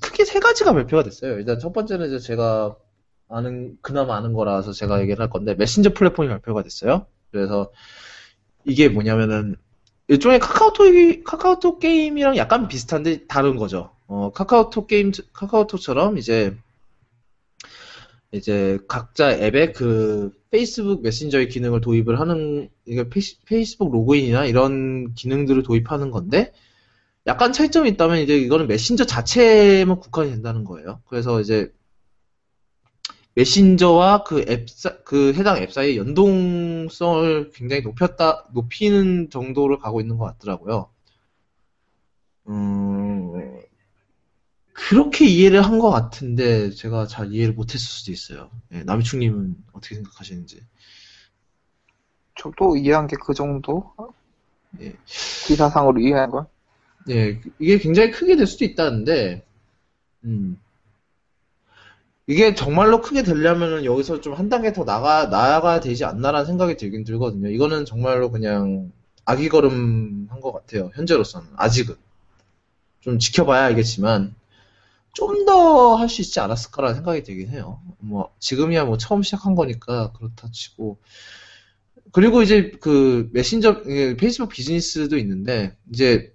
[0.01, 1.39] 크게 세 가지가 발표가 됐어요.
[1.39, 2.77] 일단 첫 번째는 이제 제가
[3.29, 7.07] 아는, 그나마 아는 거라서 제가 얘기를 할 건데, 메신저 플랫폼이 발표가 됐어요.
[7.31, 7.73] 그래서
[8.65, 9.57] 이게 뭐냐면은,
[10.09, 13.97] 일종의 카카오톡이, 카카오톡 게임이랑 약간 비슷한데 다른 거죠.
[14.07, 16.57] 어, 카카오톡 게임, 카카오톡처럼 이제,
[18.33, 22.69] 이제 각자 앱에 그 페이스북 메신저의 기능을 도입을 하는,
[23.47, 26.53] 페이스북 로그인이나 이런 기능들을 도입하는 건데,
[27.27, 31.01] 약간 차이점이 있다면 이제 이거는 메신저 자체만 국한이 된다는 거예요.
[31.09, 31.73] 그래서 이제
[33.35, 34.67] 메신저와 그 앱,
[35.05, 40.91] 그 해당 앱 사이의 연동성을 굉장히 높였다, 높이는 정도를 가고 있는 것 같더라고요.
[44.93, 48.51] 그렇게 이해를 한 것 같은데 제가 잘 이해를 못했을 수도 있어요.
[48.73, 50.61] 예, 남이충님은 어떻게 생각하시는지.
[52.37, 53.95] 저도 이해한 게 그 정도?
[54.81, 54.95] 예.
[55.07, 56.47] 기사상으로 이해한 건?
[57.11, 59.45] 예, 이게 굉장히 크게 될 수도 있다는데,
[60.25, 60.59] 음.
[62.27, 67.05] 이게 정말로 크게 되려면은 여기서 좀 한 단계 더 나가, 나아가야 되지 않나라는 생각이 들긴
[67.05, 67.49] 들거든요.
[67.51, 68.93] 이거는 정말로 그냥
[69.25, 70.91] 아기 걸음 한 것 같아요.
[70.95, 71.49] 현재로서는.
[71.57, 71.97] 아직은.
[73.01, 74.35] 좀 지켜봐야 알겠지만,
[75.15, 77.81] 좀 더 할 수 있지 않았을까라는 생각이 들긴 해요.
[77.99, 80.99] 뭐, 지금이야 뭐 처음 시작한 거니까 그렇다 치고.
[82.13, 86.33] 그리고 이제 그 메신저, 예, 페이스북 비즈니스도 있는데, 이제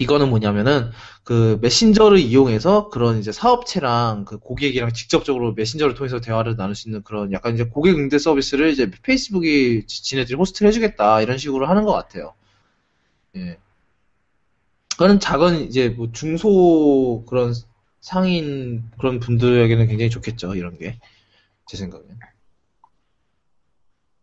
[0.00, 0.90] 이거는 뭐냐면은
[1.24, 7.02] 그 메신저를 이용해서 그런 이제 사업체랑 그 고객이랑 직접적으로 메신저를 통해서 대화를 나눌 수 있는
[7.04, 11.84] 그런 약간 이제 고객 응대 서비스를 이제 페이스북이 지- 지네들이 호스트를 해주겠다 이런 식으로 하는
[11.84, 12.34] 것 같아요.
[13.36, 13.58] 예.
[14.92, 17.54] 그거는 작은 이제 뭐 중소 그런
[18.00, 20.98] 상인 그런 분들에게는 굉장히 좋겠죠 이런 게
[21.66, 22.18] 제 생각엔.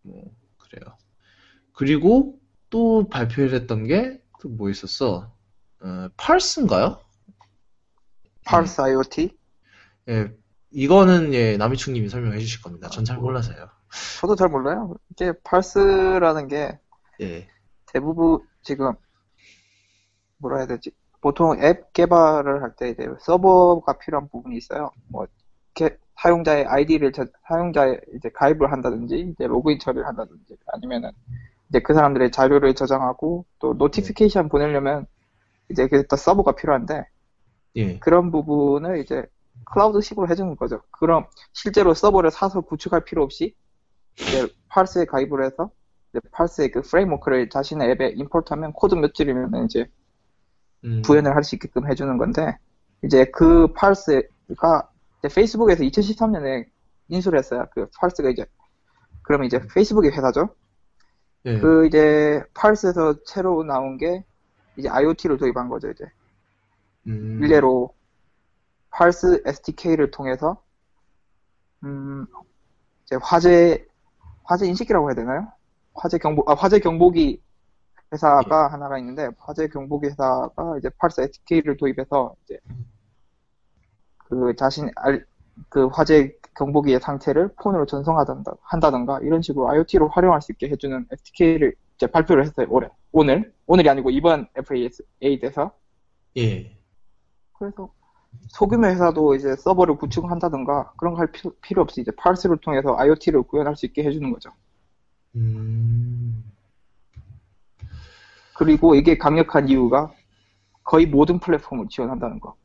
[0.02, 0.24] 뭐
[0.58, 0.98] 그래요.
[1.74, 5.32] 그리고 또 발표를 했던 게 또 뭐 있었어?
[5.82, 7.00] 어, 펄스인가요?
[8.46, 9.38] 펄스 IoT?
[10.10, 10.32] 예,
[10.72, 12.90] 이거는 예, 남이충님이 설명해 주실 겁니다.
[12.90, 13.70] 전 잘 몰라서요.
[14.22, 14.94] 저도 잘 몰라요.
[15.12, 16.80] 이게 펄스라는 게
[17.22, 17.48] 예,
[17.88, 18.94] 대부분 지금
[20.38, 20.92] 뭐라 해야 되지?
[21.22, 24.92] 보통 앱 개발을 할 때 이제 서버가 필요한 부분이 있어요.
[25.10, 25.28] 뭐
[25.74, 27.12] 게- 사용자의 아이디를
[27.48, 31.12] 사용자의 이제 가입을 한다든지 이제 로그인 처리를 한다든지 아니면은
[31.70, 35.06] 이제 그 사람들의 자료를 저장하고 또 notification 보내려면
[35.72, 37.06] 이제 그또 서버가 필요한데
[37.78, 39.26] 예, 그런 부분을 이제
[39.66, 40.82] 클라우드식으로 해주는 거죠.
[40.92, 43.56] 그럼 실제로 서버를 사서 구축할 필요 없이
[44.20, 45.72] 이제 Parse에 가입을 해서
[46.12, 49.86] 이제 Parse의 그 framework를 자신의 앱에 import하면 코드 몇 줄이면 이제
[50.84, 52.58] 음, 구현을 할 수 있게끔 해주는 건데
[53.04, 53.68] 이제 그
[55.20, 56.68] 이제 페이스북에서 2013년에
[57.10, 57.66] 인수를 했어요.
[57.74, 58.46] 그 펄스가 이제
[59.24, 60.56] 그러면 이제 페이스북의 회사죠.
[61.46, 64.24] 예, 그 이제 펄스에서 새로 나온 게
[64.78, 65.90] 이제 IoT를 도입한 거죠.
[65.90, 66.06] 이제
[67.08, 67.96] 음, 일례로
[68.92, 70.62] 펄스 SDK를 통해서
[71.84, 72.26] 음
[73.06, 73.86] 이제 화재
[74.44, 75.52] 화재 인식기라고 해야 되나요?
[75.94, 77.42] 화재 경보 아 화재 경보기
[78.14, 82.60] 회사가 하나가 있는데 화재 경보기 회사가 이제 펄스 SDK를 도입해서 이제
[84.18, 85.26] 그 자신 알,
[85.70, 91.74] 그 화재 경보기의 상태를 폰으로 전송하던가 한다던가 이런 식으로 IoT로 활용할 수 있게 해주는 SDK를
[91.96, 92.90] 이제 발표를 했어요 올해.
[93.12, 93.54] 오늘.
[93.66, 95.72] 오늘이 아니고 이번 FA8에서.
[96.38, 96.78] 예,
[97.54, 97.92] 그래서
[98.50, 101.32] 소규모 회사도 이제 서버를 구축한다든가 그런 거 할
[101.62, 104.52] 필요 없이 이제 Parse를 통해서 IoT를 구현할 수 있게 해주는 거죠.
[105.36, 106.47] 음,
[108.58, 110.12] 그리고 이게 강력한 이유가
[110.84, 112.56] 거의 모든 플랫폼을 지원한다는 거.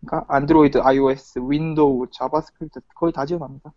[0.00, 3.72] 그러니까 안드로이드, iOS, 윈도우, JavaScript 거의 다 지원합니다.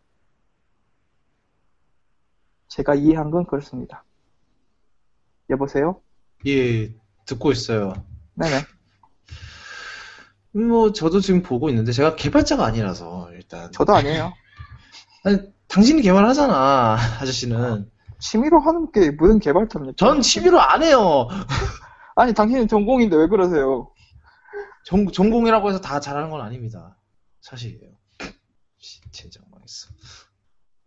[2.67, 4.03] 제가 이해한 건 그렇습니다.
[5.51, 6.01] 여보세요?
[6.47, 6.93] 예,
[7.25, 7.93] 듣고 있어요.
[8.33, 8.55] 네네.
[10.55, 14.33] 음, 뭐 저도 지금 보고 있는데 제가 개발자가 아니라서 일단 저도 아니에요.
[15.23, 17.96] 아니, 당신이 개발하잖아, 아저씨는.
[18.19, 19.95] 취미로 하는 게 무슨 개발자입니까?
[19.97, 21.27] 전 취미로 안 해요.
[22.15, 23.91] 아니 당신은 전공인데 왜 그러세요?
[24.85, 26.97] 전, 전공이라고 해서 다 잘하는 건 아닙니다.
[27.41, 27.91] 사실이에요.
[28.79, 29.89] 씨, 젠장 망했어.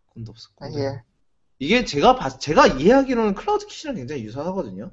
[0.07, 0.49] 꿈도 없어.
[0.61, 1.03] 아, 예.
[1.59, 4.91] 이게 제가 봤, 제가 이해하기로는 CloudKit이랑 굉장히 유사하거든요.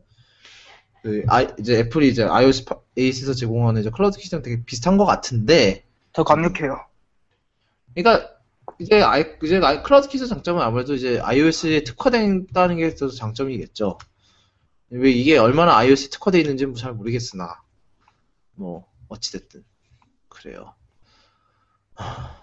[1.02, 6.24] 그, 아, 이제 애플이 이제 iOS 8에서 제공하는 이제 CloudKit이랑 되게 비슷한 것 같은데, 더
[6.24, 6.86] 강력해요.
[7.96, 8.37] 그러니까
[8.80, 13.98] 이제 아이, 이제 아이- CloudKit의 장점은 아무래도 이제 iOS에 특화된다는 게 더 장점이겠죠.
[14.92, 17.62] 왜 이게 얼마나 iOS에 특화되어 있는지는 잘 모르겠으나,
[18.56, 19.64] 뭐, 어찌됐든.
[20.30, 20.74] 그래요.
[21.96, 22.36] 하,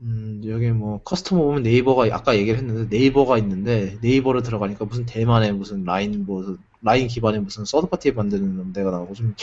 [0.00, 5.52] 음, 여기 뭐, customer 보면 네이버가, 아까 얘기를 했는데, 네이버가 있는데, 네이버로 들어가니까 무슨 대만의
[5.52, 9.34] 무슨 라인, 뭐, 라인 기반의 무슨 third party 만드는 데가 나오고, 좀,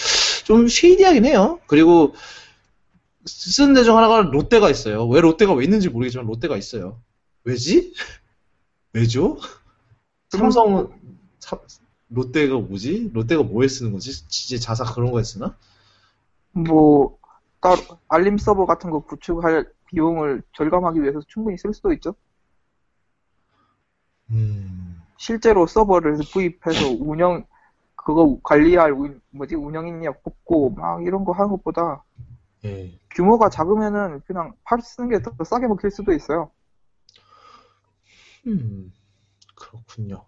[0.45, 1.59] 좀 shady하긴 해요.
[1.67, 2.13] 그리고,
[3.25, 5.07] 쓰는 데 중 하나가 롯데가 있어요.
[5.07, 7.01] 왜 롯데가 왜 있는지 모르겠지만, 롯데가 있어요.
[7.43, 7.93] 왜지?
[8.93, 9.37] 왜죠?
[10.29, 10.89] 삼성은,
[11.39, 11.59] 사-
[12.09, 13.11] 롯데가 뭐지?
[13.13, 14.27] 롯데가 뭐에 쓰는 거지?
[14.27, 15.57] 지제 자사 그런 거에 쓰나?
[16.53, 17.17] 뭐
[17.61, 22.15] 따로 알림 서버 같은 거 구축할 비용을 절감하기 위해서 충분히 쓸 수도 있죠.
[24.31, 27.45] 음, 실제로 서버를 구입해서 운영
[27.95, 32.03] 그거 관리할 운- 뭐지 운영인력 뽑고 막 이런 거 하는 것보다
[32.65, 32.99] 예.
[33.11, 36.51] 규모가 작으면은 그냥 팔 쓰는 게 더 싸게 먹힐 수도 있어요.
[38.47, 38.91] 음,
[39.55, 40.25] 그렇군요.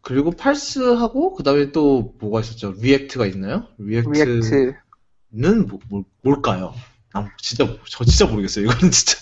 [0.00, 2.72] 그리고 Parse하고 그다음에 또 뭐가 있었죠?
[2.72, 3.68] React가 있나요?
[3.78, 4.76] React는 React.
[5.68, 6.74] 뭐, 뭐, 뭘까요?
[7.14, 8.64] 아, 진짜 저 진짜 모르겠어요.
[8.64, 9.18] 이거는 진짜.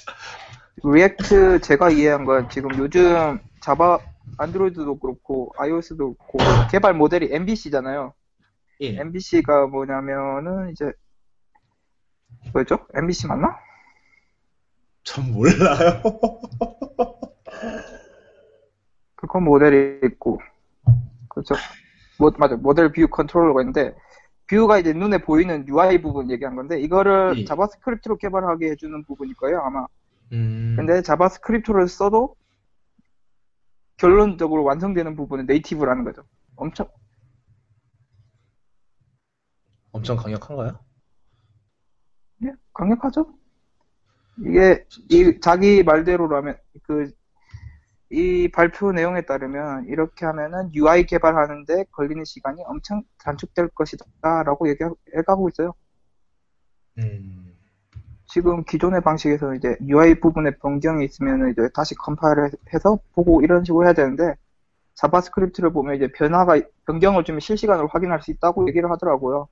[0.82, 3.98] React 제가 이해한 건 지금 요즘 Java
[4.38, 6.38] 안드로이드도 그렇고 iOS도 그렇고
[6.70, 8.14] 개발 모델이 MVC잖아요.
[8.80, 8.98] 예.
[9.00, 10.92] MVC가 뭐냐면은 이제
[12.52, 12.86] 뭐였죠?
[12.94, 13.56] MVC 맞나?
[15.02, 16.02] 전 몰라요.
[19.16, 20.40] 그건 모델이 있고
[21.28, 21.54] 그렇죠.
[22.18, 23.94] 뭐, 맞아 model view controller가 있는데
[24.46, 27.44] view가 이제 눈에 보이는 UI 부분 얘기한 건데 이거를 예.
[27.44, 29.86] JavaScript로 개발하게 해주는 부분일 거예요 아마.
[30.32, 32.34] 음, 근데 JavaScript를 써도
[33.96, 36.22] 결론적으로 완성되는 부분은 native라는 거죠.
[36.56, 36.88] 엄청
[39.92, 40.78] 엄청 강력한가요?
[42.44, 43.34] 예, 강력하죠?
[44.38, 47.20] 이게 이 자기 말대로라면 그
[48.10, 55.74] 이 발표 내용에 따르면 이렇게 하면은 UI 개발하는데 걸리는 시간이 엄청 단축될 것이다라고 얘기하고 있어요.
[56.98, 57.54] 음,
[58.26, 63.84] 지금 기존의 방식에서 이제 UI 부분에 변경이 있으면 이제 다시 컴파일을 해서 보고 이런 식으로
[63.84, 64.34] 해야 되는데
[64.94, 69.48] JavaScript를 보면 이제 변화가 변경을 좀 실시간으로 확인할 수 있다고 얘기를 하더라고요.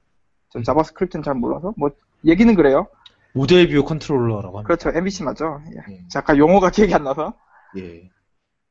[0.50, 1.90] 전 JavaScript는 잘 몰라서 뭐
[2.24, 2.88] 얘기는 그래요.
[3.32, 4.66] model view controller라고 합니다.
[4.66, 4.96] 그렇죠.
[4.96, 5.60] MVC 맞죠?
[5.72, 5.94] 예.
[5.94, 6.04] 예.
[6.08, 7.34] 잠깐 용어가 기억이 안 나서
[7.76, 8.10] 예.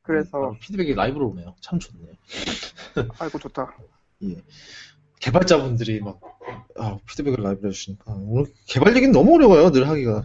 [0.02, 1.54] 그래서 음, 피드백이 라이브로 오네요.
[1.60, 2.12] 참 좋네요.
[3.18, 3.76] 아이고 좋다.
[4.24, 4.42] 예.
[5.20, 6.20] 개발자분들이 막
[6.78, 9.70] 아, 피드백을 라이브로 해주시니까 오늘 개발 얘기는 너무 어려워요.
[9.70, 10.24] 늘 하기가.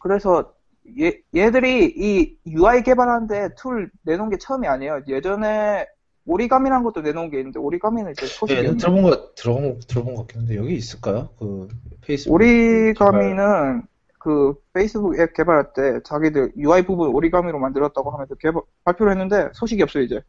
[0.00, 0.52] 그래서
[1.00, 5.02] 얘, 얘들이 이 UI 개발하는데 tool 내놓은 게 처음이 아니에요.
[5.08, 5.86] 예전에
[6.26, 10.14] 오리가미라는 것도 내놓은 게 있는데 오리가미는 이제 소식이 예, 없는 들어본 거 들어본 거 들어본
[10.14, 11.30] 것 같긴 한데 여기 있을까요?
[11.38, 11.68] 그
[12.02, 13.82] 페이스북 오리가미는
[14.18, 19.82] 그 페이스북 앱 개발할 때 자기들 UI 부분 오리가미로 만들었다고 하면서 개발, 발표를 했는데 소식이
[19.82, 20.20] 없어요 이제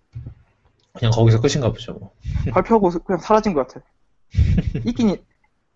[0.93, 1.93] 그냥 거기서 끝인가 보죠.
[1.93, 2.11] 뭐.
[2.51, 3.85] 발표하고 그냥 사라진 것 같아
[4.85, 5.23] 있긴 있-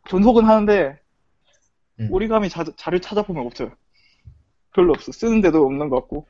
[0.08, 1.00] 존속은 하는데
[2.00, 2.08] 음.
[2.12, 3.72] 오리가미 자, 자료 찾아보면 없어요
[4.74, 6.26] 별로 없어 쓰는 데도 없는 것 같고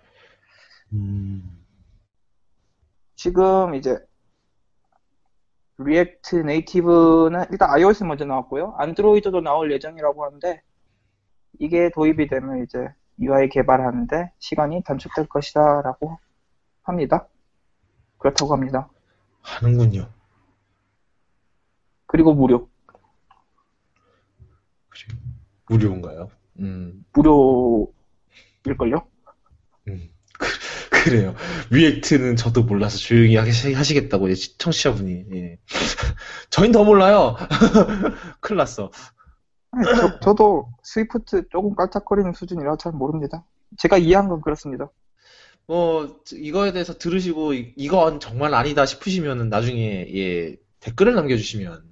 [0.93, 1.43] 음.
[3.27, 3.99] 지금 이제
[5.79, 8.75] React Native는 일단 iOS 먼저 나왔고요.
[8.77, 10.61] 안드로이드도 나올 예정이라고 하는데
[11.59, 12.87] 이게 도입이 되면 이제
[13.19, 16.17] UI 개발하는데 시간이 단축될 것이다라고
[16.83, 17.27] 합니다.
[18.17, 18.87] 그렇다고 합니다.
[19.41, 20.07] 하는군요.
[22.05, 22.69] 그리고 무료.
[25.67, 26.29] 무료인가요?
[26.59, 29.05] 음, 무료일걸요?
[29.89, 30.16] 음.
[31.07, 31.35] 그, 그래요.
[31.69, 35.25] React는 저도 몰라서 조용히 하시, 하시겠다고 이제 청취자분이.
[35.33, 35.57] 예.
[36.49, 37.35] 저흰 더 몰라요.
[38.41, 38.91] 큰일 났어.
[39.71, 43.43] 아니, 저, 저도 Swift 조금 깔짝거리는 수준이라 잘 모릅니다.
[43.77, 44.89] 제가 이해한 건 그렇습니다.
[45.65, 51.83] 뭐 이거에 대해서 들으시고 이- 이건 정말 아니다 싶으시면은 나중에 예, 댓글을 남겨주시면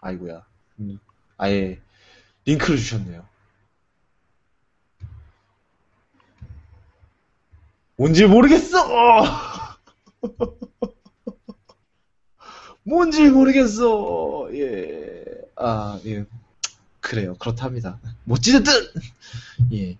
[0.00, 0.44] 아이고야
[0.80, 0.98] 음,
[1.38, 1.80] 아예
[2.44, 3.26] 링크를 주셨네요.
[7.98, 8.78] 뭔지 모르겠어.
[12.84, 14.48] 뭔지 모르겠어.
[14.54, 15.24] 예,
[15.56, 16.24] 아 예,
[17.00, 17.34] 그래요.
[17.38, 17.98] 그렇답니다.
[18.24, 18.72] 뭐 찌든
[19.72, 19.96] 예.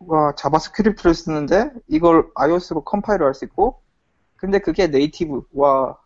[0.00, 3.80] 와, JavaScript를 쓰는데 이걸 iOS로 컴파일을 할 수 있고
[4.36, 5.42] 근데 그게 native.
[5.52, 5.96] 와,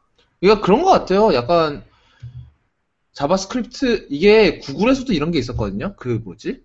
[0.41, 1.33] 이거 그런 것 같아요.
[1.33, 1.85] 약간
[3.13, 5.95] JavaScript 이게 구글에서도 이런 게 있었거든요.
[5.97, 6.63] 그 뭐지?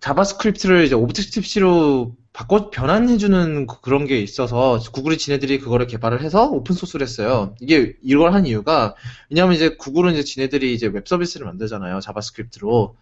[0.00, 6.74] JavaScript를 이제 Objective-C로 바꿔 변환해주는 그- 그런 게 있어서 구글이 지네들이 그거를 개발을 해서 open
[6.74, 7.54] source를 했어요.
[7.60, 8.94] 이게 이걸 한 이유가
[9.30, 12.00] 왜냐하면 이제 구글은 이제 지네들이 이제 웹 서비스를 만들잖아요.
[12.00, 12.96] JavaScript로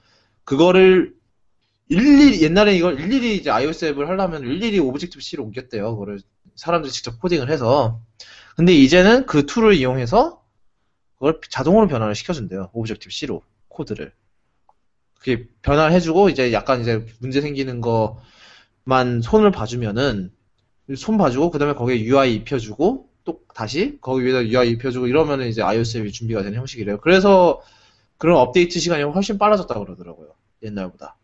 [0.44, 1.14] 그거를
[1.88, 5.92] 일일이 옛날에 이걸 일일이 이제 iOS 앱을 하려면 일일이 Objective-C로 옮겼대요.
[5.92, 6.20] 그거를
[6.56, 8.00] 사람들이 직접 코딩을 해서
[8.56, 10.42] 근데 이제는 그 tool을 이용해서
[11.14, 12.70] 그걸 자동으로 변환을 시켜준대요.
[12.72, 14.12] Objective-C로 코드를.
[15.18, 18.20] 그게 변환을 해주고 이제 약간 이제 문제 생기는 거
[18.90, 20.32] 만 손을 봐주면은
[20.96, 25.98] 손 봐주고 그다음에 거기에 UI 입혀주고 또 다시 거기 위에다 UI 입혀주고 이러면은 이제 iOS
[25.98, 26.98] 앱이 준비가 되는 형식이래요.
[26.98, 27.62] 그래서
[28.18, 30.34] 그런 업데이트 시간이 훨씬 빨라졌다 그러더라고요.
[30.64, 31.16] 옛날보다.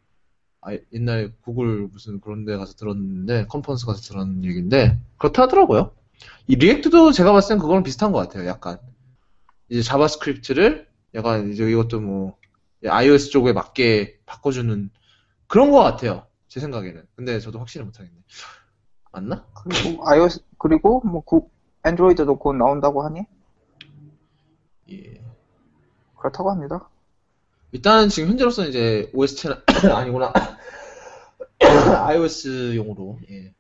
[0.61, 5.91] 아, 옛날 구글 무슨 그런 데 가서 들었는데 컨퍼런스 가서 들었는 얘기인데 그렇다 하더라고요.
[6.47, 8.47] 이 React도 제가 봤을 땐 그거랑 비슷한 것 같아요.
[8.47, 8.79] 약간
[9.69, 10.87] 이제 JavaScript를
[11.17, 12.37] 약간 이제 이것도 뭐
[12.87, 14.91] iOS 쪽에 맞게 바꿔주는
[15.49, 16.27] 그런 것 같아요.
[16.49, 17.07] 제 생각에는.
[17.15, 18.17] 근데 저도 확실히 못하겠네.
[19.13, 19.47] 맞나?
[19.55, 21.49] 그리고 iOS 그리고 뭐 구,
[21.83, 23.23] 안드로이드도 곧 나온다고 하니
[24.91, 25.21] 예.
[26.19, 26.89] 그렇다고 합니다.
[27.73, 30.33] 일단은 지금 현재로서는 이제 OS 10 아니구나.
[32.09, 33.55] iOS용으로 예.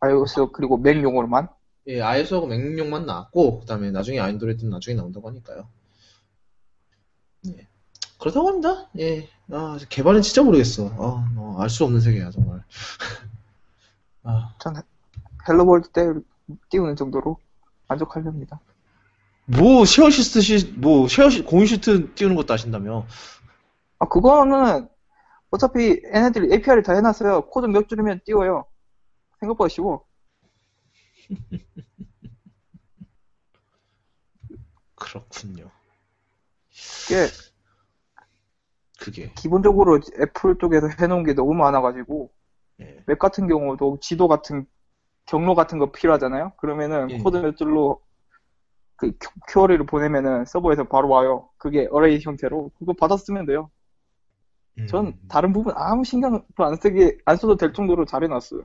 [0.00, 1.48] iOS 그리고 맥용으로만?
[1.88, 5.68] 예, iOS하고 맥용만 나왔고, 그 다음에 나중에 안드로이드는 나중에 나온다고 하니까요.
[8.18, 8.22] 예.
[8.22, 8.88] 그렇다고 합니다.
[8.98, 9.28] 예.
[9.50, 10.88] 아, 개발은 진짜 모르겠어.
[10.98, 12.62] 아, 어, 알수 없는 세계야, 정말.
[14.24, 14.74] 아, 전
[15.48, 16.12] Hello World 때
[16.70, 17.38] 띄우는 정도로
[17.86, 18.60] 만족하렵니다.
[19.46, 23.06] 뭐, share sheet 시, 뭐, share 시, 공유 시트 띄우는 것도 아신다며.
[23.98, 24.88] 아, 그거는
[25.50, 27.46] 어차피 얘네들이 API를 다 해놨어요.
[27.46, 28.66] 코드 몇 줄이면 띄워요.
[29.40, 30.04] 생각보다 쉬워.
[34.94, 35.70] 그렇군요.
[37.06, 37.28] 이게
[38.98, 39.32] 그게.
[39.34, 42.30] 기본적으로 애플 쪽에서 해놓은 게 너무 많아가지고
[42.80, 43.02] 예.
[43.06, 44.66] 맵 같은 경우도 지도 같은
[45.26, 46.52] 경로 같은 거 필요하잖아요.
[46.56, 47.18] 그러면은 예.
[47.18, 48.00] 코드 몇 줄로
[48.96, 49.12] 그
[49.48, 51.48] query를 보내면은 서버에서 바로 와요.
[51.56, 53.70] 그게 array 형태로 그거 받아 쓰면 돼요.
[54.88, 55.14] 전 음.
[55.28, 58.62] 다른 부분 아무 신경도 안 쓰게 안 써도 될 정도로 잘 해놨어요.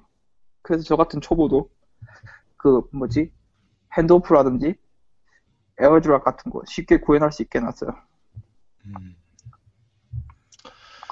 [0.62, 1.70] 그래서 저 같은 초보도
[2.58, 3.32] 그 뭐지
[3.97, 4.76] Handoff라든지
[5.80, 7.92] AirDrop 같은 거 쉽게 구현할 수 있게 해놨어요.
[8.86, 9.16] 음.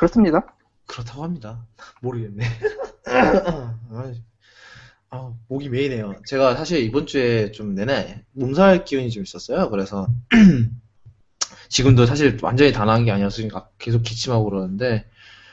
[0.01, 0.55] 그렇습니다.
[0.87, 1.67] 그렇다고 합니다.
[2.01, 2.43] 모르겠네.
[3.05, 4.23] 아이,
[5.11, 6.15] 아, 목이 메이네요.
[6.25, 9.69] 제가 사실 이번 주에 좀 내내 몸살 기운이 좀 있었어요.
[9.69, 10.07] 그래서
[11.69, 15.05] 지금도 사실 완전히 다 나은 게 아니었으니까 계속 기침하고 그러는데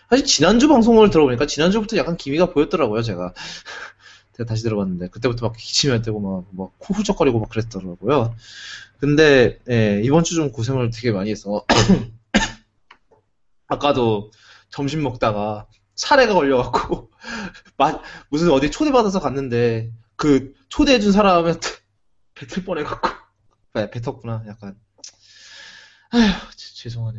[0.09, 3.03] 사실 지난주 방송을 들어보니까 지난주부터 약간 기미가 보였더라고요.
[3.03, 3.35] 제가
[4.37, 8.35] 제가 다시 들어봤는데 그때부터 막 기침이 할 때고 막, 막코 훌쩍거리고 막 그랬더라고요.
[8.99, 11.65] 근데 예, 이번 주 좀 고생을 되게 많이 해서
[13.69, 14.31] 아까도
[14.71, 17.11] 점심 먹다가 사례가 걸려갖고
[17.77, 18.01] 마-
[18.31, 21.61] 무슨 어디 초대받아서 갔는데 그 초대해준 사람한테
[22.35, 23.09] 뱉을 뻔해갖고.
[23.75, 24.77] 아, 뱉었구나 약간.
[26.11, 27.19] 아휴 지- 죄송하네.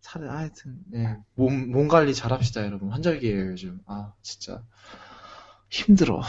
[0.00, 2.90] 사례 하여튼 예, 몸, 몸 관리 잘합시다 여러분.
[2.90, 3.80] 환절기예요 요즘.
[3.86, 4.62] 아 진짜.
[5.68, 6.20] 힘들어.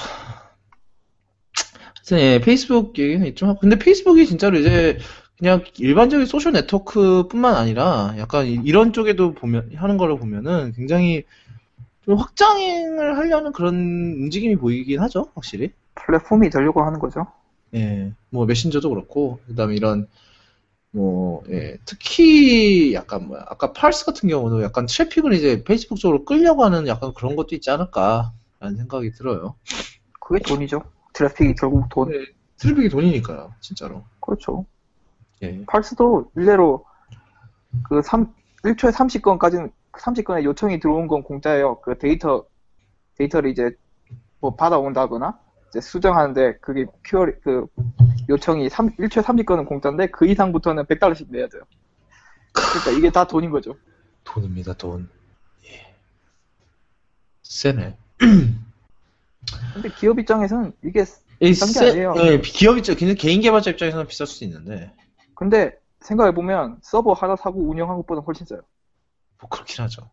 [1.96, 5.00] 하여튼 예, 페이스북 얘기는 좀 하고 근데 페이스북이 진짜로 이제
[5.42, 11.24] 그냥 일반적인 소셜 네트워크뿐만 아니라 약간 이- 이런 쪽에도 보면 하는 거를 보면은 굉장히
[12.06, 15.72] 좀 확장을 하려는 그런 움직임이 보이긴 하죠, 확실히.
[15.96, 17.26] 플랫폼이 되려고 하는 거죠.
[17.74, 20.08] 예, 뭐 메신저도 그렇고 그다음에 이런
[20.92, 26.64] 뭐 예, 특히 약간 뭐야 아까 Parse 같은 경우도 약간 트래픽을 이제 페이스북 쪽으로 끌려고
[26.66, 29.56] 하는 약간 그런 것도 있지 않을까라는 생각이 들어요.
[30.20, 30.84] 그게 돈이죠.
[31.14, 32.12] 트래픽이 결국 돈.
[32.12, 32.26] 네,
[32.58, 34.04] 트래픽이 돈이니까요, 진짜로.
[34.20, 34.66] 그렇죠.
[35.44, 35.64] 예.
[35.66, 36.86] Parse도 일례로
[37.84, 38.34] 그 3,
[38.64, 41.80] 1초에 30건까지는 30건의 요청이 들어온 건 공짜예요.
[41.82, 42.46] 그 데이터
[43.18, 43.72] 데이터를 이제
[44.40, 45.38] 뭐 받아온다거나
[45.70, 47.66] 이제 수정하는데 그게 query 그
[48.30, 51.64] 요청이 3, 1초에 30건은 공짜인데 그 이상부터는 100달러씩 내야 돼요.
[52.54, 53.76] 그러니까 이게 다 돈인 거죠.
[54.24, 55.10] 돈입니다, 돈.
[55.66, 55.94] 예.
[57.44, 57.98] 세네.
[59.74, 61.02] 근데 기업 입장에서는 이게
[61.40, 62.14] 이 비싼 게 세- 아니에요.
[62.18, 64.92] 예, 기업 입장, 개인 개발자 입장에서는 비쌀 수도 있는데,
[65.42, 68.62] 근데 생각해 보면 서버 하나 사고 운영한 것보다 훨씬 싸요.
[69.40, 70.08] 뭐 그렇긴 하죠.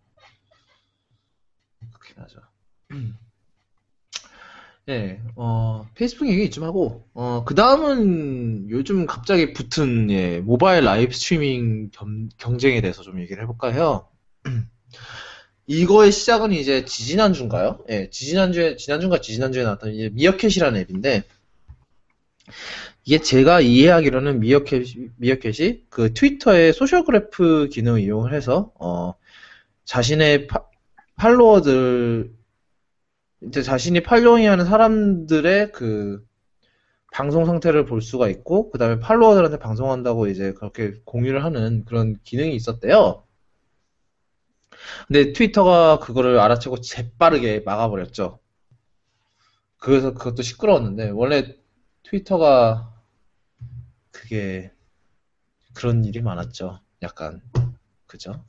[1.92, 2.40] 그렇긴 하죠.
[4.88, 11.12] 예, 어, 페이스북 얘기 좀 하고, 어, 그 다음은 요즘 갑자기 붙은, 예, 모바일 라이브
[11.12, 14.08] 스트리밍 겸- 경쟁에 대해서 좀 얘기를 해볼까 해요.
[15.66, 17.84] 이거의 시작은 이제 지지난주인가요?
[17.90, 21.24] 예, 지지난주에, 지난주인가 지지난주에 나왔던 이제 미어캣이라는 앱인데,
[23.08, 29.14] 이게 제가 이해하기로는 미어캣이, 미어캣이 그 트위터의 소셜 그래프 기능을 이용을 해서, 어,
[29.86, 30.66] 자신의 파-
[31.16, 32.30] 팔로워들,
[33.44, 36.22] 이제 자신이 following하는 사람들의 그
[37.10, 42.54] 방송 상태를 볼 수가 있고, 그 다음에 팔로워들한테 방송한다고 이제 그렇게 공유를 하는 그런 기능이
[42.56, 43.22] 있었대요.
[45.06, 48.38] 근데 트위터가 그거를 알아채고 재빠르게 막아버렸죠.
[49.78, 51.56] 그래서 그것도 시끄러웠는데, 원래
[52.02, 52.97] 트위터가
[54.18, 54.72] 그게
[55.74, 56.80] 그런 일이 많았죠.
[57.02, 57.40] 약간,
[58.06, 58.44] 그죠?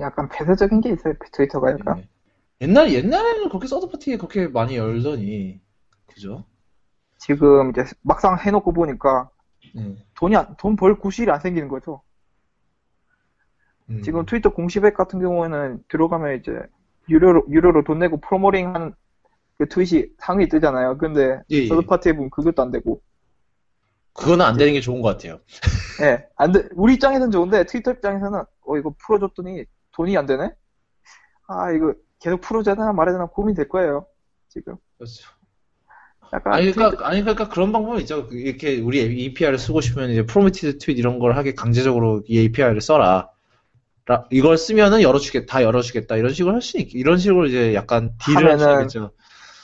[0.00, 1.14] 약간 폐쇄적인 게 있어요.
[1.32, 1.98] 트위터가 약간.
[1.98, 2.08] 예.
[2.60, 5.60] 옛날, 옛날에는 그렇게 서드 파티 그렇게 많이 열더니,
[6.06, 6.44] 그죠?
[7.18, 9.28] 지금 이제 막상 해놓고 보니까
[9.76, 9.96] 예.
[10.14, 12.02] 돈이 돈 벌 구실이 안 생기는 거죠.
[13.90, 14.02] 음.
[14.02, 16.52] 지금 트위터 공식 앱 같은 경우에는 들어가면 이제
[17.08, 18.94] 유료로 유료로 돈 내고 promoting 하는
[19.56, 20.98] 그 트윗이 상위 뜨잖아요.
[20.98, 21.66] 근데 예, 예.
[21.66, 23.02] third party 앱은 그것도 안 되고.
[24.18, 25.38] 그거는 안 되는 게 좋은 것 같아요.
[26.02, 26.68] 예, 안 돼.
[26.74, 30.50] 우리 입장에서는 좋은데 트위터 입장에서는 어 이거 풀어줬더니 돈이 안 되네.
[31.46, 34.06] 아 이거 계속 풀어줘야 되나 말아야 되나 고민 될 거예요.
[34.48, 34.76] 지금.
[34.96, 35.28] 그렇죠.
[36.32, 38.28] 약간 아니, 트위터- 그러니까, 아니, 그러니까 그런 방법이 있죠.
[38.32, 43.30] 이렇게 우리 API를 쓰고 싶으면 이제 promoted tweet 이런 걸 하게 강제적으로 이 API를 써라.
[44.06, 46.16] 라- 이걸 쓰면은 열어주겠다, 다 열어주겠다.
[46.16, 49.12] 이런 식으로 할 수 있, 이런 식으로 이제 약간 딜을 하면은 있겠죠.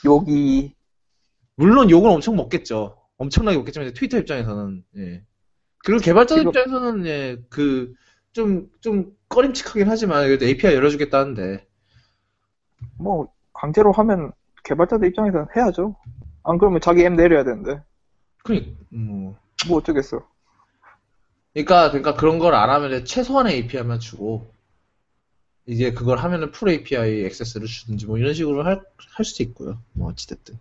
[0.05, 0.73] 욕이
[1.55, 2.97] 물론 욕을 엄청 먹겠죠.
[3.17, 5.23] 엄청나게 먹겠지만 이제 트위터 입장에서는 예.
[5.79, 11.65] 그리고 개발자 지금- 입장에서는 예, 그좀좀 꺼림칙하긴 하지만 그래도 API 열어주겠다는데
[12.97, 14.31] 뭐 강제로 하면
[14.63, 15.95] 개발자들 입장에서는 해야죠.
[16.43, 17.81] 안 그러면 자기 앱 내려야 되는데
[18.43, 19.35] 그니 뭐
[19.67, 20.27] 뭐 어쩌겠어.
[21.53, 24.51] 그러니까 그러니까 그런 걸 안 하면 최소한의 API만 주고
[25.65, 29.79] 이제 그걸 하면은 풀 API 액세스를 주든지 뭐 이런 식으로 할, 할 수도 있고요.
[29.93, 30.59] 뭐 어찌됐든.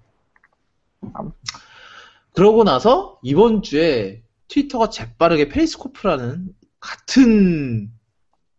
[2.35, 2.43] 암.
[2.43, 6.49] 그러고 나서 이번 주에 트위터가 재빠르게 페리스코프라는
[6.80, 7.91] 같은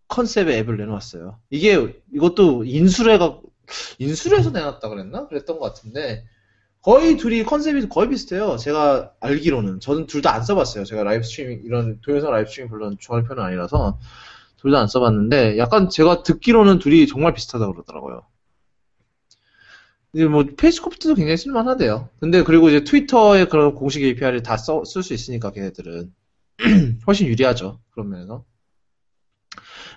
[0.08, 1.40] 컨셉의 앱을 내놓았어요.
[1.50, 3.40] 이게 이것도 인수해가
[4.00, 5.28] 인수해서 내놨다 그랬나?
[5.28, 6.26] 그랬던 것 같은데
[6.82, 8.58] 거의 둘이 컨셉이 거의 비슷해요.
[8.58, 10.86] 제가 알기로는 저는 둘 다 안 써봤어요.
[10.86, 14.00] 제가 라이브 스트리밍 이런 동영상 라이브 스트리밍 별로 좋아하는 편은 아니라서
[14.58, 18.24] 둘 다 안 써봤는데 약간 제가 듣기로는 둘이 정말 비슷하다 고 그러더라고요.
[20.16, 22.08] 이제 뭐 페리스코프도 굉장히 쓸만하대요.
[22.22, 26.14] 근데 그리고 이제 트위터의 그런 공식 API를 다 쓸 수 있으니까 걔네들은
[27.06, 27.82] 훨씬 유리하죠.
[27.92, 28.46] 그런 면에서.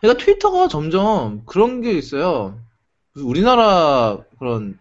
[0.01, 2.61] 그러니까 트위터가 점점 그런 게 있어요.
[3.15, 4.77] 우리나라 그런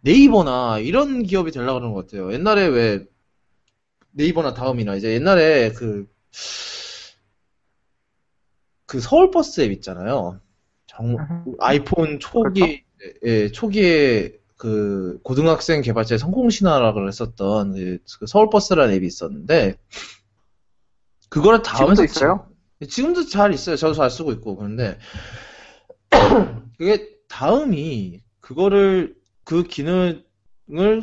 [0.00, 2.32] 네이버나 이런 기업이 되려고 그러는 것 같아요.
[2.32, 3.04] 옛날에 왜
[4.12, 6.06] 네이버나 다음이나 이제 옛날에 그,
[8.86, 10.40] 그 서울버스 앱 있잖아요.
[10.86, 11.16] 정,
[11.58, 12.82] 아이폰 초기,
[13.24, 19.76] 예, 초기에 그 고등학생 개발자의 성공 신화라고 했었던 그, 그 서울버스라는 앱이 있었는데
[21.28, 22.48] 그거를 다음에서 지금도 있어요?
[22.88, 23.76] 지금도 잘 있어요.
[23.76, 24.56] 저도 잘 쓰고 있고.
[24.56, 24.98] 그런데,
[26.78, 30.22] 그게 다음이 그거를, 그 기능을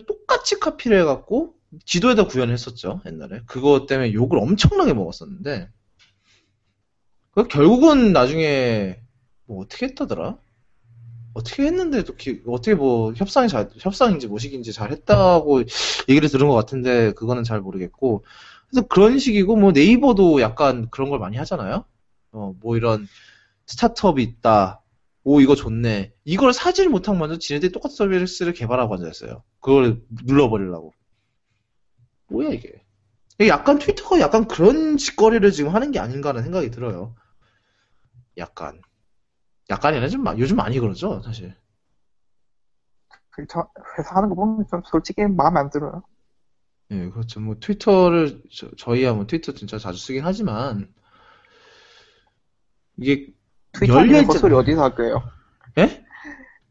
[0.08, 3.02] 똑같이 카피를 해갖고 지도에다 구현했었죠.
[3.06, 3.42] 옛날에.
[3.46, 5.70] 그거 때문에 욕을 엄청나게 먹었었는데,
[7.32, 9.00] 그 결국은 나중에
[9.46, 10.38] 뭐 어떻게 했다더라?
[11.34, 12.04] 어떻게 했는데,
[12.48, 15.64] 어떻게 뭐 협상이 잘, 협상인지 뭐식인지 잘 했다고
[16.10, 18.26] 얘기를 들은 것 같은데, 그거는 잘 모르겠고,
[18.70, 21.86] 그래서 그런 식이고 뭐 네이버도 약간 그런 걸 많이 하잖아요.
[22.32, 23.08] 어, 뭐 이런
[23.66, 24.82] 스타트업이 있다.
[25.24, 26.14] 오 이거 좋네.
[26.26, 29.44] 이걸 사지를 못하고 먼저 지네들이 똑같은 서비스를 개발하고 앉아있어요.
[29.60, 30.94] 그걸 눌러버리려고.
[32.28, 32.50] 뭐야.
[32.50, 32.82] 이게
[33.48, 37.14] 약간 트위터가 약간 그런 짓거리를 지금 하는 게 아닌가 하는 생각이 들어요.
[38.38, 38.82] 약간.
[39.72, 41.56] 약간이 아니라 좀 마- 요즘 많이 그러죠, 사실.
[43.32, 43.66] 그 저
[43.98, 46.04] 회사 하는 거 보면 좀 솔직히 마음에 안 들어요.
[46.92, 47.40] 예, 그렇죠.
[47.40, 48.42] 뭐 트위터를
[48.78, 50.94] 저, 희야뭐 트위터 진짜 자주 쓰긴 하지만
[52.98, 53.28] 이게
[53.72, 54.26] 트위터 아니면.
[54.26, 55.24] 헛소리 어디서 할 거예요?
[55.78, 56.04] 예?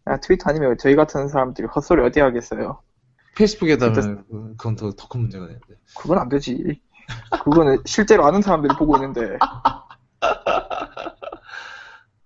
[0.05, 2.82] 아, 트위터 아니면 저희 같은 사람들이 헛소리 어디 하겠어요?
[3.36, 5.66] 페이스북에다 그건 더 더 큰 문제가 되는데.
[5.96, 6.80] 그건 안 되지.
[7.44, 9.38] 그거는 실제로 아는 사람들이 보고 있는데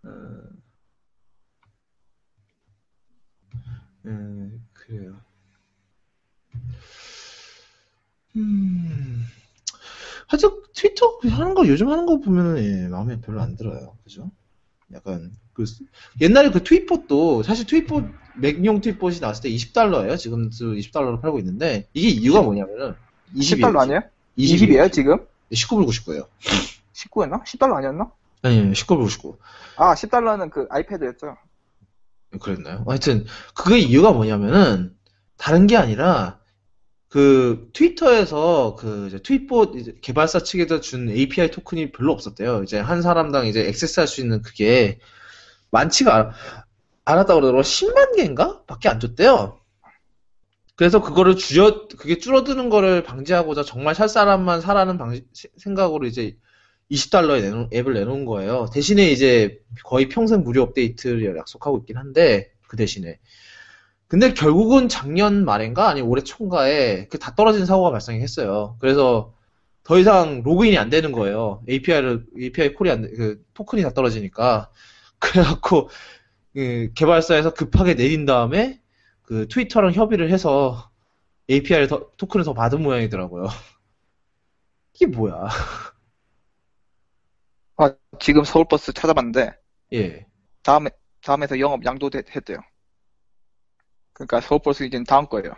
[0.05, 0.41] 음,
[4.73, 5.17] 그래요.
[8.37, 9.25] 음,
[10.27, 13.97] 하여튼 트위터 하는 거 요즘 하는 거 보면은 예, 마음에 별로 안 들어요.
[14.05, 14.31] 그죠?
[14.93, 15.65] 약간 그
[16.21, 18.05] 옛날에 그 트윗봇도 사실 트윗봇
[18.37, 20.19] 맥용 트윗봇이 나왔을 때 20달러예요.
[20.19, 22.95] 지금도 20달러로 팔고 있는데 이게 이유가 뭐냐면은
[23.37, 24.01] 10달러 아니에요?
[24.37, 24.69] 20이에요.
[24.69, 25.27] 20이에요 지금?
[25.53, 26.27] 19불 99예요.
[26.93, 27.45] 19였나?
[27.45, 28.11] 10달러 아니었나?
[28.43, 29.39] 아니, 19불 99.
[29.77, 31.37] 아 10달러는 그 아이패드였죠.
[32.39, 32.85] 그랬나요?
[32.87, 34.95] 하여튼 그게 이유가 뭐냐면은
[35.37, 36.41] 다른 게 아니라
[37.09, 42.63] 그 트위터에서 그 트윗봇 개발사 측에서 준 API 토큰이 별로 없었대요.
[42.65, 44.99] 이제 한 사람당 이제 액세스할 수 있는 그게
[45.71, 46.33] 많지가 않,
[47.05, 47.63] 않았다고 그러더라고.
[47.63, 48.63] 10만 개인가?
[48.67, 49.61] 밖에 안 줬대요.
[50.77, 56.37] 그래서 그거를 줄여 그게 줄어드는 거를 방지하고자 정말 살 사람만 사라는 방식 생각으로 이제
[56.91, 58.67] 20달러에 내놓은, 앱을 내놓은 거예요.
[58.73, 63.19] 대신에 이제 거의 평생 무료 업데이트를 약속하고 있긴 한데, 그 대신에.
[64.09, 65.89] 근데 결국은 작년 말인가?
[65.89, 68.77] 아니 올해 초인가에 그 다 떨어진 사고가 발생했어요.
[68.81, 69.35] 그래서
[69.85, 71.63] 더 이상 로그인이 안 되는 거예요.
[71.69, 74.71] API를, API 콜이 안, 돼- 그 토큰이 다 떨어지니까.
[75.21, 75.91] 그래갖고,
[76.55, 78.81] 그 개발사에서 급하게 내린 다음에
[79.23, 80.91] 그 트위터랑 협의를 해서
[81.51, 83.47] API를 더, 토큰을 더 받은 모양이더라고요.
[84.95, 85.49] 이게 뭐야.
[87.77, 89.57] 아 지금 서울버스 찾아봤는데
[89.95, 90.27] 예.
[90.63, 90.91] 다음에
[91.23, 92.59] 다음에서 영업 양도했대요.
[94.13, 95.53] 그러니까 서울버스 이제는 다음 거예요.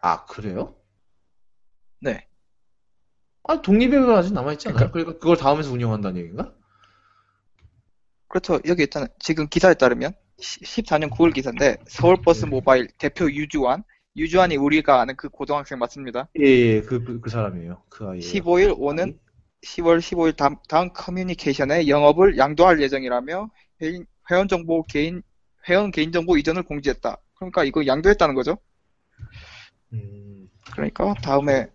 [0.00, 0.74] 아, 그래요?
[2.00, 2.26] 네.
[3.44, 4.90] 아, 독립회가 아직 남아있지 않아요?
[4.90, 6.52] 그러니까 그걸 다음에서 운영한다는 얘기인가?
[8.28, 8.60] 그렇죠.
[8.66, 9.08] 여기 있잖아요.
[9.18, 12.50] 지금 기사에 따르면 14년 9월 기사인데 서울버스 네.
[12.50, 13.84] 모바일 대표 유주환
[14.16, 16.28] 유주환이 우리가 아는 그 고등학생 맞습니다.
[16.38, 17.82] 예, 예, 그, 그, 그 사람이에요.
[17.88, 18.18] 그 아이.
[18.20, 19.18] 15일 오는
[19.64, 23.50] 10월 15일 다음, 다음 커뮤니케이션에 영업을 양도할 예정이라며
[23.82, 25.22] 회인- 회원 정보 개인
[25.68, 27.16] 회원 개인 정보 이전을 공지했다.
[27.34, 28.56] 그러니까 이거 양도했다는 거죠.
[29.92, 31.68] 음, 그러니까 다음에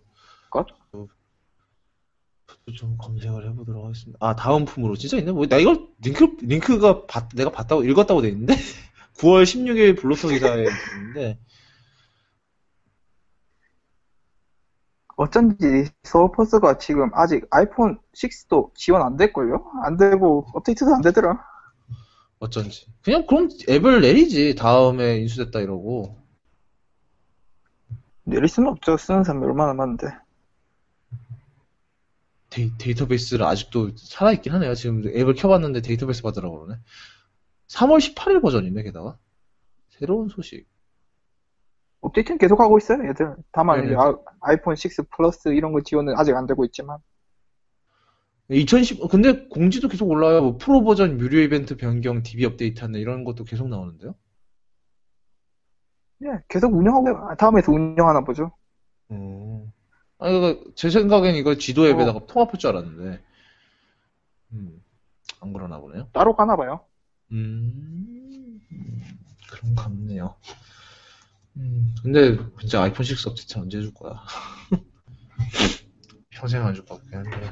[2.74, 4.18] 좀 검색을 해보도록 하겠습니다.
[4.20, 5.30] 아, 다음 품으로 진짜 있네?
[5.30, 8.54] 뭐, 나 이걸 링크, 링크가 봤- 내가 봤다고, 읽었다고 돼 있는데?
[9.18, 10.64] 9월 16일 블로그 기사에
[10.98, 11.38] 있는데,
[15.16, 19.72] 어쩐지 서울버스가 지금 아직 아이폰 6도 지원 안 됐걸요?
[19.82, 21.42] 안 되고 업데이트도 안 되더라.
[22.38, 22.86] 어쩐지.
[23.02, 24.54] 그냥 그럼 앱을 내리지.
[24.56, 26.18] 다음에 인수됐다 이러고.
[28.24, 28.98] 내릴 수는 없죠.
[28.98, 30.06] 쓰는 사람이 얼마나 많은데.
[32.50, 34.74] 데이, 데이터베이스를 아직도 살아있긴 하네요.
[34.74, 36.80] 지금 앱을 켜봤는데 데이터베이스 받으라고 그러네.
[37.68, 39.16] 3월 18일 버전이네, 게다가.
[39.88, 40.66] 새로운 소식.
[42.00, 43.34] 업데이트는 계속 하고 있어요, 얘들.
[43.52, 46.98] 다만 네, 이제 아, 아이폰 6 플러스 이런 거 지원은 아직 안 되고 있지만
[48.48, 50.40] 2010, 근데 공지도 계속 올라와요.
[50.40, 54.14] 뭐 프로 버전 무료 이벤트 변경, DB 업데이트 하는 이런 것도 계속 나오는데요.
[56.24, 58.52] 예, 계속 운영하고 다음에서 운영하나 보죠.
[59.10, 59.70] 음.
[60.18, 63.22] 아, 이거, 제 생각엔 이거 지도 앱에다가 통합할 줄 알았는데.
[64.52, 64.82] 음,
[65.40, 66.08] 안 그러나 보네요.
[66.12, 66.80] 따로 가나 봐요.
[67.32, 68.60] 음,
[69.50, 70.36] 그런 거 같네요.
[71.56, 74.22] 음, 근데 진짜 아이폰 6 업데이트 언제 해줄 거야?
[76.30, 77.50] 평생 안 줄 것 같긴 한데.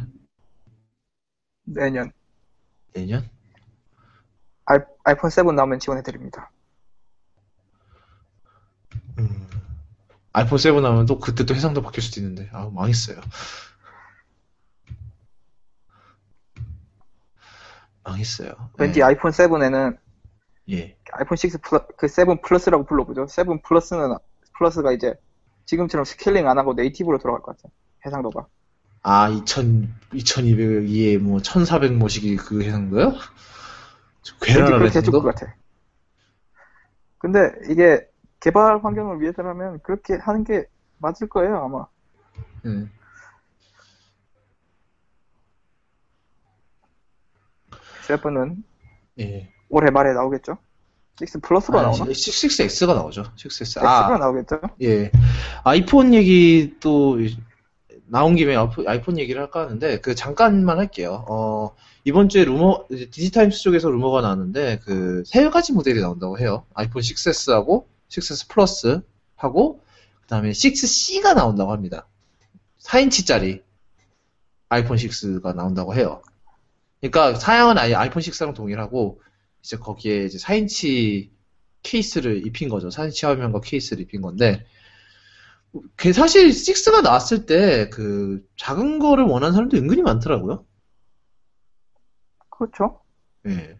[1.64, 2.12] 내년
[2.92, 3.28] 내년?
[4.66, 6.50] 아이, 아이폰 7 나오면 지원해 드립니다.
[9.18, 9.48] 음.
[10.32, 12.48] 아이폰 7 나오면 또 그때 또 해상도 바뀔 수도 있는데.
[12.52, 13.20] 아, 망했어요.
[18.02, 18.70] 망했어요.
[18.78, 19.04] 왠지 네.
[19.06, 19.96] 아이폰 7에는
[20.70, 20.96] 예.
[21.12, 23.26] 아이폰 6 플러, 그7 플러스라고 불러보죠.
[23.26, 24.16] 7 플러스는
[24.58, 25.14] 플러스가 이제
[25.66, 27.72] 지금처럼 scaling 안 하고 native로 돌아갈 것 같아요.
[28.06, 28.46] 해상도가.
[29.02, 33.12] 아, 2000, 2200에 뭐, 1400 뭐시기 그 해상도요?
[34.40, 35.22] 괴랄한 해상도?
[35.22, 35.54] 것 같아.
[37.18, 38.06] 근데 이게
[38.40, 40.64] 개발 환경을 위해서라면 그렇게 하는 게
[40.98, 41.86] 맞을 거예요, 아마.
[42.62, 42.86] 네.
[48.02, 48.64] 세븐은
[49.20, 49.53] 예.
[49.74, 50.56] 올해 말에 나오겠죠?
[51.20, 52.04] 6 플러스가 나오나?
[52.06, 53.24] 6X가 나오죠.
[53.36, 53.78] 6X.
[53.80, 54.60] X가 아, 나오겠죠?
[54.82, 55.10] 예.
[55.64, 57.18] 아이폰 얘기 또
[58.06, 61.24] 나온 김에 아이폰- 얘기를 할까 하는데 그 잠깐만 할게요.
[61.28, 61.74] 어,
[62.04, 66.64] 이번 주에 루머 디지타임스 쪽에서 루머가 나왔는데 그 세 가지 모델이 나온다고 해요.
[66.74, 69.00] 아이폰 6S하고 6S 플러스
[69.34, 69.80] 하고
[70.22, 72.06] 그다음에 6C가 나온다고 합니다.
[72.82, 73.62] 4인치짜리
[74.68, 76.22] 아이폰 6가 나온다고 해요.
[77.00, 79.20] 그러니까 사양은 아예 아이폰 6랑 동일하고
[79.64, 81.30] 이제 거기에 이제 4인치
[81.82, 82.90] 케이스를 입힌 거죠.
[82.90, 84.64] 4인치 화면과 케이스를 입힌 건데
[85.96, 90.64] 그 사실 6가 나왔을 때 그 작은 거를 원하는 사람도 은근히 많더라고요.
[92.50, 93.00] 그렇죠.
[93.46, 93.78] 예.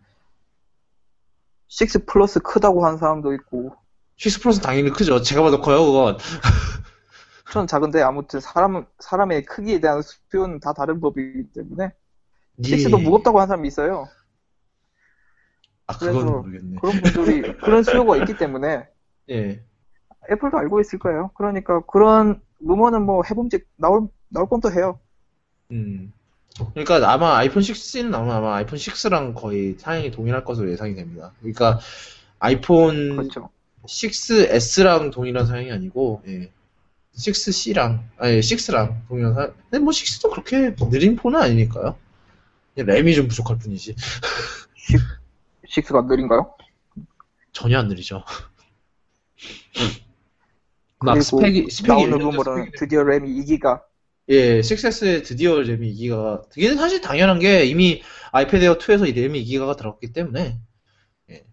[1.69, 3.75] 6 플러스 크다고 하는 사람도 있고,
[4.25, 5.23] 6 플러스 당연히 크죠.
[5.23, 6.19] 제가 봐도 커요, 그건.
[7.53, 11.93] 저는 작은데 아무튼 사람, 사람의 크기에 대한 수요는 다 다른 법이기 때문에,
[12.61, 13.03] 6도 예.
[13.03, 14.09] 무겁다고 하는 사람이 있어요.
[15.87, 16.79] 아, 그건 모르겠네.
[16.81, 18.87] 그런 분들이, 그런 수요가 있기 때문에,
[19.31, 19.63] 예.
[20.31, 21.31] 애플도 알고 있을 거예요.
[21.35, 24.99] 그러니까 그런 루머는 뭐 해봄직 나올, 나올 법도 해요.
[25.71, 26.13] 음.
[26.73, 31.33] 그러니까 아마 아이폰 6는 아마, 아마 아이폰 6랑 거의 사양이 동일할 것으로 예상이 됩니다.
[31.41, 31.81] 그러니까
[32.39, 33.51] 아이폰 그렇죠.
[33.87, 36.51] 6S랑 동일한 사양이 아니고, 예.
[37.17, 39.55] 6C랑, 아니, 6랑 동일한 사양.
[39.71, 41.97] 근데 뭐 6도 그렇게 느린 폰은 아니니까요.
[42.75, 43.95] 그냥 램이 좀 부족할 뿐이지.
[45.83, 46.55] 6가 느린가요?
[47.53, 48.25] 전혀 안 느리죠.
[51.01, 53.83] 막 그리고 스펙이, 스펙이 나오는 드디어 램이 2기가
[54.31, 58.03] 예, 6S에 드디어 램이 2기가가, 그게 사실 당연한 게 이미
[58.33, 60.59] 아이패드 에어 2에서 이 램이 2기가가 들어갔기 때문에,
[61.31, 61.45] 예.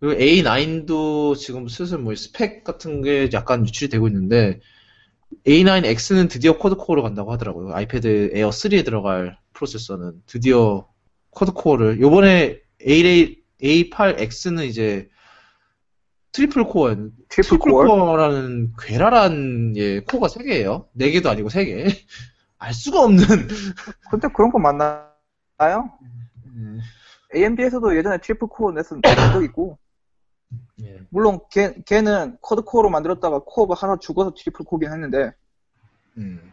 [0.00, 4.58] 그리고 A9도 지금 슬슬 뭐 스펙 같은 게 약간 유출이 되고 있는데,
[5.46, 7.72] A9X는 드디어 quad core로 간다고 하더라고요.
[7.74, 10.88] 아이패드 에어 3에 들어갈 프로세서는 드디어
[11.30, 15.08] quad core를, 요번에 A, A8X는 이제
[16.32, 20.88] triple core였는데, triple triple core core 라는 괴랄한 예, core가 3개예요.
[20.98, 21.86] 4개도 아니고 3개.
[22.58, 23.26] 알 수가 없는
[24.10, 25.90] 근데 그런 거 맞나요?
[27.34, 29.78] AMD에서도 예전에 triple core 냈은 적 있고
[30.82, 31.00] 예.
[31.10, 35.32] 물론 걔, 걔는 quad core로 만들었다가 core가 하나 죽어서 triple core긴 했는데
[36.18, 36.52] 음.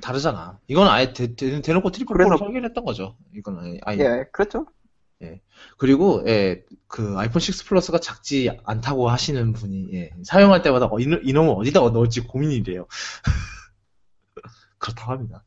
[0.00, 0.58] 다르잖아.
[0.68, 3.16] 이건 아예 대, 대, 대놓고 triple core로 설계를 했던 거죠.
[3.34, 3.78] 이건.
[3.82, 3.98] 아예.
[3.98, 4.66] 예 그렇죠
[5.76, 11.20] 그리고 예, 그 아이폰 6 플러스가 작지 않다고 하시는 분이 예, 사용할 때마다 어, 이놈,
[11.22, 12.86] 이놈을 어디다가 넣을지 고민이래요.
[14.78, 15.44] 그렇다고 합니다.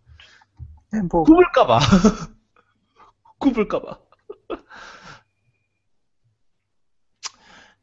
[0.94, 1.80] 예, 뭐 굽을까봐.
[3.40, 4.00] 굽을까봐.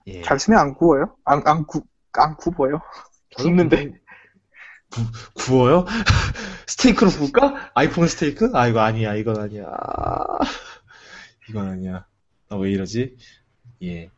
[0.08, 0.22] 예.
[0.22, 1.16] 잘 쓰면 안 구워요?
[1.24, 1.82] 안, 안 구,
[2.12, 2.80] 안 굽어요?
[3.36, 3.92] 굽는데.
[4.90, 5.02] 구,
[5.34, 5.84] 구워요?
[6.66, 7.72] 스테이크로 구울까?
[7.74, 8.50] 아이폰 스테이크?
[8.54, 9.66] 아, 이거 아니야, 이건 아니야.
[11.48, 12.06] 이건 아니야.
[12.48, 13.16] 나 왜 이러지?
[13.82, 14.10] 예.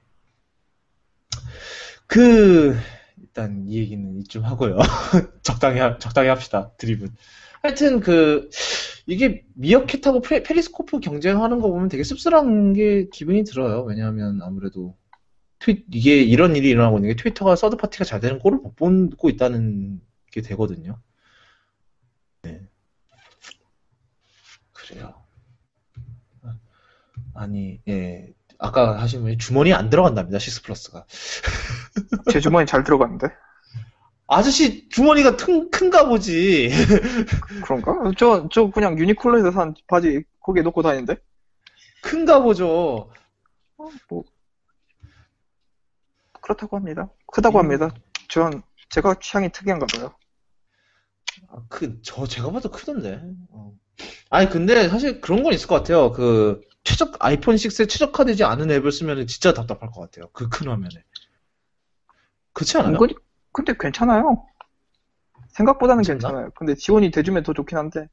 [2.06, 2.74] 그,
[3.20, 4.78] 일단 이 얘기는 이쯤 하고요.
[5.42, 6.70] 적당히, 하- 적당히 합시다.
[6.78, 7.08] 드립은.
[7.62, 8.48] 하여튼 그,
[9.06, 13.82] 이게 미어캣하고 페, 페리스코프 경쟁하는 거 보면 되게 씁쓸한 게 기분이 들어요.
[13.82, 14.96] 왜냐하면 아무래도
[15.60, 19.30] 트윗, 이게 이런 일이 일어나고 있는 게 트위터가 서드 파티가 잘 되는 꼴을 못 보고
[19.30, 20.00] 있다는
[20.32, 20.98] 게 되거든요.
[22.42, 22.60] 네.
[24.72, 25.19] 그래요.
[27.40, 28.28] 아니, 예.
[28.58, 31.06] 아까 하신 분이 주머니에 안 들어간답니다, 식스 플러스가.
[32.30, 33.28] 제 주머니 잘 들어갔는데.
[34.26, 36.68] 아저씨 주머니가 큰, 큰가 보지.
[37.64, 37.94] 그런가?
[38.18, 41.16] 저, 저 그냥 유니클로에서 산 바지 거기에 놓고 다니는데?
[42.02, 43.10] 큰가 보죠.
[43.78, 44.24] 어, 뭐.
[46.42, 47.08] 그렇다고 합니다.
[47.32, 47.64] 크다고 음.
[47.64, 47.90] 합니다.
[48.28, 50.14] 전, 제가 취향이 특이한가 봐요.
[51.48, 53.22] 아, 그, 저, 제가 봐도 크던데.
[53.50, 53.72] 어.
[54.28, 56.12] 아니, 근데 사실 그런 건 있을 것 같아요.
[56.12, 60.28] 그, 최적, 아이폰 6에 최적화되지 않은 앱을 쓰면 진짜 답답할 것 같아요.
[60.32, 61.04] 그 큰 화면에.
[62.52, 62.92] 그렇지 않아요?
[62.94, 63.14] 은근히,
[63.52, 64.46] 근데 괜찮아요.
[65.48, 66.28] 생각보다는 괜찮나?
[66.28, 66.50] 괜찮아요.
[66.54, 68.08] 근데 지원이 돼주면 더 좋긴 한데.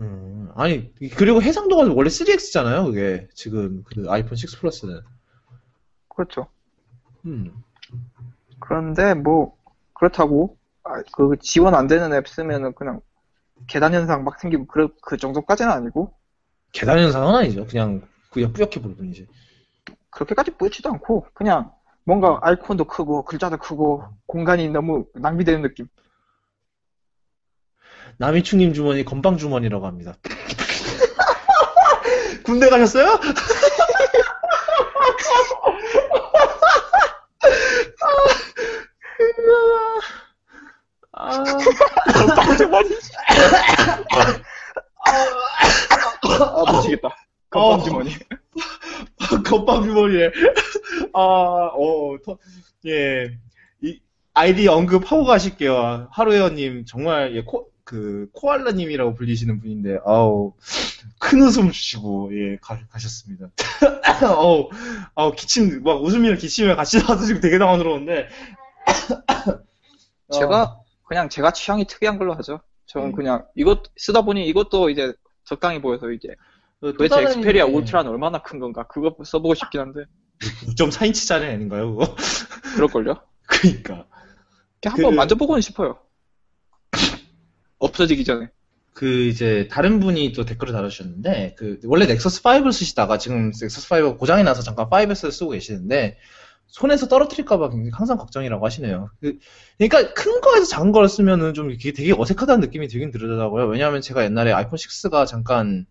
[0.00, 3.28] 음, 아니, 그리고 해상도가 원래 3X잖아요, 그게.
[3.34, 5.00] 지금, 그 아이폰 6 플러스는.
[6.08, 6.48] 그렇죠.
[7.26, 7.52] 음.
[8.60, 9.56] 그런데 뭐,
[9.94, 13.00] 그렇다고, 아, 그 지원 안 되는 앱 쓰면은 그냥
[13.66, 16.14] 계단 현상 막 생기고 그, 그 정도까지는 아니고,
[16.72, 17.66] 계단 현상은 아니죠.
[17.66, 18.02] 그냥,
[18.32, 19.26] 그냥 뿌옇게 보일 뿐이지.
[20.10, 21.72] 그렇게까지 뿌지도 않고, 그냥
[22.04, 25.86] 뭔가 아이콘도 크고, 글자도 크고, 공간이 너무 낭비되는 느낌.
[28.18, 30.14] 남이충님 주머니 건빵 주머니라고 합니다.
[32.44, 33.18] 군대 가셨어요?
[41.12, 41.44] 아,
[42.12, 42.90] 건빵 주머니.
[46.40, 47.08] 아, 미치겠다.
[47.52, 47.82] 건빵 어.
[47.82, 48.10] 주머니.
[49.44, 50.30] 건빵 주머니에.
[51.12, 52.38] 아, 어, 터-
[52.86, 53.38] 예.
[53.82, 54.00] 이,
[54.34, 56.08] 아이디 언급하고 가실게요.
[56.10, 60.54] 하루에어님, 정말, 예, 코, 그, 코알라님이라고 불리시는 분인데, 아우,
[61.18, 63.50] 큰 웃음 주시고, 예, 가, 가셨습니다.
[64.38, 64.70] 어우,
[65.14, 68.28] 아우, 기침, 막 웃음이랑 기침이랑 같이 나와서 지금 되게 당황스러운데.
[70.28, 72.60] 어, 제가, 그냥 제가 취향이 특이한 걸로 하죠.
[72.86, 73.12] 저는 음.
[73.12, 75.12] 그냥, 이것, 쓰다 보니 이것도 이제
[75.44, 76.28] 적당히 보여서 이제,
[76.90, 78.86] 도대체 다른 엑스페리아 게 울트라는 얼마나 큰 건가?
[78.88, 80.04] 그거 써보고 싶긴 한데.
[80.76, 82.16] 6.4인치 짜리 아닌가요, 그거?
[82.74, 83.14] 그럴걸요?
[83.46, 84.06] 그니까.
[84.84, 85.98] 한번 그- 만져보고는 싶어요.
[87.78, 88.48] 없어지기 전에.
[88.94, 94.18] 그 이제 다른 분이 또 댓글을 달아주셨는데 그 원래 넥서스 5를 쓰시다가 지금 넥서스 5가
[94.18, 96.18] 고장이 나서 잠깐 5S 쓰고 계시는데
[96.66, 99.10] 손에서 떨어뜨릴까봐 굉장히 항상 걱정이라고 하시네요.
[99.20, 99.38] 그,
[99.78, 103.66] 러니까 큰 거에서 작은 걸 쓰면은 좀 되게 어색하다는 느낌이 들긴 들더라고요.
[103.66, 105.86] 왜냐하면 제가 옛날에 아이폰 6가 잠깐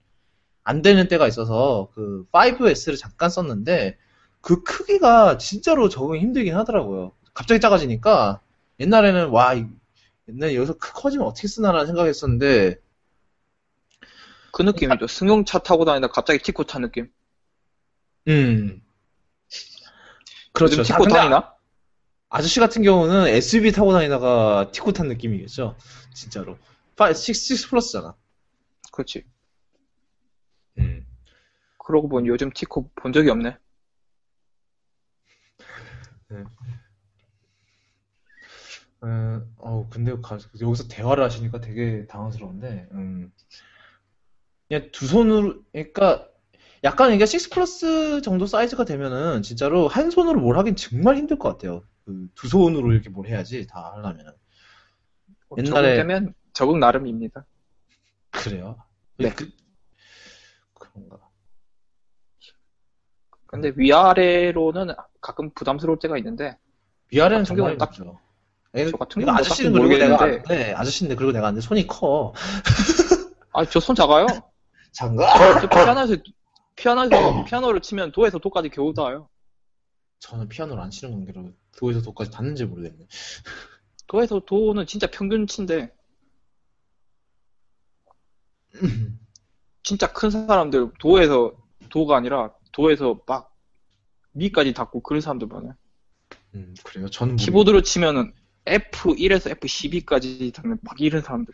[0.63, 3.97] 안 되는 때가 있어서 그 5S를 잠깐 썼는데
[4.41, 7.11] 그 크기가 진짜로 적응이 힘들긴 하더라고요.
[7.33, 8.41] 갑자기 작아지니까
[8.79, 9.65] 옛날에는 와 이-
[10.29, 12.75] 옛날에 여기서 크- 커지면 어떻게 쓰나라는 생각했었는데
[14.53, 15.07] 그 느낌이죠.
[15.07, 17.09] 승용차 타고 다니다 갑자기 티코 탄 느낌.
[18.27, 18.81] 음.
[20.53, 20.83] 그렇죠.
[20.83, 21.53] 티코 근데 다니나?
[22.29, 25.75] 아저씨 같은 경우는 SUV 타고 다니다가 티코 탄 느낌이겠죠.
[26.13, 26.57] 진짜로.
[26.99, 28.15] 5, 6, 6 플러스잖아.
[28.91, 29.23] 그렇지.
[31.91, 31.93] 음.
[31.93, 33.57] 그러고 보니 요즘 티코 본 적이 없네.
[39.03, 43.31] 음, 어, 근데 가- 여기서 대화를 하시니까 되게 당황스러운데, 음.
[44.67, 46.27] 그냥 두 손으로, 그러니까
[46.83, 51.49] 약간 이게 6 플러스 정도 사이즈가 되면은 진짜로 한 손으로 뭘 하긴 정말 힘들 것
[51.49, 51.83] 같아요.
[52.05, 54.31] 그 두 손으로 이렇게 뭘 해야지 다 하려면은.
[55.57, 57.45] 옛날에- 적응되면 적응 나름입니다.
[58.31, 58.77] 그래요?
[59.17, 59.33] 네.
[59.33, 59.49] 그,
[60.73, 61.17] 그런가.
[63.51, 66.57] 근데 위아래로는 가끔 부담스러울 때가 있는데
[67.11, 68.17] 위아래는 경우는 딱- 힘들죠.
[68.89, 70.37] 저 같은 이거 경우는 아저씨는 그리고 내가 모르겠는데.
[70.37, 70.73] 안 돼.
[70.73, 71.61] 아저씨인데 그리고 내가 안 돼.
[71.61, 72.33] 손이 커.
[73.53, 74.25] 아 저 손 작아요.
[74.93, 75.59] 장가?
[75.59, 76.15] 저 피아노에서
[76.77, 79.27] 피아노에서 피아노를 치면 도에서 도까지 겨우 닿아요.
[80.19, 83.05] 저는 피아노를 안 치는 관계로 도에서 도까지 닿는지 모르겠네.
[84.07, 85.93] 도에서 도는 진짜 평균치인데
[89.83, 91.51] 진짜 큰 사람들 도에서
[91.89, 93.55] 도가 아니라 도에서 막
[94.33, 95.75] 미까지 닿고 그런 사람들 많아요.
[96.55, 97.09] 음, 그래요.
[97.09, 98.33] 저는 모르겠- 키보드로 치면은
[98.65, 101.53] F1에서 F12까지 닿는 막 이런 사람들.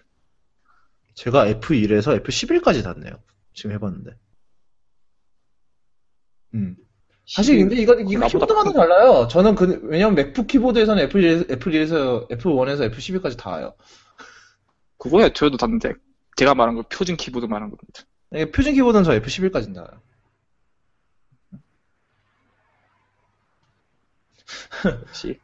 [1.16, 3.14] 제가 F1에서 F11까지 닿네요.
[3.54, 4.12] 지금 해봤는데.
[6.54, 6.76] 음.
[7.28, 9.28] 사실 근데 이거 이거 키보드마다 큰- 달라요.
[9.30, 13.74] 저는 그 왜냐면 맥북 키보드에서는 애플 애플 1에서 애플 1에서 애플 12까지 다 와요.
[14.98, 15.94] 그거야 저도 닿는데
[16.38, 18.02] 제가 말한 거 표준 키보드 말한 겁니다.
[18.34, 20.02] 이게 표준 키보드는 저 F11까지 나와요.
[24.86, 25.40] 역시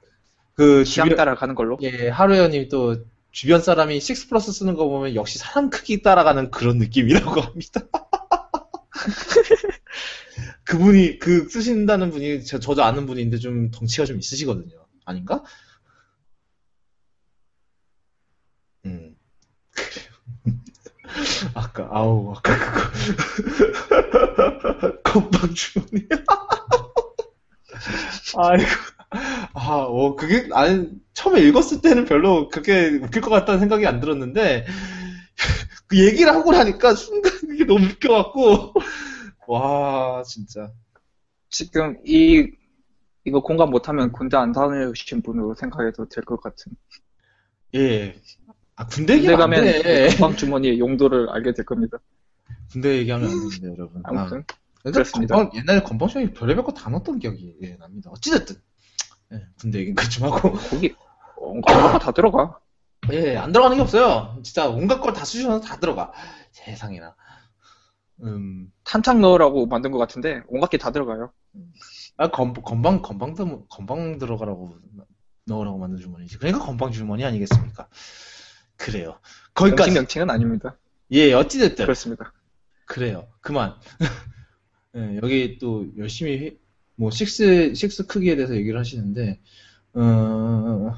[0.55, 1.77] 그 취향 주변, 따라 가는 걸로.
[1.81, 2.97] 예, 하루연님 또
[3.31, 7.81] 주변 사람이 6 플러스 쓰는 거 보면 역시 사람 크기 따라가는 그런 느낌이라고 합니다.
[10.65, 14.85] 그분이 그 쓰신다는 분이 저, 저도 아는 분인데 좀 덩치가 좀 있으시거든요.
[15.05, 15.43] 아닌가?
[18.85, 19.15] 음.
[19.71, 20.13] 그래요.
[21.53, 22.91] 아까 아우 아까 그거
[25.03, 26.07] 건방 주머니.
[28.38, 28.65] 아이고.
[29.53, 34.65] 아, 어, 그게, 아니, 처음에 읽었을 때는 별로 그렇게 웃길 것 같다는 생각이 안 들었는데,
[35.88, 38.73] 그 얘기를 하고 나니까 순간 그게 너무 웃겨갖고,
[39.47, 40.72] 와, 진짜.
[41.49, 42.49] 지금 이
[43.26, 46.73] 이거 공감 못하면 군대 안 다녀오신 분으로 생각해도 될 것 같은.
[47.76, 48.15] 예.
[48.76, 50.07] 아, 군대 안 가면 돼.
[50.10, 51.99] 건방 주머니의 용도를 알게 될 겁니다.
[52.72, 54.01] 군대 얘기하면 안 됩니다, 여러분.
[54.05, 55.35] 아, 아무튼 근 데 그렇습니다.
[55.35, 58.10] 건방- 옛날에 건방형이 별의별 거 다 넣었던 기억이 예, 납니다.
[58.11, 58.55] 어찌됐든.
[59.34, 60.53] 예, 군대 얘기는 그좀 하고.
[60.53, 60.93] 거기
[61.38, 62.60] 온갖 거다 들어가.
[63.11, 64.39] 예, 안 들어가는 게 없어요.
[64.43, 66.11] 진짜 온갖 걸 다 수셔서 다 들어가.
[66.51, 67.15] 세상에나.
[68.23, 71.31] 음, 탄창 넣으라고 만든 것 같은데 온갖 게 다 들어가요.
[72.18, 74.77] 아, 건, 건방, 건방, 들- 건방 들어가라고
[75.45, 76.38] 넣으라고 만든 주머니지.
[76.38, 77.88] 그러니까 건방 주머니 아니겠습니까?
[78.77, 79.19] 그래요.
[79.53, 79.91] 거기까지.
[79.91, 80.77] 명칭은 아닙니다.
[81.11, 81.85] 예, 어찌됐든.
[81.85, 82.34] 그렇습니다.
[82.85, 83.27] 그래요.
[83.41, 83.76] 그만.
[84.95, 86.57] 예, 여기 또 열심히 해-
[86.95, 89.40] 뭐 식스 식스 크기에 대해서 얘기를 하시는데
[89.94, 90.95] 어,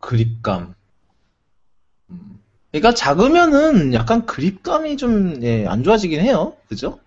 [0.00, 0.74] 그립감.
[2.10, 2.40] 음.
[2.70, 6.56] 그러니까 작으면은 약간 그립감이 좀 예, 안 좋아지긴 해요.
[6.68, 7.00] 그죠?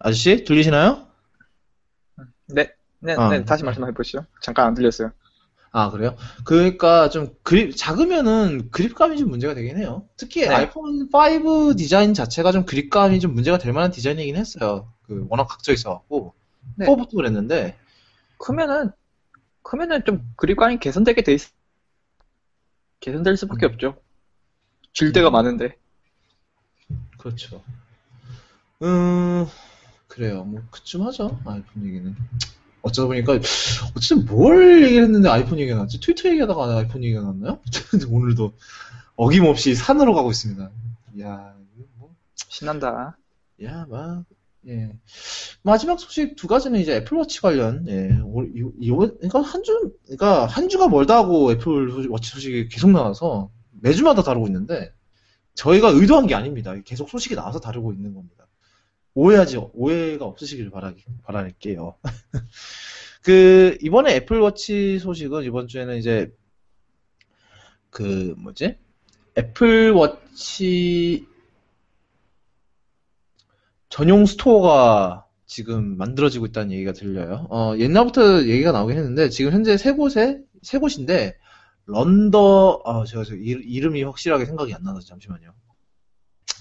[0.00, 1.06] 아저씨 들리시나요?
[2.46, 3.28] 네, 네, 아.
[3.30, 3.44] 네.
[3.44, 4.24] 다시 말씀해 보시죠.
[4.42, 5.12] 잠깐 안 들렸어요.
[5.70, 6.16] 아, 그래요?
[6.44, 10.06] 그러니까 좀 그립, 작으면은 그립감이 좀 문제가 되긴 해요.
[10.16, 10.48] 특히 네.
[10.48, 14.92] 아이폰 5 디자인 자체가 좀 그립감이 좀 문제가 될 만한 디자인이긴 했어요.
[15.02, 16.34] 그 워낙 각져 있어갖고.
[16.76, 16.86] 네.
[16.86, 17.76] 4부터 그랬는데,
[18.38, 18.90] 크면은
[19.62, 21.40] 크면은 좀 그립감이 개선되게 돼 있.
[23.00, 23.72] 개선될 수밖에 음.
[23.72, 23.96] 없죠.
[24.92, 25.32] 줄 데가 음.
[25.32, 25.76] 많은데.
[27.18, 27.62] 그렇죠.
[28.82, 29.46] 음,
[30.06, 30.44] 그래요.
[30.44, 31.38] 뭐, 그쯤 하죠.
[31.44, 32.16] 아이폰 얘기는.
[32.82, 33.34] 어쩌다 보니까,
[33.96, 36.00] 어쨌든 뭘 얘기를 했는데 아이폰 얘기가 나왔지?
[36.00, 37.58] 트위터 얘기하다가 아이폰 얘기가 나왔나요?
[38.10, 38.52] 오늘도
[39.16, 40.70] 어김없이 산으로 가고 있습니다.
[41.16, 42.14] 이야, 이거 뭐.
[42.48, 43.16] 신난다.
[43.64, 44.24] 야, 막,
[44.68, 44.90] 예.
[45.62, 48.20] 마지막 소식 두 가지는 이제 애플워치 관련, 예.
[48.24, 53.50] 올- 이, 이, 그러니까 한 주, 그러니까 한 주가 멀다 하고 애플워치 소식이 계속 나와서
[53.80, 54.92] 매주마다 다루고 있는데,
[55.54, 56.74] 저희가 의도한 게 아닙니다.
[56.84, 58.46] 계속 소식이 나와서 다루고 있는 겁니다.
[59.18, 61.96] 오해하지, 오해가 없으시길 바라, 바랄게요.
[63.24, 66.32] 그, 이번에 애플워치 소식은 이번 주에는 이제,
[67.90, 68.78] 그, 뭐지?
[69.36, 71.26] 애플워치
[73.88, 77.48] 전용 스토어가 지금 만들어지고 있다는 얘기가 들려요.
[77.50, 81.36] 어, 옛날부터 얘기가 나오긴 했는데, 지금 현재 세 곳에, 세 곳인데,
[81.86, 85.54] 런던, 아, 제가 이름이 확실하게 생각이 안 나서 잠시만요.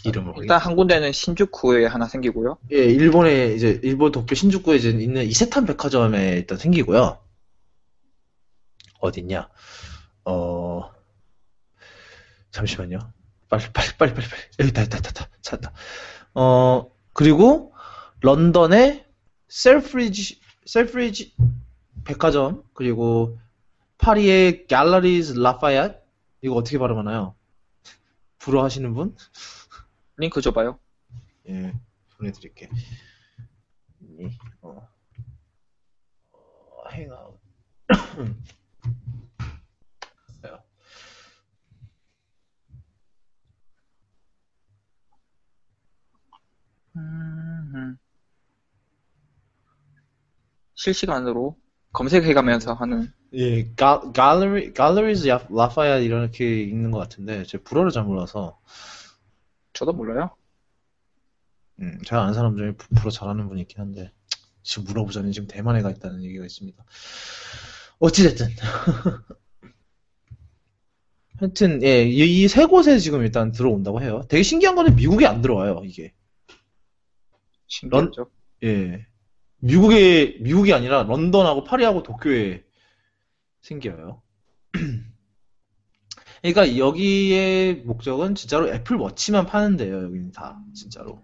[0.04, 0.34] 이름을.
[0.38, 2.58] 일단 한 군데는 신주쿠에 하나 생기고요.
[2.72, 7.20] 예, 일본에 이제 일본 도쿄 신주쿠에 이제 있는 이세탄 백화점에 일단 생기고요.
[9.00, 9.50] 어딨냐?
[10.26, 10.92] 어
[12.52, 13.00] 잠시만요.
[13.50, 15.74] 빨리 빨리 빨리 빨리 빨리 여기 있다 있다 있다 찾았다.
[16.36, 17.74] 어 그리고
[18.22, 19.06] 런던의
[19.48, 21.36] 셀프리지 셀프리지
[22.04, 23.38] 백화점 그리고
[23.98, 26.02] 파리의 갤러리즈 라파얏
[26.42, 27.36] 이거 어떻게 발음하나요?
[28.38, 29.16] 불어 하시는 분?
[30.18, 30.80] 링크 줘봐요.
[31.50, 31.74] 예,
[32.18, 32.70] 보내드릴게.
[34.02, 34.30] 이,
[34.62, 34.88] 어,
[36.32, 37.40] 어, 행아웃.
[40.46, 40.64] 야,
[46.96, 47.98] 음,
[50.76, 51.58] 실시간으로
[51.94, 58.60] 검색해가면서 하는 예, 가, gallery, galleries 라파얏 이렇게 읽는 것 같은데, 제가 불어를 잘 몰라서,
[59.78, 60.30] 저도 몰라요.
[61.80, 64.12] 음, 제가 아는 사람 중에 부- 불어 잘하는 분이 있긴 한데,
[64.64, 66.84] 지금 물어보자니 지금 대만에 가 있다는 얘기가 있습니다.
[68.00, 68.48] 어찌됐든.
[71.40, 74.24] 하여튼, 예, 이 세 곳에 지금 일단 들어온다고 해요.
[74.28, 76.14] 되게 신기한 거는 미국에 안 들어와요, 이게.
[77.68, 78.30] 신기하죠.
[78.64, 79.06] 예.
[79.60, 82.64] 미국에, 미국이 아니라 런던하고 파리하고 도쿄에
[83.62, 84.22] 생겨요.
[86.54, 91.22] 그러니까 여기의 목적은 진짜로 애플 워치만 파는데요, 여기는 다, 진짜로.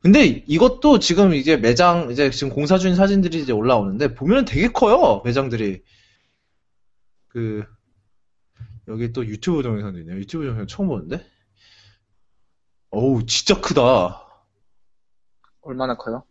[0.00, 5.22] 근데 이것도 지금 이제 매장, 이제 지금 공사 중인 사진들이 이제 올라오는데, 보면 되게 커요,
[5.24, 5.82] 매장들이.
[7.28, 7.64] 그,
[8.88, 10.16] 여기 또 유튜브 동영상도 있네요.
[10.16, 11.24] 유튜브 동영상 처음 보는데?
[12.90, 14.24] 어우, 진짜 크다.
[15.60, 16.24] 얼마나 커요?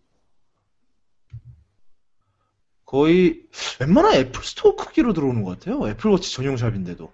[2.86, 3.44] 거의
[3.80, 5.88] 웬만한 애플 스토어 크기로 들어오는 것 같아요.
[5.90, 7.12] 애플워치 전용 샵인데도.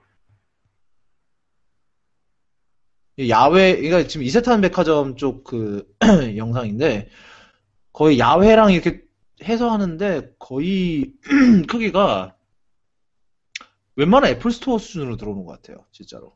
[3.30, 5.86] 야외, 그러니까 지금 이세탄 백화점 쪽 그
[6.38, 7.10] 영상인데
[7.94, 9.04] 거의 야외랑 이렇게
[9.44, 11.14] 해서 하는데 거의
[11.68, 12.36] 크기가
[13.96, 15.86] 웬만한 애플 스토어 수준으로 들어오는 것 같아요.
[15.92, 16.36] 진짜로.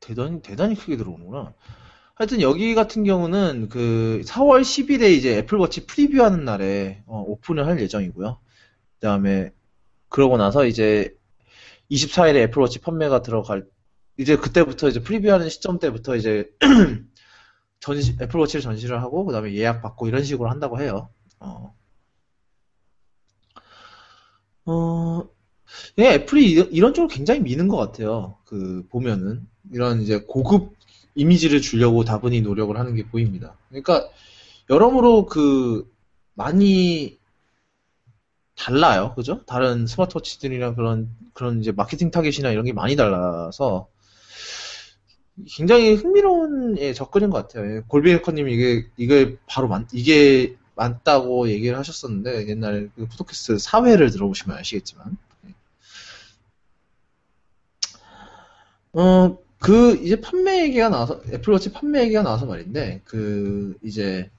[0.00, 1.54] 대단히 대단히 크게 들어오는구나.
[2.18, 8.40] 하여튼 여기 같은 경우는 그 4월 10일에 이제 애플워치 프리뷰하는 날에 어, 오픈을 할 예정이고요.
[8.94, 9.52] 그 다음에
[10.08, 11.14] 그러고 나서 이제
[11.92, 13.64] 24일에 애플워치 판매가 들어갈
[14.16, 16.50] 이제 그때부터 이제 프리뷰하는 시점 때부터 이제
[17.78, 21.10] 전시 애플워치를 전시를 하고 그 다음에 예약 받고 이런 식으로 한다고 해요.
[21.38, 21.72] 어.
[24.66, 25.28] 어,
[26.00, 28.38] 예, 애플이 이런, 이런 쪽으로 굉장히 미는 것 같아요.
[28.44, 30.77] 그 보면은 이런 이제 고급
[31.18, 33.56] 이미지를 주려고 다분히 노력을 하는 게 보입니다.
[33.70, 34.08] 그러니까
[34.70, 35.92] 여러모로 그
[36.34, 37.18] 많이
[38.54, 39.44] 달라요, 그죠?
[39.44, 43.88] 다른 스마트워치들이랑 그런 그런 이제 마케팅 타겟이나 이런 게 많이 달라서
[45.48, 47.76] 굉장히 흥미로운 예, 접근인 것 같아요.
[47.76, 54.56] 예, 골비에커님이 이게 이게 바로 맞 이게 맞다고 얘기를 하셨었는데 옛날 그 푸드캐스트 4회를 들어보시면
[54.56, 55.16] 아시겠지만
[55.46, 55.54] 예.
[58.92, 64.30] 어, 그 이제 판매 얘기가 나와서 애플워치 판매 얘기가 나와서 말인데 그 이제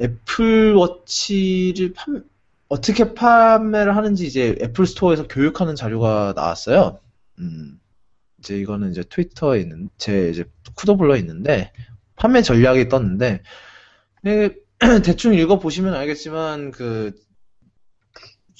[0.00, 2.24] 애플워치를 판
[2.68, 7.00] 어떻게 판매를 하는지 이제 애플 스토어에서 교육하는 자료가 나왔어요.
[7.38, 7.80] 음,
[8.38, 11.72] 이제 이거는 이제 트위터에 있는 제 이제 쿠더블러에 있는데
[12.16, 13.42] 판매 전략이 떴는데
[14.22, 14.50] 네,
[15.04, 17.12] 대충 읽어 보시면 알겠지만 그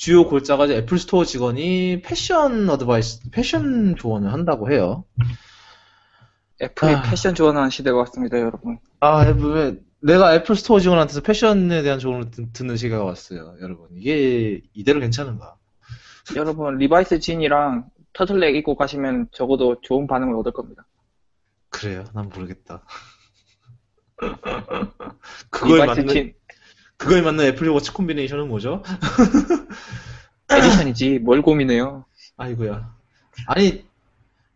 [0.01, 5.05] 주요 골자가 이제 애플 스토어 직원이 패션 advice, 패션 조언을 한다고 해요.
[6.63, 7.03] 애플이 아.
[7.03, 8.79] 패션 조언하는 시대가 왔습니다, 여러분.
[9.01, 13.89] 아, 왜, 내가 애플 스토어 직원한테서 패션에 대한 조언을 듣, 듣는 시기가 왔어요, 여러분.
[13.95, 15.57] 이게 이대로 괜찮은가?
[16.35, 20.87] 여러분, 리바이스 진이랑 터틀넥 입고 가시면 적어도 좋은 반응을 얻을 겁니다.
[21.69, 22.05] 그래요?
[22.15, 22.83] 난 모르겠다.
[25.63, 26.35] 리바이스 맞는, 진
[27.01, 28.83] 그거에 맞는 애플 워치 콤비네이션은 뭐죠?
[30.53, 32.05] 에디션이지, 뭘 고민해요.
[32.37, 32.95] 아이고야.
[33.47, 33.85] 아니,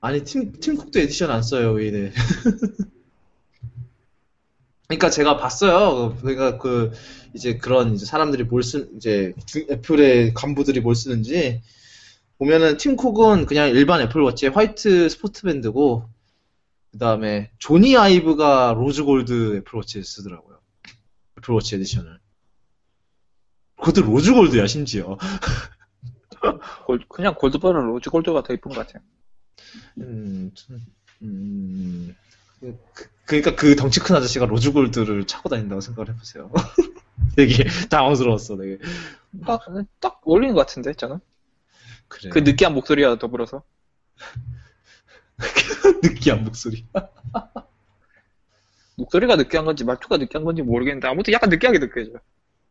[0.02, 2.12] 아니, 팀, 팀쿡도 에디션 안 써요, 왜 이래.
[4.88, 6.16] 그러니까 제가 봤어요.
[6.20, 6.92] 그러니까 그,
[7.32, 11.62] 이제 그런 이제 사람들이 뭘 쓰, 이제 주- 애플의 간부들이 뭘 쓰는지
[12.36, 16.04] 보면은 팀쿡은 그냥 일반 애플워치의 화이트 스포트밴드고
[16.92, 20.58] 그 다음에 조니 아이브가 rose gold 애플워치에 쓰더라고요.
[21.38, 22.18] 애플워치 에디션을.
[23.84, 25.18] 그것도 rose gold야, 심지어.
[26.86, 29.02] 골- 그냥 gold보다 rose gold가 더 이쁜 것 같아요.
[29.98, 30.80] 음, 참,
[31.22, 32.16] 음,
[32.60, 32.78] 그,
[33.26, 36.50] 그러니까 그 덩치 큰 아저씨가 rose gold를 차고 다닌다고 생각을 해보세요.
[37.36, 38.78] 되게 당황스러웠어, 되게.
[39.46, 39.60] 딱,
[40.00, 41.20] 딱 어울리는 것 같은데, 저는.
[42.08, 42.30] 그래.
[42.30, 43.62] 그 느끼한 목소리와 더불어서.
[46.02, 46.86] 느끼한 목소리.
[48.96, 52.16] 목소리가 느끼한 건지 말투가 느끼한 건지 모르겠는데 아무튼 약간 느끼하게 느껴져요.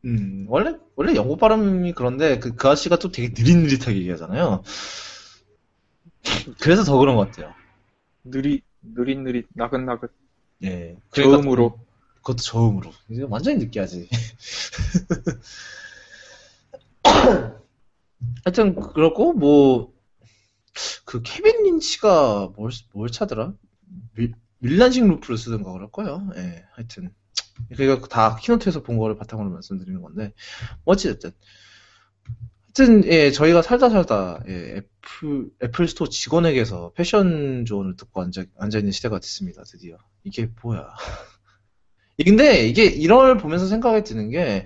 [0.06, 4.64] 음, 원래, 원래 영국 발음이 그런데 그, 그 아저씨가 또 되게 느릿느릿하게 얘기하잖아요.
[6.60, 7.54] 그래서 더 그런 것 같아요.
[8.24, 10.12] 느릿, 느릿느릿, 나긋나긋.
[10.64, 10.98] 예.
[11.12, 11.80] 저음으로.
[12.16, 12.92] 그것도 저음으로.
[13.10, 14.10] 이제 완전히 느끼하지.
[18.46, 19.94] 하여튼, 그렇고, 뭐,
[21.06, 23.54] 그, 케빈 린치가 뭘, 뭘 차더라?
[24.16, 26.30] 밀, 밀란식 loop를 쓰던가 그럴 거예요.
[26.38, 27.14] 예, 하여튼.
[27.76, 30.34] 그러니까 다 keynote에서 본 거를 바탕으로 말씀드리는 건데,
[30.86, 31.32] 뭐 어찌됐든.
[32.76, 38.80] 하여튼, 예, 저희가 살다 살다, 예, 애플, 애플 스토어 직원에게서 패션 조언을 듣고 앉아, 앉아
[38.80, 39.98] 있는 시대가 됐습니다, 드디어.
[40.24, 40.88] 이게 뭐야.
[42.26, 44.64] 근데 이게 이걸 보면서 생각이 드는 게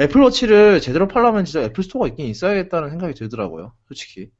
[0.00, 3.72] 애플워치를 제대로 팔려면 진짜 애플 스토어가 있긴 있어야겠다는 생각이 들더라고요.
[3.88, 4.30] 솔직히.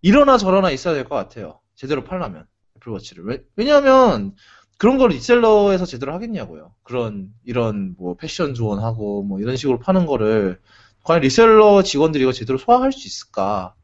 [0.00, 1.60] 이러나 저러나 있어야 될 것 같아요.
[1.74, 2.46] 제대로 팔려면
[2.76, 3.24] 애플워치를.
[3.24, 4.34] 왜, 왜냐하면
[4.82, 6.74] 그런 걸 reseller에서 제대로 하겠냐고요.
[6.82, 10.60] 그런 이런 뭐 패션 조언하고 뭐 이런 식으로 파는 거를
[11.04, 13.76] 과연 reseller 직원들이 이거 제대로 소화할 수 있을까?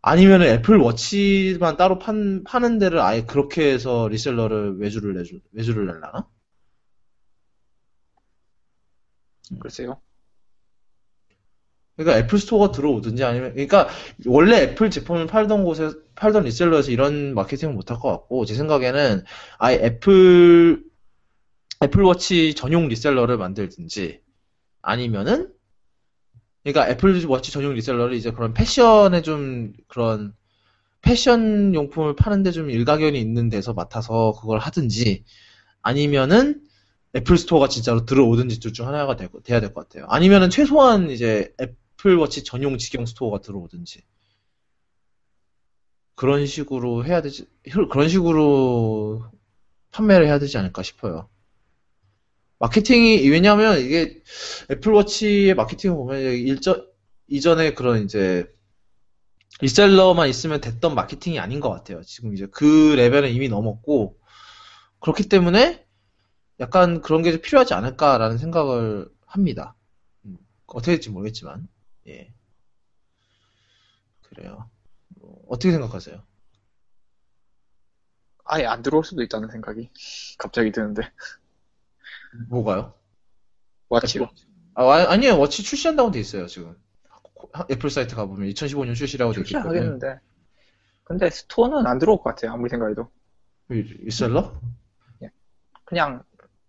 [0.00, 6.26] 아니면 애플 워치만 따로 판, 파는 데를 아예 그렇게 해서 reseller를 외주를 내주, 외주를 내려나?
[9.60, 10.00] 글쎄요.
[12.04, 13.88] 그러니까 애플 스토어가 들어오든지 아니면 그러니까
[14.26, 19.24] 원래 애플 제품을 팔던 곳에 팔던 reseller에서 이런 마케팅을 못할 것 같고 제 생각에는
[19.58, 20.82] 아예 애플
[21.82, 24.20] 애플워치 전용 reseller를 만들든지
[24.82, 25.52] 아니면은
[26.62, 30.34] 그러니까 애플워치 전용 reseller를 이제 그런 패션에 좀 그런
[31.02, 35.24] 패션 용품을 파는데 좀 일가견이 있는 데서 맡아서 그걸 하든지
[35.82, 36.62] 아니면은
[37.16, 40.06] 애플 스토어가 진짜로 들어오든지 둘 중 하나가 될, 돼야 될 것 같아요.
[40.08, 41.52] 아니면은 최소한 이제
[42.00, 44.02] 애플워치 전용 직영 스토어가 들어오든지
[46.14, 47.46] 그런 식으로 해야 되지
[47.90, 49.24] 그런 식으로
[49.90, 51.28] 판매를 해야 되지 않을까 싶어요.
[52.58, 54.22] 마케팅이 왜냐하면 이게
[54.70, 56.86] 애플워치의 마케팅을 보면 일전
[57.26, 58.46] 이전에 그런 이제
[59.60, 62.02] reseller만 있으면 됐던 마케팅이 아닌 것 같아요.
[62.02, 64.18] 지금 이제 그 레벨은 이미 넘었고
[65.00, 65.86] 그렇기 때문에
[66.60, 69.74] 약간 그런 게 필요하지 않을까라는 생각을 합니다.
[70.26, 70.36] 음,
[70.66, 71.66] 어떻게 될지 모르겠지만
[72.10, 72.32] 예
[74.22, 74.68] 그래요.
[75.20, 76.22] 뭐, 어떻게 생각하세요?
[78.44, 79.90] 아예 안 들어올 수도 있다는 생각이
[80.38, 81.02] 갑자기 드는데.
[82.48, 82.94] 뭐가요?
[83.88, 84.28] 와치로.
[84.74, 85.38] 아, 아, 아니에요.
[85.38, 86.76] 워치 출시한다고 돼 있어요, 지금.
[87.70, 89.44] 애플 사이트 가보면 2015년 출시라고 돼 때문에.
[89.44, 90.20] 출시하겠는데.
[91.04, 92.52] 근데 스토어는 안 들어올 것 같아요.
[92.52, 93.10] 아무리 생각해도.
[93.68, 94.60] Reseller?
[95.22, 95.30] 예.
[95.84, 96.22] 그냥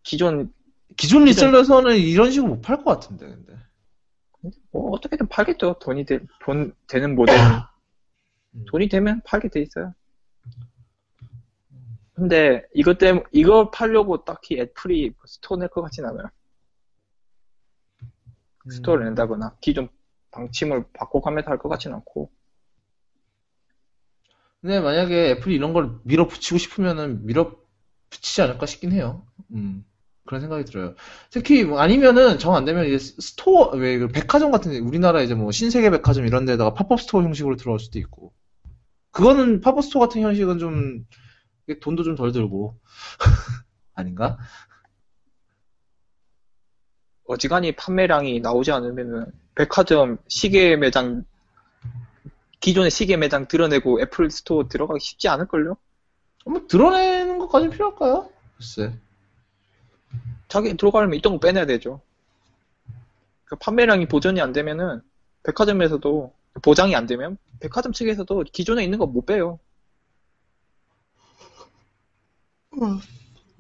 [0.04, 0.52] 기존
[0.98, 3.51] 기존 reseller에서는 이런 식으로 못 팔 것 같은데, 근데.
[4.72, 5.78] 뭐 어떻게든 팔겠죠.
[5.80, 7.36] 돈이 되, 돈 되는 모델.
[8.56, 8.66] 음.
[8.70, 9.94] 돈이 되면 팔게 돼 있어요.
[12.14, 16.28] 근데 이것 때문에 이걸 팔려고 딱히 애플이 스토어 낼 것 같진 않아요.
[18.70, 19.90] 스토어를 낸다거나 기존
[20.32, 22.32] 방침을 바꿔가면서 할 것 같진 않고.
[24.62, 29.26] 근데 만약에 애플이 이런 걸 밀어붙이고 싶으면은 밀어붙이지 않을까 싶긴 해요.
[29.54, 29.84] 음.
[30.32, 30.95] 그런 생각이 들어요.
[31.30, 35.34] 특히 뭐 아니면은 정 안 되면 이제 스토어 왜 그 백화점 같은 데 우리나라 이제
[35.36, 38.32] 뭐 신세계 백화점 이런 데다가 팝업 스토어 형식으로 들어올 수도 있고.
[39.12, 41.06] 그거는 팝업 스토어 같은 형식은 좀
[41.82, 42.78] 돈도 좀 덜 들고
[43.94, 44.38] 아닌가?
[47.26, 49.26] 어지간히 판매량이 나오지 않으면은
[49.56, 51.26] 백화점 시계 매장
[52.62, 55.76] 기존의 시계 매장 들어내고 애플 스토어 들어가기 쉽지 않을걸요?
[56.45, 58.30] 뭐 들어내는 것까지는 필요할까요?
[58.58, 58.94] 글쎄.
[60.52, 62.02] 자기 들어가려면 있던 거 빼내야 되죠.
[63.45, 65.02] 그 판매량이 보전이 안 되면은
[65.44, 69.60] 백화점에서도 보장이 안 되면 백화점 측에서도 기존에 있는 거 못 빼요.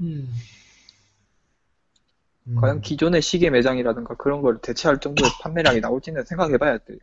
[0.01, 0.33] 음.
[2.59, 6.97] 과연 기존의 시계 매장이라든가 그런 걸 대체할 정도의 판매량이 나올지는 생각해봐야 돼요.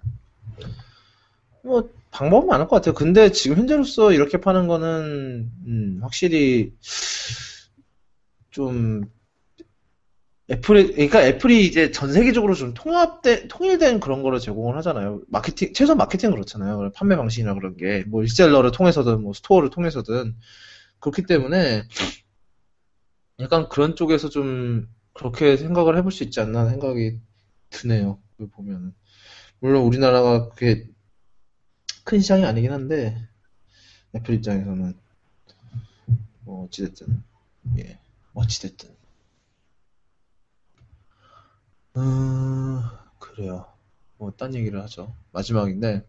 [1.63, 2.93] 뭐 방법은 많을 것 같아요.
[2.95, 6.75] 근데 지금 현재로서 이렇게 파는 거는 음, 확실히
[8.51, 9.11] 좀
[10.51, 15.21] 애플이 그러니까 애플이 이제 전 세계적으로 좀 통합된 통일된 그런 거를 제공을 하잖아요.
[15.29, 16.91] 마케팅 최소 한 마케팅 그렇잖아요.
[16.95, 18.05] 판매 방식이나 그런 게.
[18.07, 20.35] 뭐 reseller를 통해서든 뭐 스토어를 통해서든.
[21.01, 21.85] 그렇기 때문에
[23.41, 27.21] 약간 그런 쪽에서 좀 그렇게 생각을 해볼 수 있지 않나 생각이
[27.71, 28.19] 드네요.
[28.53, 28.95] 보면은.
[29.61, 30.89] 물론 우리나라가 그게
[32.05, 33.29] 큰 시장이 아니긴 한데
[34.15, 34.95] 애플 입장에서는.
[36.45, 37.23] 뭐 어찌됐든.
[37.79, 37.99] 예.
[38.33, 38.98] 어찌됐든
[41.97, 42.81] 음
[43.19, 43.67] 그래요.
[44.19, 45.15] 뭐 딴 얘기를 하죠.
[45.33, 46.05] 마지막인데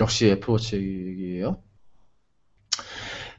[0.00, 1.62] 역시 애플워치 얘기예요.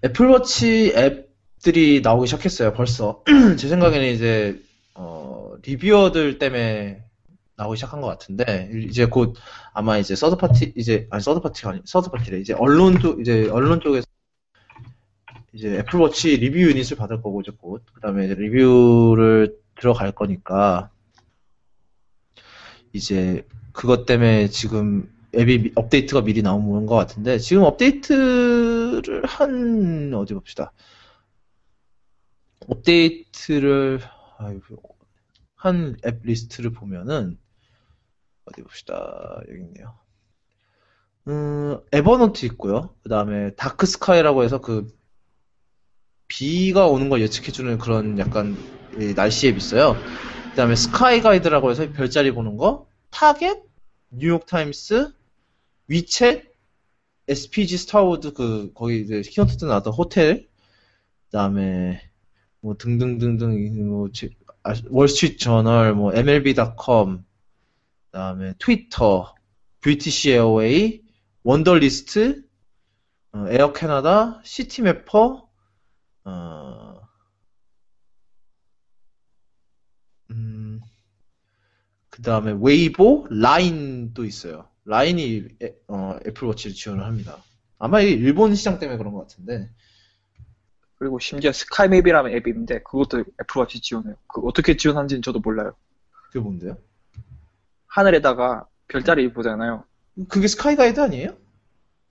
[0.03, 3.23] 애플워치 앱들이 나오기 시작했어요 벌써.
[3.57, 4.61] 제 생각에는 이제
[4.95, 7.03] 어, reviewer들 때문에
[7.55, 9.35] 나오기 시작한 것 같은데 이제 곧
[9.73, 12.39] 아마 이제 third party 이제 아니 서드 파티가 아니 서드 파티래.
[12.39, 14.05] 이제 언론 쪽 이제 언론 쪽에서
[15.53, 17.83] 이제 애플워치 리뷰 유닛을 받을 거고 이제 곧.
[17.93, 20.91] 그 다음에 이제 리뷰를 들어갈 거니까
[22.93, 30.33] 이제 그것 때문에 지금 앱이 미- 업데이트가 미리 나오는 것 같은데 지금 업데이트를 한 어디
[30.33, 30.71] 봅시다
[32.67, 33.99] 업데이트를
[35.55, 37.37] 한 앱 리스트를 보면은
[38.45, 39.93] 어디 봅시다 여기 있네요.
[41.27, 42.95] 음, Evernote 있고요.
[43.03, 44.87] 그 다음에 Dark Sky라고 해서 그
[46.27, 48.55] 비가 오는 걸 예측해주는 그런 약간
[48.99, 49.95] 이 날씨 앱 있어요.
[50.59, 53.63] 그 다음에 Sky Guide라고 해서 별자리 보는 거, Target,
[54.09, 55.13] New York Times,
[55.89, 56.49] 위챗,
[57.29, 60.49] SPG Starwood 그 거기 이제 keynote 때 나왔던 호텔,
[61.27, 62.01] 그 다음에
[62.59, 67.23] 뭐 등등등등 뭐 지- 아, Wall Street Journal, 뭐 MLB.com,
[68.11, 69.33] 그다음에 Twitter,
[69.79, 71.03] British Airways,
[71.43, 72.43] Wunderlist,
[73.31, 75.47] 어, Air Canada, Citymapper,
[76.25, 76.99] 어,
[80.31, 80.81] 음,
[82.09, 84.67] 그 다음에 웨이보, 라인도 있어요.
[84.85, 87.37] 라인이 애, 어, 애플워치를 지원을 합니다.
[87.77, 89.69] 아마 이게 일본 시장 때문에 그런 것 같은데.
[90.95, 94.15] 그리고 심지어 Sky Map이라는 앱이 있는데 그것도 애플워치 지원해요.
[94.27, 95.73] 그 어떻게 지원하는지는 저도 몰라요.
[96.11, 96.77] 그게 뭔데요?
[97.87, 99.85] 하늘에다가 별자리 보잖아요.
[100.27, 101.37] 그게 Sky Guide 아니에요?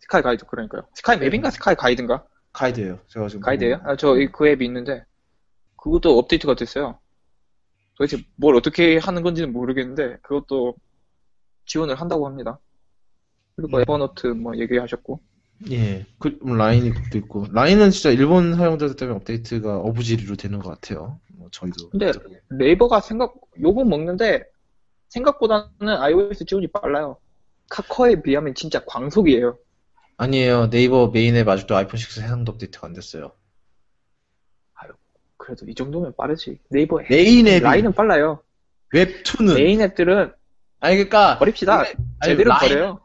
[0.00, 0.82] Sky Guide 그러니까요.
[0.94, 2.24] Sky Map인가 Sky Guide인가?
[2.52, 2.98] Guide예요.
[3.08, 3.80] 제가 지금 Guide예요?
[3.84, 5.04] 아, 저 그 앱이 있는데
[5.76, 6.98] 그것도 업데이트가 됐어요.
[7.98, 10.76] 도대체 뭘 어떻게 하는 건지는 모르겠는데 그것도
[11.66, 12.58] 지원을 한다고 합니다.
[13.56, 13.82] 그리고 음.
[13.82, 15.20] Evernote 뭐 얘기하셨고
[15.72, 21.18] 예, 그 라인이 도 있고 라인은 진짜 일본 사용자들 때문에 업데이트가 어부지리로 되는 것 같아요.
[21.34, 21.90] 뭐 저희도.
[21.90, 22.12] 근데
[22.50, 24.44] 네이버가 생각 욕은 먹는데
[25.08, 27.18] 생각보다는 iOS 지원이 빨라요.
[27.70, 29.58] 카카오에 비하면 진짜 광속이에요.
[30.18, 30.70] 아니에요.
[30.70, 33.32] 네이버 메인 앱 아직도 아이폰 6 해상도 업데이트가 안 됐어요.
[35.48, 36.58] 그래도 이 정도면 빠르지.
[36.68, 38.42] 네이버 메인 앱이 라인은 빨라요.
[38.92, 40.30] 웹툰은 메인 앱들은
[40.80, 41.78] 아니 그러니까 버립시다.
[41.80, 41.88] 아니,
[42.22, 43.00] 제대로 라인- 버려요.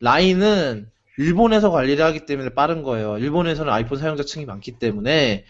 [0.00, 0.88] 라인은
[1.18, 3.18] 일본에서 관리를 하기 때문에 빠른 거예요.
[3.18, 5.44] 일본에서는 아이폰 사용자층이 많기 때문에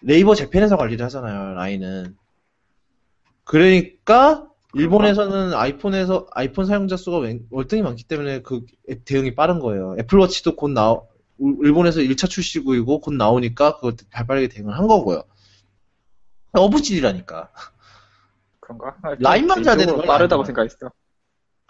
[0.00, 1.54] 네이버 재팬에서 관리를 하잖아요.
[1.54, 2.16] 라인은.
[3.44, 9.94] 그러니까 일본에서는 아이폰에서 아이폰 사용자 수가 웬- 월등히 많기 때문에 그앱 대응이 빠른 거예요.
[9.98, 11.06] 애플워치도 곧 나오
[11.38, 15.22] 일본에서 1차 출시구이고 곧 나오니까 그것 발빠르게 대응을 한 거고요.
[16.60, 17.50] 어부질이라니까.
[18.60, 18.96] 그런가?
[19.20, 20.44] 라인만 잘 되는 건 빠르다고.
[20.44, 20.90] 생각했어.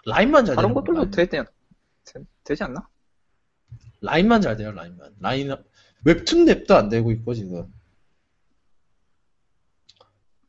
[0.05, 1.11] 라인만 잘 다른 되는 것들도 않-
[2.05, 2.87] 되- 되지 않나?
[4.01, 5.15] 라인만 잘 돼요, 라인만.
[5.19, 5.53] 라인,
[6.05, 7.71] 웹툰 랩도 안 되고 있고, 지금.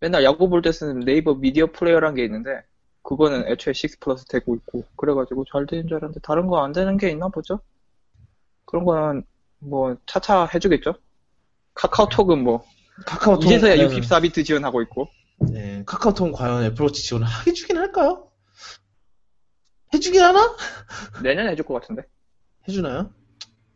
[0.00, 2.62] 맨날 야구 볼 때 쓰는 네이버 미디어 플레이어라는 게 있는데
[3.02, 6.96] 그거는 애초에 6 플러스 되고 있고 그래가지고 잘 되는 줄 알았는데 다른 거 안 되는
[6.96, 7.60] 게 있나 보죠?
[8.64, 9.24] 그런 거는
[9.58, 10.94] 뭐 차차 해주겠죠?
[11.74, 12.64] 카카오톡은 뭐
[13.06, 13.44] 카카오톡.
[13.44, 15.08] 이제서야 과연- 64비트 지원하고 있고
[15.52, 18.28] 네, 카카오톡 과연 애플워치 지원을 해주긴 할까요?
[19.94, 20.56] 해주긴 하나?
[21.22, 22.02] 내년에 해줄 것 같은데
[22.68, 23.10] 해주나요?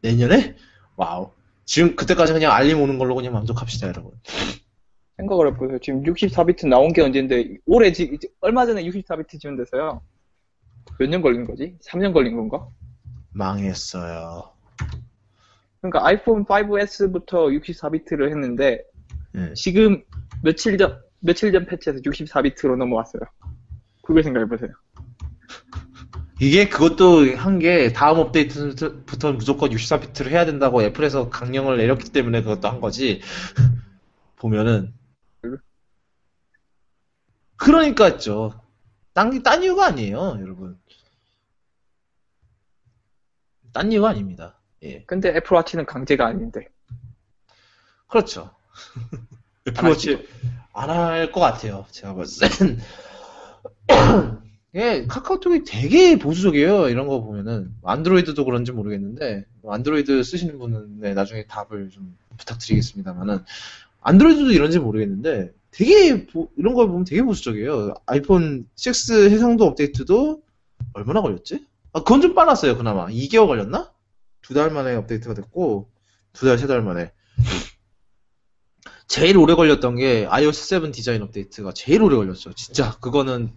[0.02, 0.56] 내년에?
[0.96, 1.30] Wow.
[1.64, 4.10] 지금 그때까지 그냥 알림 오는 걸로 그냥 만족합시다, 여러분.
[5.16, 5.78] 생각을 해보세요.
[5.80, 10.02] 지금 64비트 나온 게 언젠데 올해 지 얼마 전에 64비트 지원돼서요.
[10.98, 11.76] 몇 년 걸린 거지?
[11.86, 12.66] 3년 걸린 건가?
[13.30, 14.52] 망했어요.
[15.80, 18.82] 그러니까 아이폰 5S부터 64비트를 했는데
[19.32, 19.52] 네.
[19.54, 20.02] 지금
[20.42, 23.22] 며칠 전 며칠 전 패치에서 64비트로 넘어왔어요.
[24.02, 24.70] 그걸 생각해 보세요.
[26.40, 32.68] 이게 그것도 한 게 다음 업데이트부터 무조건 64비트를 해야 된다고 애플에서 강령을 내렸기 때문에 그것도
[32.68, 33.20] 한 거지.
[34.36, 34.92] 보면은.
[37.56, 38.60] 그러니까죠.
[39.12, 40.76] 딴, 딴 이유가 아니에요, 여러분.
[43.72, 44.58] 딴 이유가 아닙니다.
[44.82, 45.04] 예.
[45.04, 46.66] 근데 애플워치는 강제가 아닌데.
[48.08, 48.50] 그렇죠.
[49.68, 50.26] 애플워치
[50.74, 51.86] 안 할 것 같아요.
[51.90, 52.78] 제가 봤을 땐.
[54.74, 56.88] 예, 카카오톡이 되게 보수적이에요.
[56.88, 57.74] 이런 거 보면은.
[57.84, 63.44] 안드로이드도 그런지 모르겠는데, 안드로이드 쓰시는 분은 네, 나중에 답을 좀 부탁드리겠습니다만은,
[64.00, 67.94] 안드로이드도 이런지 모르겠는데, 되게, 보- 이런 걸 보면 되게 보수적이에요.
[68.06, 70.42] 아이폰 6 해상도 업데이트도
[70.94, 71.66] 얼마나 걸렸지?
[71.92, 73.06] 아, 그건 좀 빨랐어요, 그나마.
[73.08, 73.92] 2개월 걸렸나?
[74.40, 75.90] 두 달 만에 업데이트가 됐고,
[76.32, 77.12] 두 달, 세 달 만에.
[79.12, 82.54] 제일 오래 걸렸던 게 iOS 7 디자인 업데이트가 제일 오래 걸렸죠.
[82.54, 83.52] 진짜 그거는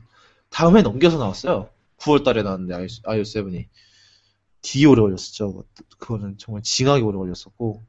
[0.50, 1.70] 다음에 넘겨서 나왔어요.
[2.00, 3.66] 9월 달에 나왔는데 iOS 7이
[4.62, 5.64] 되게 오래 걸렸었죠.
[5.98, 7.86] 그거는 정말 징하게 오래 걸렸었고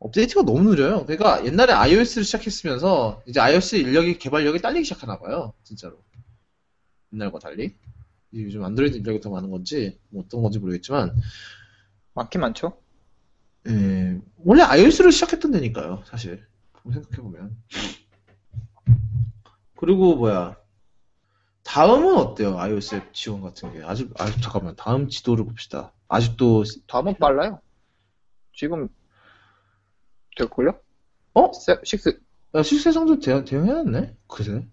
[0.00, 1.06] 업데이트가 너무 느려요.
[1.06, 5.52] 그러니까 옛날에 iOS를 시작했으면서 이제 iOS 인력이 개발력이 딸리기 시작하나 봐요.
[5.62, 6.02] 진짜로
[7.12, 7.76] 옛날과 달리
[8.34, 11.14] 요즘 안드로이드 인력이 더 많은 건지 뭐 어떤 건지 모르겠지만
[12.14, 12.76] 많긴 많죠.
[13.68, 16.44] 예, 원래 iOS를 시작했던 데니까요, 사실.
[16.92, 17.56] 생각해보면.
[19.76, 20.56] 그리고, 뭐야.
[21.64, 22.58] 다음은 어때요?
[22.58, 23.82] iOS 앱 지원 같은 게.
[23.82, 24.74] 아직, 아직, 잠깐만.
[24.76, 25.92] 다음 지도를 봅시다.
[26.08, 27.60] 아직도, 다음은 빨라요.
[28.54, 28.88] 지금
[30.36, 30.78] 될걸요?
[31.34, 31.52] 어?
[31.52, 32.20] 세- 식스
[32.54, 34.16] 야, 실세상도 대, 대응해놨네?
[34.28, 34.66] 그래?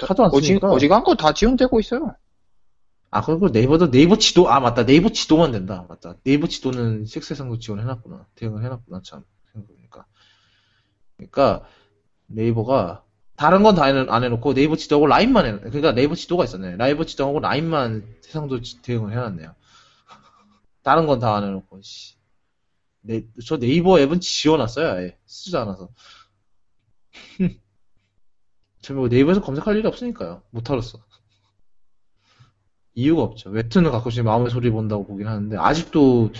[0.00, 0.70] 하도 안 어지, 쓰니까.
[0.70, 2.14] 어지간한 거 다 지원되고 있어요.
[3.12, 4.84] 아, 그리고 네이버도, 네이버 지도, 아, 맞다.
[4.86, 5.84] 네이버 지도만 된다.
[5.88, 6.16] 맞다.
[6.24, 8.26] 네이버 지도는 식세상도 지원해놨구나.
[8.36, 9.02] 대응을 해놨구나.
[9.04, 9.24] 참.
[11.20, 11.64] 그러니까,
[12.28, 13.04] 네이버가,
[13.36, 16.76] 다른 건 다 안 해놓고 네이버 지도하고 라인만 해, 그러니까 네이버 지도가 있었네.
[16.76, 19.54] 네이버 지도하고 라인만 세상도 지- 대응을 해놨네요.
[20.82, 22.16] 다른 건 다 안 해놓고, 씨.
[23.02, 25.18] 네, 저 네이버 앱은 지워놨어요, 아예.
[25.26, 25.90] 쓰지도 않아서.
[28.82, 30.42] 저뭐 네이버에서 검색할 일이 없으니까요.
[30.50, 30.98] 못하겠어.
[32.94, 33.50] 이유가 없죠.
[33.50, 36.30] 웹툰은 가끔씩 마음의 소리 본다고 보긴 하는데, 아직도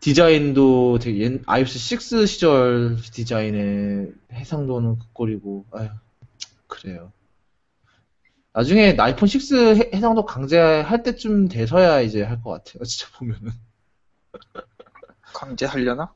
[0.00, 5.88] 디자인도 되게 옛, iOS 6 시절 디자인의 해상도는 그 꼴이고, 아휴,
[6.68, 7.12] 그래요.
[8.52, 12.84] 나중에 아이폰 6 해- 해상도 강제할 때쯤 돼서야 이제 할 것 같아요.
[12.84, 13.52] 진짜 보면은.
[15.34, 16.12] 강제하려나?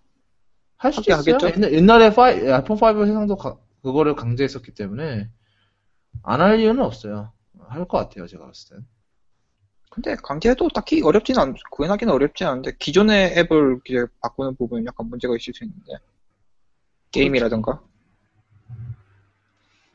[0.77, 1.35] 할 수도 하게 있어요.
[1.37, 1.57] 하겠죠?
[1.57, 5.29] 옛날, 옛날 에 파이- 아이폰 5 해상도 가- 그거를 강제했었기 때문에
[6.23, 7.33] 안 할 이유는 없어요.
[7.69, 8.27] 할 것 같아요.
[8.27, 8.87] 제가 봤을 땐.
[9.93, 15.37] 근데 강제해도 딱히 어렵진 않, 구현하기는 어렵진 않은데 기존의 앱을 이제 바꾸는 부분은 약간 문제가
[15.37, 15.99] 있을 수 있는데
[17.11, 17.83] 게임이라던가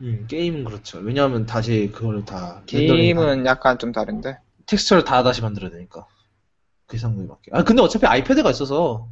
[0.01, 0.99] 음, 게임은 그렇죠.
[0.99, 4.37] 왜냐하면 다시 그거를 다 게임은 약간 좀 다른데
[4.67, 6.05] 텍스처를 다 다시 만들어야 되니까.
[6.85, 7.49] 그 상황이 맞게.
[7.51, 9.09] 아 근데 어차피 아이패드가 있어서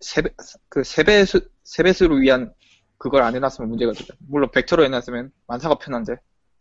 [0.00, 0.28] 세배
[0.68, 2.52] 그 세배수 세배수를 위한
[2.98, 4.12] 그걸 안 해놨으면 문제가 되죠.
[4.18, 6.16] 물론 벡터로 해놨으면 만사가 편한데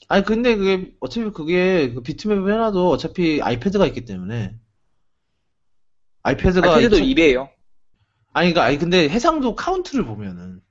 [0.08, 4.56] 아니 근데 그게 어차피 그게 그 비트맵을 해놔도 어차피 아이패드가 있기 때문에
[6.24, 7.50] 아이패드가 아이패드도 이천- 2배예요.
[8.34, 10.62] 아니 그러니까 아니 근데 해상도 카운트를 보면은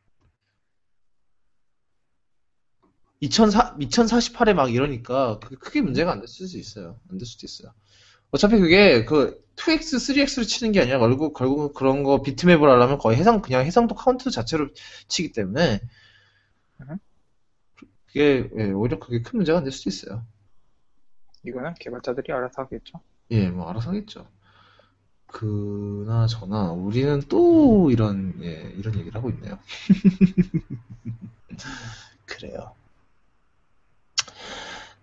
[3.20, 7.00] 2004 2048에 막 이러니까 그게 크게 문제가 안 됐을 수 있어요.
[7.10, 7.72] 안 될 수도 있어요.
[8.30, 13.16] 어차피 그게 그 2x, 3x를 치는 게 아니라 결국 결국 그런 거 비트맵을 하려면 거의
[13.16, 14.68] 해상 그냥 해상도 카운트 자체로
[15.08, 15.80] 치기 때문에
[16.82, 16.98] 음.
[18.08, 20.24] 그게 예, 오히려 그게 큰 문제가 안될 수도 있어요.
[21.44, 23.00] 이거는 개발자들이 알아서 하겠죠.
[23.30, 24.26] 예, 뭐 알아서 하겠죠.
[25.26, 29.58] 그나 저나 우리는 또 이런 예, 이런 얘기를 하고 있네요.
[32.24, 32.74] 그래요.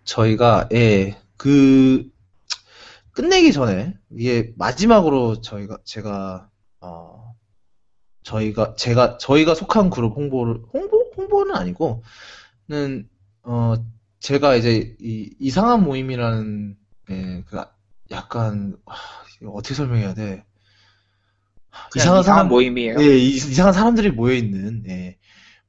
[0.03, 2.09] 저희가 예, 그
[3.11, 6.49] 끝내기 전에 이게 마지막으로 저희가 제가
[6.81, 7.35] 어
[8.23, 12.03] 저희가 제가 저희가 속한 그룹 홍보를 홍보 홍보는 아니고
[12.69, 13.07] 는
[13.43, 13.75] 어
[14.19, 16.77] 제가 이제 이 이상한 모임이라는
[17.11, 17.61] 예, 그
[18.11, 18.95] 약간 아,
[19.41, 20.43] 이거 어떻게 설명해야 돼?
[21.91, 22.95] 그냥 이상한 사람 모임이에요.
[23.01, 25.17] 예, 이- 이상한 사람들이 모여 있는 예,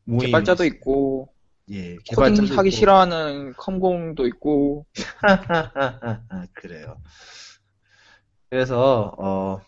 [0.04, 1.28] 모임 개발자도 있고
[1.70, 2.76] 예, 코딩 개발자도 하기 있고.
[2.76, 4.86] 싫어하는 컴공도 있고
[6.54, 6.96] 그래요.
[8.48, 9.60] 그래서 어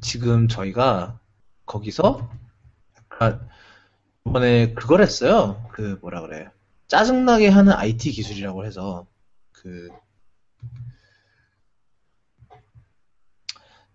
[0.00, 1.20] 지금 저희가
[1.66, 2.30] 거기서
[2.96, 3.48] 약간
[4.26, 5.64] 이번에 그걸 했어요.
[5.72, 6.48] 그 뭐라 그래?
[6.88, 9.06] 짜증나게 하는 IT 기술이라고 해서
[9.52, 9.88] 그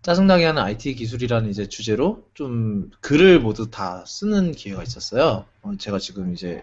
[0.02, 5.44] 짜증나게 하는 IT 기술이라는 이제 주제로 좀 글을 모두 다 쓰는 기회가 있었어요.
[5.62, 6.62] 어, 제가 지금 이제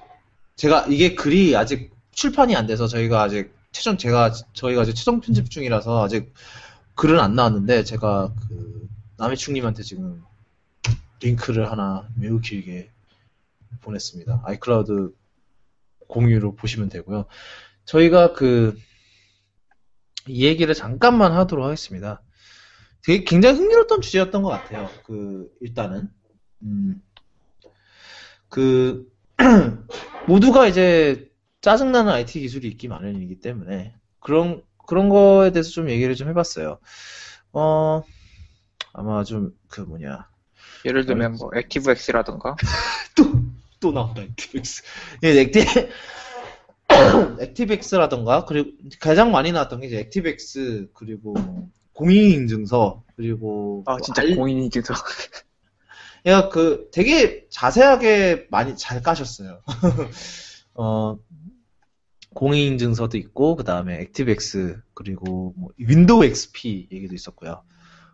[0.56, 5.50] 제가 이게 글이 아직 출판이 안 돼서 저희가 아직 최종 제가 저희가 아직 최종 편집
[5.50, 6.34] 중이라서 아직
[6.96, 8.88] 글은 안 나왔는데 제가 그
[9.18, 10.24] 남해충님한테 지금
[11.20, 12.90] 링크를 하나 매우 길게
[13.82, 14.44] 보냈습니다.
[14.46, 15.12] 아이클라우드
[16.08, 17.26] 공유로 보시면 되고요.
[17.86, 18.76] 저희가 그
[20.28, 22.22] 이 얘기를 잠깐만 하도록 하겠습니다.
[23.04, 24.90] 되게 굉장히 흥미로웠던 주제였던 것 같아요.
[25.06, 26.10] 그 일단은
[26.64, 27.02] 음,
[28.50, 29.08] 그
[30.28, 31.30] 모두가 이제
[31.62, 36.80] 짜증나는 IT 기술이 있기 마련이기 때문에 그런 그런 거에 대해서 좀 얘기를 좀 해봤어요.
[37.54, 38.04] 어
[38.94, 40.28] 아마 좀 그 뭐냐
[40.86, 42.56] 예를 들면 뭐 ActiveX라던가
[43.16, 43.45] 또
[43.92, 44.84] 나온다 액티백스.
[45.24, 45.66] 예, 액티
[47.40, 54.36] ActiveX라던가 그리고 가장 많이 나왔던 게 이제 액티백스 그리고 뭐 공인인증서 그리고 아뭐 진짜 알-
[54.36, 54.94] 공인인증서
[56.26, 59.62] 얘가 그 되게 자세하게 많이 잘 까셨어요.
[60.74, 61.18] 어,
[62.34, 67.64] 공인인증서도 있고, 그 다음에 액티브엑스, 그리고 뭐 Windows XP 얘기도 있었고요.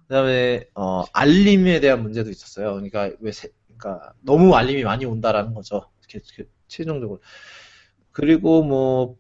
[0.08, 2.74] 그 다음에, 어, 알림에 대한 문제도 있었어요.
[2.74, 3.50] 그러니까 왜, 세-
[3.82, 5.90] 그러니까 너무 알림이 많이 온다라는 거죠.
[6.68, 7.20] 최종적으로.
[8.12, 9.18] 그리고 뭐,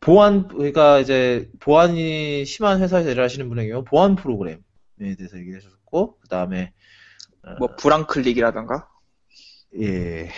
[0.00, 4.58] 보안, 그러니까 이제 보안이 심한 회사에서 일을 하시는 분에게 보안 프로그램에
[4.98, 6.72] 대해서 얘기해 주셨고, 그 다음에,
[7.58, 8.86] 뭐 불안 클릭이라던가
[9.80, 10.28] 예.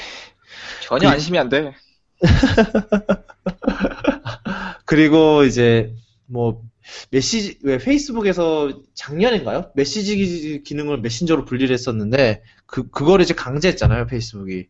[0.82, 1.74] 전혀 그- 안심이 안 돼.
[4.84, 5.94] 그리고 이제
[6.26, 6.62] 뭐
[7.10, 9.72] 메시지 왜 페이스북에서 작년인가요?
[9.74, 14.68] 메시지 기- 기능을 메신저로 분리를 했었는데 그 그거를 이제 강제했잖아요 페이스북이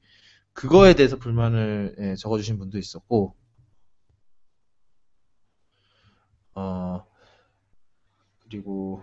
[0.53, 3.35] 그거에 대해서 불만을 예, 적어주신 분도 있었고
[6.55, 7.05] 어
[8.45, 9.03] 그리고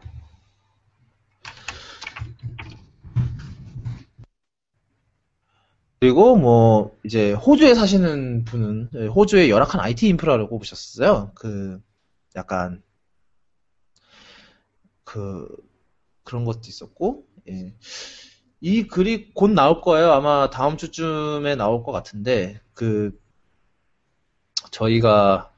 [6.00, 11.32] 그리고 뭐 이제 호주에 사시는 분은 예, 호주의 열악한 IT 인프라를 꼽으셨어요.
[11.36, 11.82] 그
[12.38, 12.82] 약간
[15.10, 15.48] 그
[16.24, 17.74] 그런 것도 있었고 예.
[18.62, 20.12] 이 글이 곧 나올 거예요.
[20.12, 23.20] 아마 다음 주쯤에 나올 것 같은데 그
[24.70, 25.52] 저희가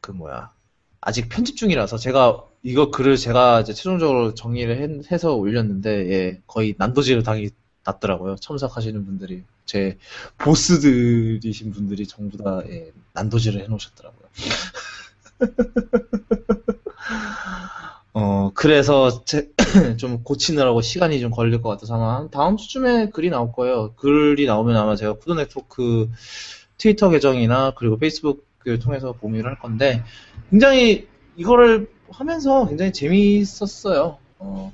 [0.00, 0.52] 그 뭐야
[1.00, 6.74] 아직 편집 중이라서 제가 이거 글을 제가 이제 최종적으로 정리를 해- 해서 올렸는데 예, 거의
[6.76, 7.50] 난도질을 당이
[7.84, 8.34] 났더라고요.
[8.36, 9.44] 첨삭하시는 분들이.
[9.66, 9.98] 제
[10.38, 14.28] 보스들이신 분들이 전부 다 예, 난도질을 해놓으셨더라고요.
[18.18, 19.50] 어, 그래서 제,
[20.00, 23.92] 좀 고치느라고 시간이 좀 걸릴 것 같아서 아마 다음 주쯤에 글이 나올 거예요.
[23.96, 26.08] 글이 나오면 아마 제가 쿠도 네트워크
[26.78, 30.02] 트위터 계정이나 그리고 페이스북을 통해서 공유를 할 건데
[30.48, 34.16] 굉장히 이거를 하면서 굉장히 재미있었어요.
[34.38, 34.72] 어,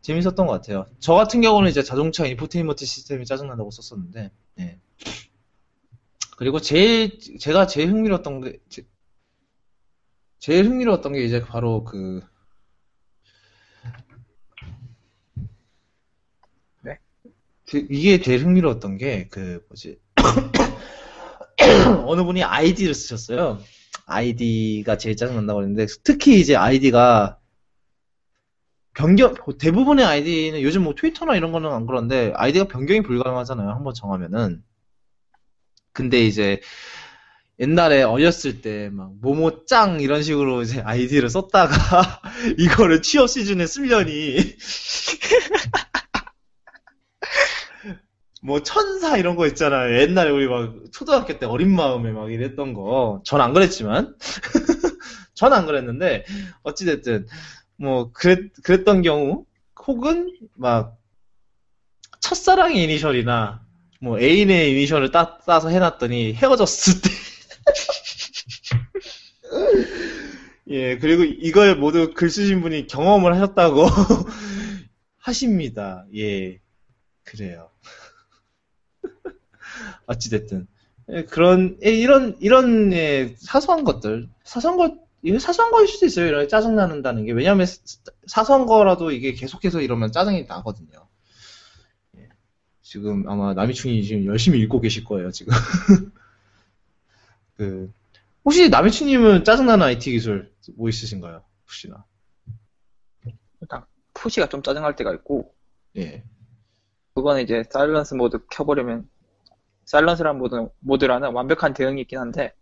[0.00, 0.86] 재밌었던 것 같아요.
[0.98, 4.78] 저 같은 경우는 이제 자동차 인포테인먼트 시스템이 짜증난다고 썼었는데, 예.
[6.36, 8.58] 그리고 제일, 제가 제일 흥미로웠던 게,
[10.42, 12.20] 제, 제일 흥미로웠던 게 이제 바로 그,
[16.82, 16.98] 네?
[17.68, 20.00] 그, 이게 제일 흥미로웠던 게, 그, 뭐지.
[22.06, 23.60] 어느 분이 아이디를 쓰셨어요.
[24.06, 27.38] 아이디가 제일 짜증난다고 그랬는데, 특히 이제 아이디가
[28.94, 33.70] 변경, 대부분의 아이디는 요즘 뭐 트위터나 이런 거는 안 그런데, 아이디가 변경이 불가능하잖아요.
[33.70, 34.64] 한번 정하면은.
[35.92, 36.60] 근데 이제,
[37.60, 42.20] 옛날에 어렸을 때, 막, 모모 짱 이런 식으로 이제 아이디를 썼다가,
[42.58, 44.36] 이거를 취업 시즌에 쓰려니,
[48.42, 50.00] 뭐, 천사 이런 거 있잖아요.
[50.00, 53.22] 옛날에 우리 막, 초등학교 때 어린 마음에 막 이랬던 거.
[53.24, 54.16] 전 안 그랬지만.
[55.34, 56.24] 전 안 그랬는데,
[56.62, 57.26] 어찌 됐든,
[57.76, 59.44] 뭐, 그랬, 그랬던 경우,
[59.86, 60.96] 혹은, 막,
[62.20, 63.62] 첫사랑의 이니셜이나,
[64.00, 67.10] 뭐, 애인의 이니셜을 따, 따서 해놨더니 헤어졌을 때.
[70.68, 73.86] 예, 그리고 이걸 모두 글 쓰신 분이 경험을 하셨다고
[75.18, 76.06] 하십니다.
[76.16, 76.60] 예,
[77.24, 77.70] 그래요.
[80.06, 80.66] 어찌됐든.
[81.10, 84.28] 예, 그런, 예, 이런, 이런, 예, 사소한 것들.
[84.44, 86.26] 사소한 것, 이게 사소한 거일 수도 있어요.
[86.26, 87.32] 이런 짜증나는다는 게.
[87.32, 87.66] 왜냐면,
[88.26, 91.08] 사소한 거라도 이게 계속해서 이러면 짜증이 나거든요.
[92.18, 92.28] 예.
[92.82, 95.52] 지금 아마 남이충이 지금 열심히 읽고 계실 거예요, 지금.
[97.56, 97.92] 그,
[98.44, 101.42] 혹시 남이충님은 짜증나는 IT 기술 뭐 있으신가요?
[101.64, 102.04] 혹시나.
[103.60, 103.84] 일단,
[104.14, 105.54] 푸시가 좀 짜증날 때가 있고,
[105.96, 106.24] 예.
[107.14, 109.08] 그거는 이제 사일런스 모드 켜버리면,
[109.84, 112.54] 사일런스라는 모드, 모드라는 완벽한 대응이 있긴 한데,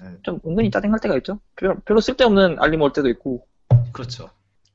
[0.00, 0.16] 네.
[0.22, 1.40] 좀 은근히 짜증날 때가 있죠?
[1.56, 3.46] 별로, 별로 쓸데없는 알림 올 때도 있고,
[3.92, 4.30] 그렇죠.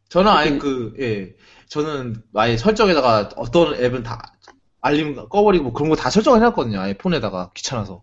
[0.10, 1.36] 저는 아예 그, 예.
[1.68, 4.34] 저는 아예 설정에다가 어떤 앱은 다
[4.82, 6.80] 알림 꺼버리고 그런 거 다 설정을 해놨거든요.
[6.80, 8.02] 아예 폰에다가 귀찮아서.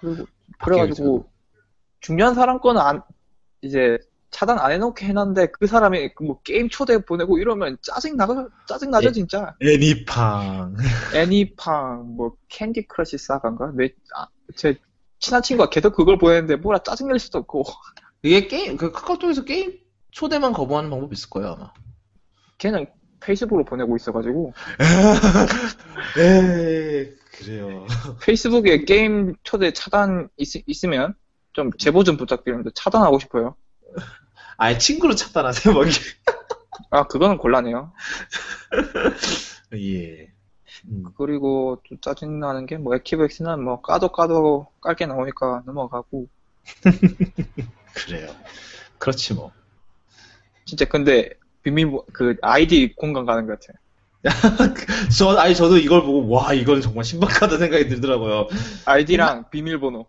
[0.00, 0.26] 그리고,
[0.64, 1.28] 그래가지고,
[2.00, 3.02] 중요한 사람 거는 안,
[3.62, 3.98] 이제,
[4.30, 8.48] 차단 안 해놓게 해놨는데, 그 사람이 그뭐 게임 초대 보내고 이러면 짜증나죠?
[8.66, 9.12] 짜증 나죠, 예.
[9.12, 9.54] 진짜.
[9.60, 10.76] 애니팡.
[11.14, 13.72] 애니팡, 뭐, Candy Crush Saga인가?
[13.74, 14.76] 내, 아, 제
[15.18, 17.64] 친한 친구가 계속 그걸 보냈는데, 뭐라 짜증 낼 수도 없고,
[18.22, 19.78] 이게 게임, 그 카카오톡에서 게임
[20.12, 21.72] 초대만 거부하는 방법 이 있을 거예요, 아마.
[22.58, 22.86] 걔는
[23.20, 24.52] 페이스북으로 보내고 있어가지고,
[26.18, 27.86] 에이, 그래요.
[28.22, 32.70] 페이스북에 게임 초대 차단 있, 으면좀 제보 좀 부탁드립니다.
[32.74, 33.54] 차단하고 싶어요.
[34.56, 35.82] 아예 친구로 차단하세요, 막.
[35.82, 36.00] 이렇게.
[36.90, 37.92] 아, 그거는 곤란해요.
[39.74, 40.32] 예.
[40.86, 46.26] 음, 그리고 좀 짜증나는 게, 뭐, 액티브엑스는 뭐, 까도 까도 깔게 나오니까 넘어가고,
[47.94, 48.28] 그래요.
[48.98, 49.52] 그렇지 뭐.
[50.64, 51.30] 진짜 근데,
[51.62, 53.76] 비밀, 그, 아이디 공간 가는 것 같아요.
[55.16, 58.48] 저, 아니, 저도 이걸 보고, 와, 이건 정말 신박하다 생각이 들더라고요.
[58.84, 60.06] 아이디랑 비밀번호.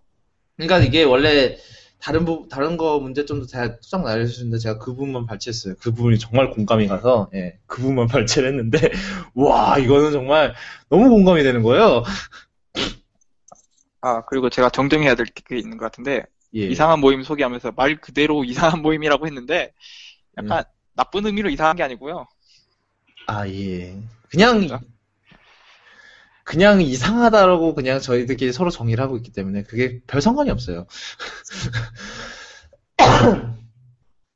[0.57, 1.57] 그러니까 이게 원래
[1.99, 5.76] 다른 부, 다른 거 문제점도 다 수정 날려주는데 제가 그 부분만 발췌했어요.
[5.80, 8.91] 그 부분이 정말 공감이 가서, 예, 그 부분만 발췌를 했는데,
[9.36, 10.53] 와, 이거는 정말
[10.90, 12.03] 너무 공감이 되는 거예요.
[14.02, 16.26] 아, 그리고 제가 정정해야 될 게 있는 것 같은데,
[16.56, 16.65] 예.
[16.65, 19.73] 이상한 모임 소개하면서 말 그대로 이상한 모임이라고 했는데,
[20.38, 20.64] 약간
[20.95, 22.27] 나쁜 의미로 이상한 게 아니고요.
[23.27, 23.97] 아, 예.
[24.30, 24.80] 그냥, 진짜?
[26.43, 30.88] 그냥 이상하다라고 그냥 저희들끼리 서로 정의를 하고 있기 때문에 그게 별 상관이 없어요.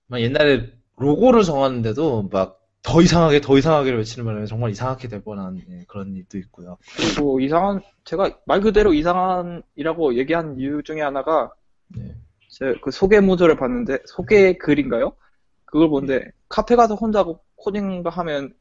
[0.07, 5.59] 막 옛날에 로고를 정하는데도 막 더 이상하게 더 이상하게를 외치는 바람에 정말 이상하게 될 뻔한
[5.69, 6.77] 예, 그런 일도 있고요.
[6.95, 11.51] 그리고 이상한, 제가 말 그대로 이상한이라고 얘기한 이유 중에 하나가,
[11.87, 12.13] 네.
[12.47, 15.13] 제그 소개 모듈을 봤는데, 소개 글인가요?
[15.75, 18.53] 그걸 보는데, 카페 가서 혼자 코- 코딩 하면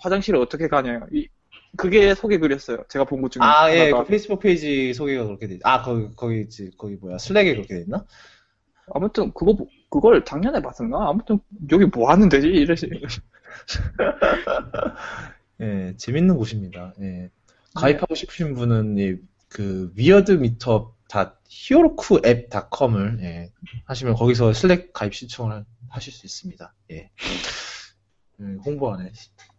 [0.00, 1.06] 화장실을 어떻게 가냐요.
[1.12, 1.28] 이,
[1.76, 2.84] 그게 소개 글이었어요.
[2.88, 3.42] 제가 본 것 중에.
[3.42, 3.90] 아, 예.
[3.90, 5.54] 그 페이스북 페이지 소개가 그렇게 돼.
[5.56, 6.70] 있- 아, 거기, 거기 있지.
[6.78, 7.18] 거기 뭐야.
[7.18, 8.06] Slack에 그렇게 돼 있나?
[8.94, 11.10] 아무튼, 그거, 보- 그걸 작년에 봤었나?
[11.10, 11.40] 아무튼,
[11.70, 12.48] 여기 뭐 하는 데지?
[12.48, 12.88] 이러시.
[15.60, 16.94] 예, 재밌는 곳입니다.
[17.02, 17.30] 예.
[17.74, 19.16] 가입하고 싶으신 분은, 예,
[19.48, 21.01] 그, weird meetup dot
[21.48, 23.50] herokuapp dot com을, 예,
[23.84, 26.74] 하시면 거기서 Slack 가입 신청을 하- 하실 수 있습니다.
[26.92, 27.10] 예.
[28.40, 29.12] 음, 홍보 안 해.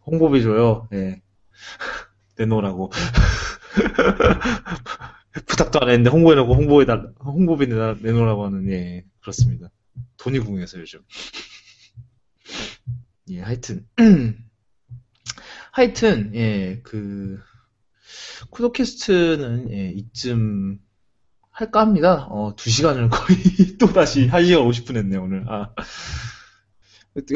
[0.06, 0.88] 홍보비 줘요.
[0.94, 1.22] 예.
[2.38, 2.92] 내놓으라고.
[5.48, 9.70] 부탁도 안 했는데 홍보해놓고 홍보에달 홍보비 내놓으라고 하는 예 그렇습니다.
[10.18, 11.00] 돈이 궁해서 요즘.
[13.30, 13.88] 예 하여튼
[15.72, 17.40] 하여튼 예그
[18.52, 20.80] 쿠도캐스트는 예, 이쯤
[21.54, 22.28] 할까 합니다.
[22.30, 23.38] 어, 2시간을 거의
[23.80, 25.46] 또 다시 1시간 50분 했네요, 오늘.
[25.48, 25.70] 아.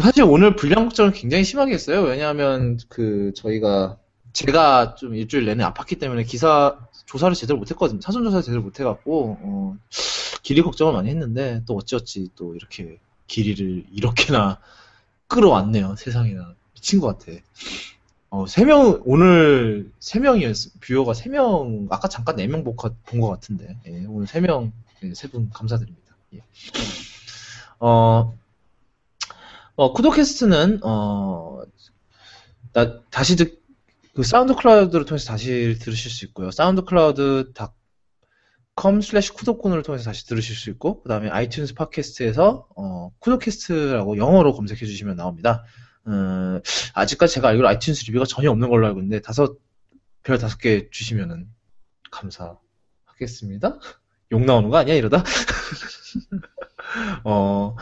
[0.02, 2.02] 사실 오늘 분량 걱정을 굉장히 심하게 했어요.
[2.02, 3.98] 왜냐하면 그 저희가
[4.34, 8.02] 제가 좀 일주일 내내 아팠기 때문에 기사 조사를 제대로 못했거든요.
[8.02, 9.78] 사전 조사를 제대로 못해갖고 어,
[10.42, 14.60] 길이 걱정을 많이 했는데 또 어찌어찌 또 이렇게 길이를 이렇게나
[15.28, 15.96] 끌어왔네요.
[15.96, 17.38] 세상에나 미친 것 같아.
[18.30, 20.72] 어, 3명, 오늘 3명이었어.
[20.82, 22.76] viewer가 3명, 아까 잠깐 4명 본
[23.22, 24.72] 것 같은데, 예, 오늘 3명,
[25.04, 26.16] 예, 3분 감사드립니다.
[26.34, 26.42] 예.
[27.80, 28.34] 어,
[29.76, 31.62] 어, 쿠도캐스트는, 어,
[32.74, 33.64] 나, 다시 듣,
[34.14, 36.52] 그 SoundCloud를 통해서 다시 들으실 수 있고요.
[36.52, 44.54] SoundCloud.com slash 쿠도쿤을 통해서 다시 들으실 수 있고, 그 다음에 iTunes 팟캐스트에서, 어, 쿠도캐스트라고 영어로
[44.54, 45.64] 검색해 주시면 나옵니다.
[46.08, 46.62] 어,
[46.94, 49.58] 아직까지 제가 알기로 iTunes 리뷰가 전혀 없는 걸로 알고 있는데 다섯
[50.24, 51.48] 별 다섯 개 주시면은
[52.12, 53.80] 감사하겠습니다.
[54.32, 55.24] 욕 나오는 거 아니야 이러다?
[57.24, 57.76] 어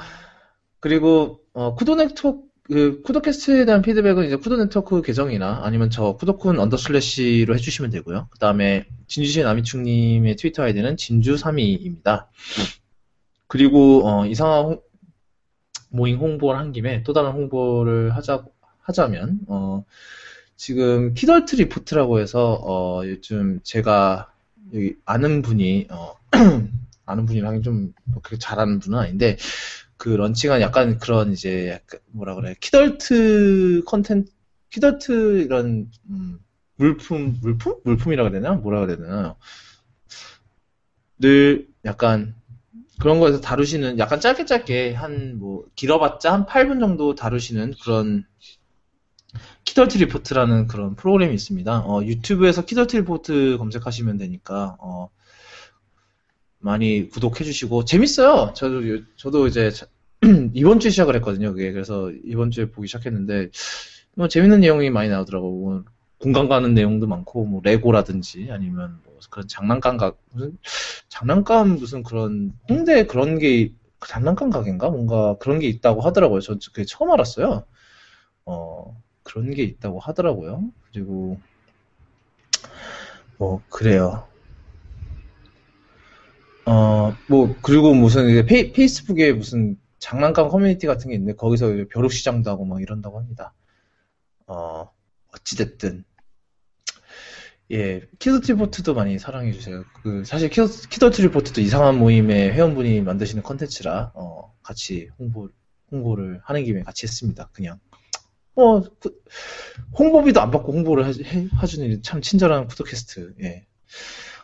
[0.80, 6.60] 그리고 어, 쿠도 네트워크 그 쿠도캐스트에 대한 피드백은 이제 쿠도 네트워크 계정이나 아니면 저 쿠도쿤
[6.60, 8.27] under slash로 해주시면 되고요.
[8.31, 12.26] 그 다음에 진주시 남이충님의 트위터 아이디는 진주32입니다.
[13.47, 14.80] 그리고 어, 이상한
[15.95, 18.45] 모임 홍보를 한 김에 또 다른 홍보를 하자,
[18.81, 19.85] 하자면, 어,
[20.55, 24.31] 지금 키덜트 리포트라고 해서, 어, 요즘 제가
[24.73, 26.15] 여기 아는 분이, 어,
[27.05, 29.38] 아는 분이랑 좀 그렇게 잘하는 분은 아닌데,
[29.97, 34.31] 그 launching한 약간 그런 이제, 약간 뭐라 그래, 키덜트 컨텐츠,
[34.69, 36.39] 키덜트 이런, 음,
[36.77, 37.76] 물품, 물품?
[37.84, 38.55] 물품이라 그래야 되나?
[38.55, 39.35] 뭐라 그래야 되나?
[41.19, 42.35] 늘 약간
[42.99, 48.26] 그런 거에서 다루시는 약간 짧게 짧게 한 뭐 길어봤자 한 8분 정도 다루시는 그런
[49.65, 51.80] 키덜트 리포트라는 그런 프로그램이 있습니다.
[51.85, 55.09] 어, 유튜브에서 키덜트 리포트 검색하시면 되니까 어,
[56.59, 58.53] 많이 구독해 주시고 재밌어요.
[58.55, 58.81] 저도
[59.17, 59.72] 저도 이제
[60.53, 61.51] 이번 주에 시작을 했거든요.
[61.53, 63.49] 그게 그래서 이번 주에 보기 시작했는데
[64.15, 65.51] 뭐 재밌는 내용이 많이 나오더라고.
[65.59, 65.84] 뭐
[66.19, 70.57] 공감 가는 내용도 많고 뭐 레고라든지 아니면 뭐 그런 장난감 가 무슨
[71.10, 73.73] 장난감 무슨 그런 홍대 그런 게
[74.07, 76.41] 장난감 가게인가 뭔가 그런 게 있다고 하더라고요.
[76.41, 77.65] 저 그게 처음 알았어요.
[78.45, 80.72] 어 그런 게 있다고 하더라고요.
[80.91, 81.39] 그리고
[83.38, 84.27] 뭐 그래요.
[86.65, 92.65] 어뭐 그리고 무슨 페이, 페이스북에 무슨 장난감 커뮤니티 같은 게 있는데 거기서 벼룩 시장도 하고
[92.65, 93.53] 막 이런다고 합니다.
[94.47, 94.89] 어
[95.34, 96.06] 어찌됐든
[97.71, 99.83] 예, 키덜트 리포트도 많이 사랑해 주세요.
[100.03, 105.49] 그, 사실 키더, 키덜트 리포트도 이상한 모임의 회원분이 만드시는 컨텐츠라, 어, 같이 홍보,
[105.91, 107.49] 홍보를 하는 김에 같이 했습니다.
[107.53, 107.79] 그냥.
[108.55, 109.23] 어, 그,
[109.97, 113.65] 홍보비도 안 받고 홍보를 해, 해주는 참 친절한 쿠도캐스트, 예.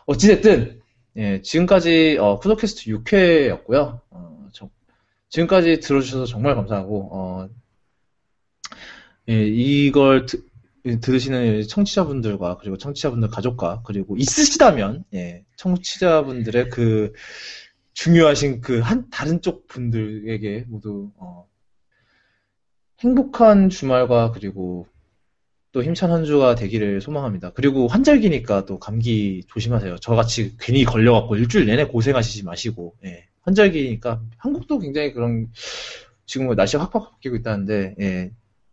[0.06, 0.80] 어찌됐든,
[1.18, 4.00] 예, 지금까지, 어, 쿠도캐스트 6회였고요.
[4.10, 4.68] 어, 저,
[5.28, 7.48] 지금까지 들어주셔서 정말 감사하고, 어,
[9.28, 10.44] 예, 이걸, 드,
[10.84, 17.12] 들으시는 청취자분들과 그리고 청취자분들 가족과 그리고 있으시다면 예, 청취자분들의 그
[17.94, 21.46] 중요하신 그 한 다른 쪽 분들에게 모두 어,
[23.00, 24.86] 행복한 주말과 그리고
[25.72, 27.50] 또 힘찬 한 주가 되기를 소망합니다.
[27.52, 29.96] 그리고 환절기니까 또 감기 조심하세요.
[29.98, 35.48] 저같이 괜히 걸려갖고 일주일 내내 고생하시지 마시고 예, 환절기니까 한국도 굉장히 그런
[36.26, 38.30] 지금 뭐 날씨가 확확 바뀌고 있다는데 예,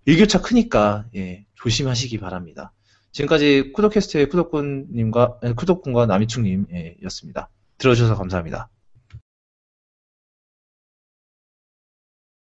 [0.10, 2.74] 일교차 크니까 예, 조심하시기 바랍니다.
[3.12, 7.50] 지금까지 쿠도캐스트의 쿠도꾼님과 쿠도꾼과 남이충님이었습니다.
[7.78, 8.70] 들어주셔서 감사합니다.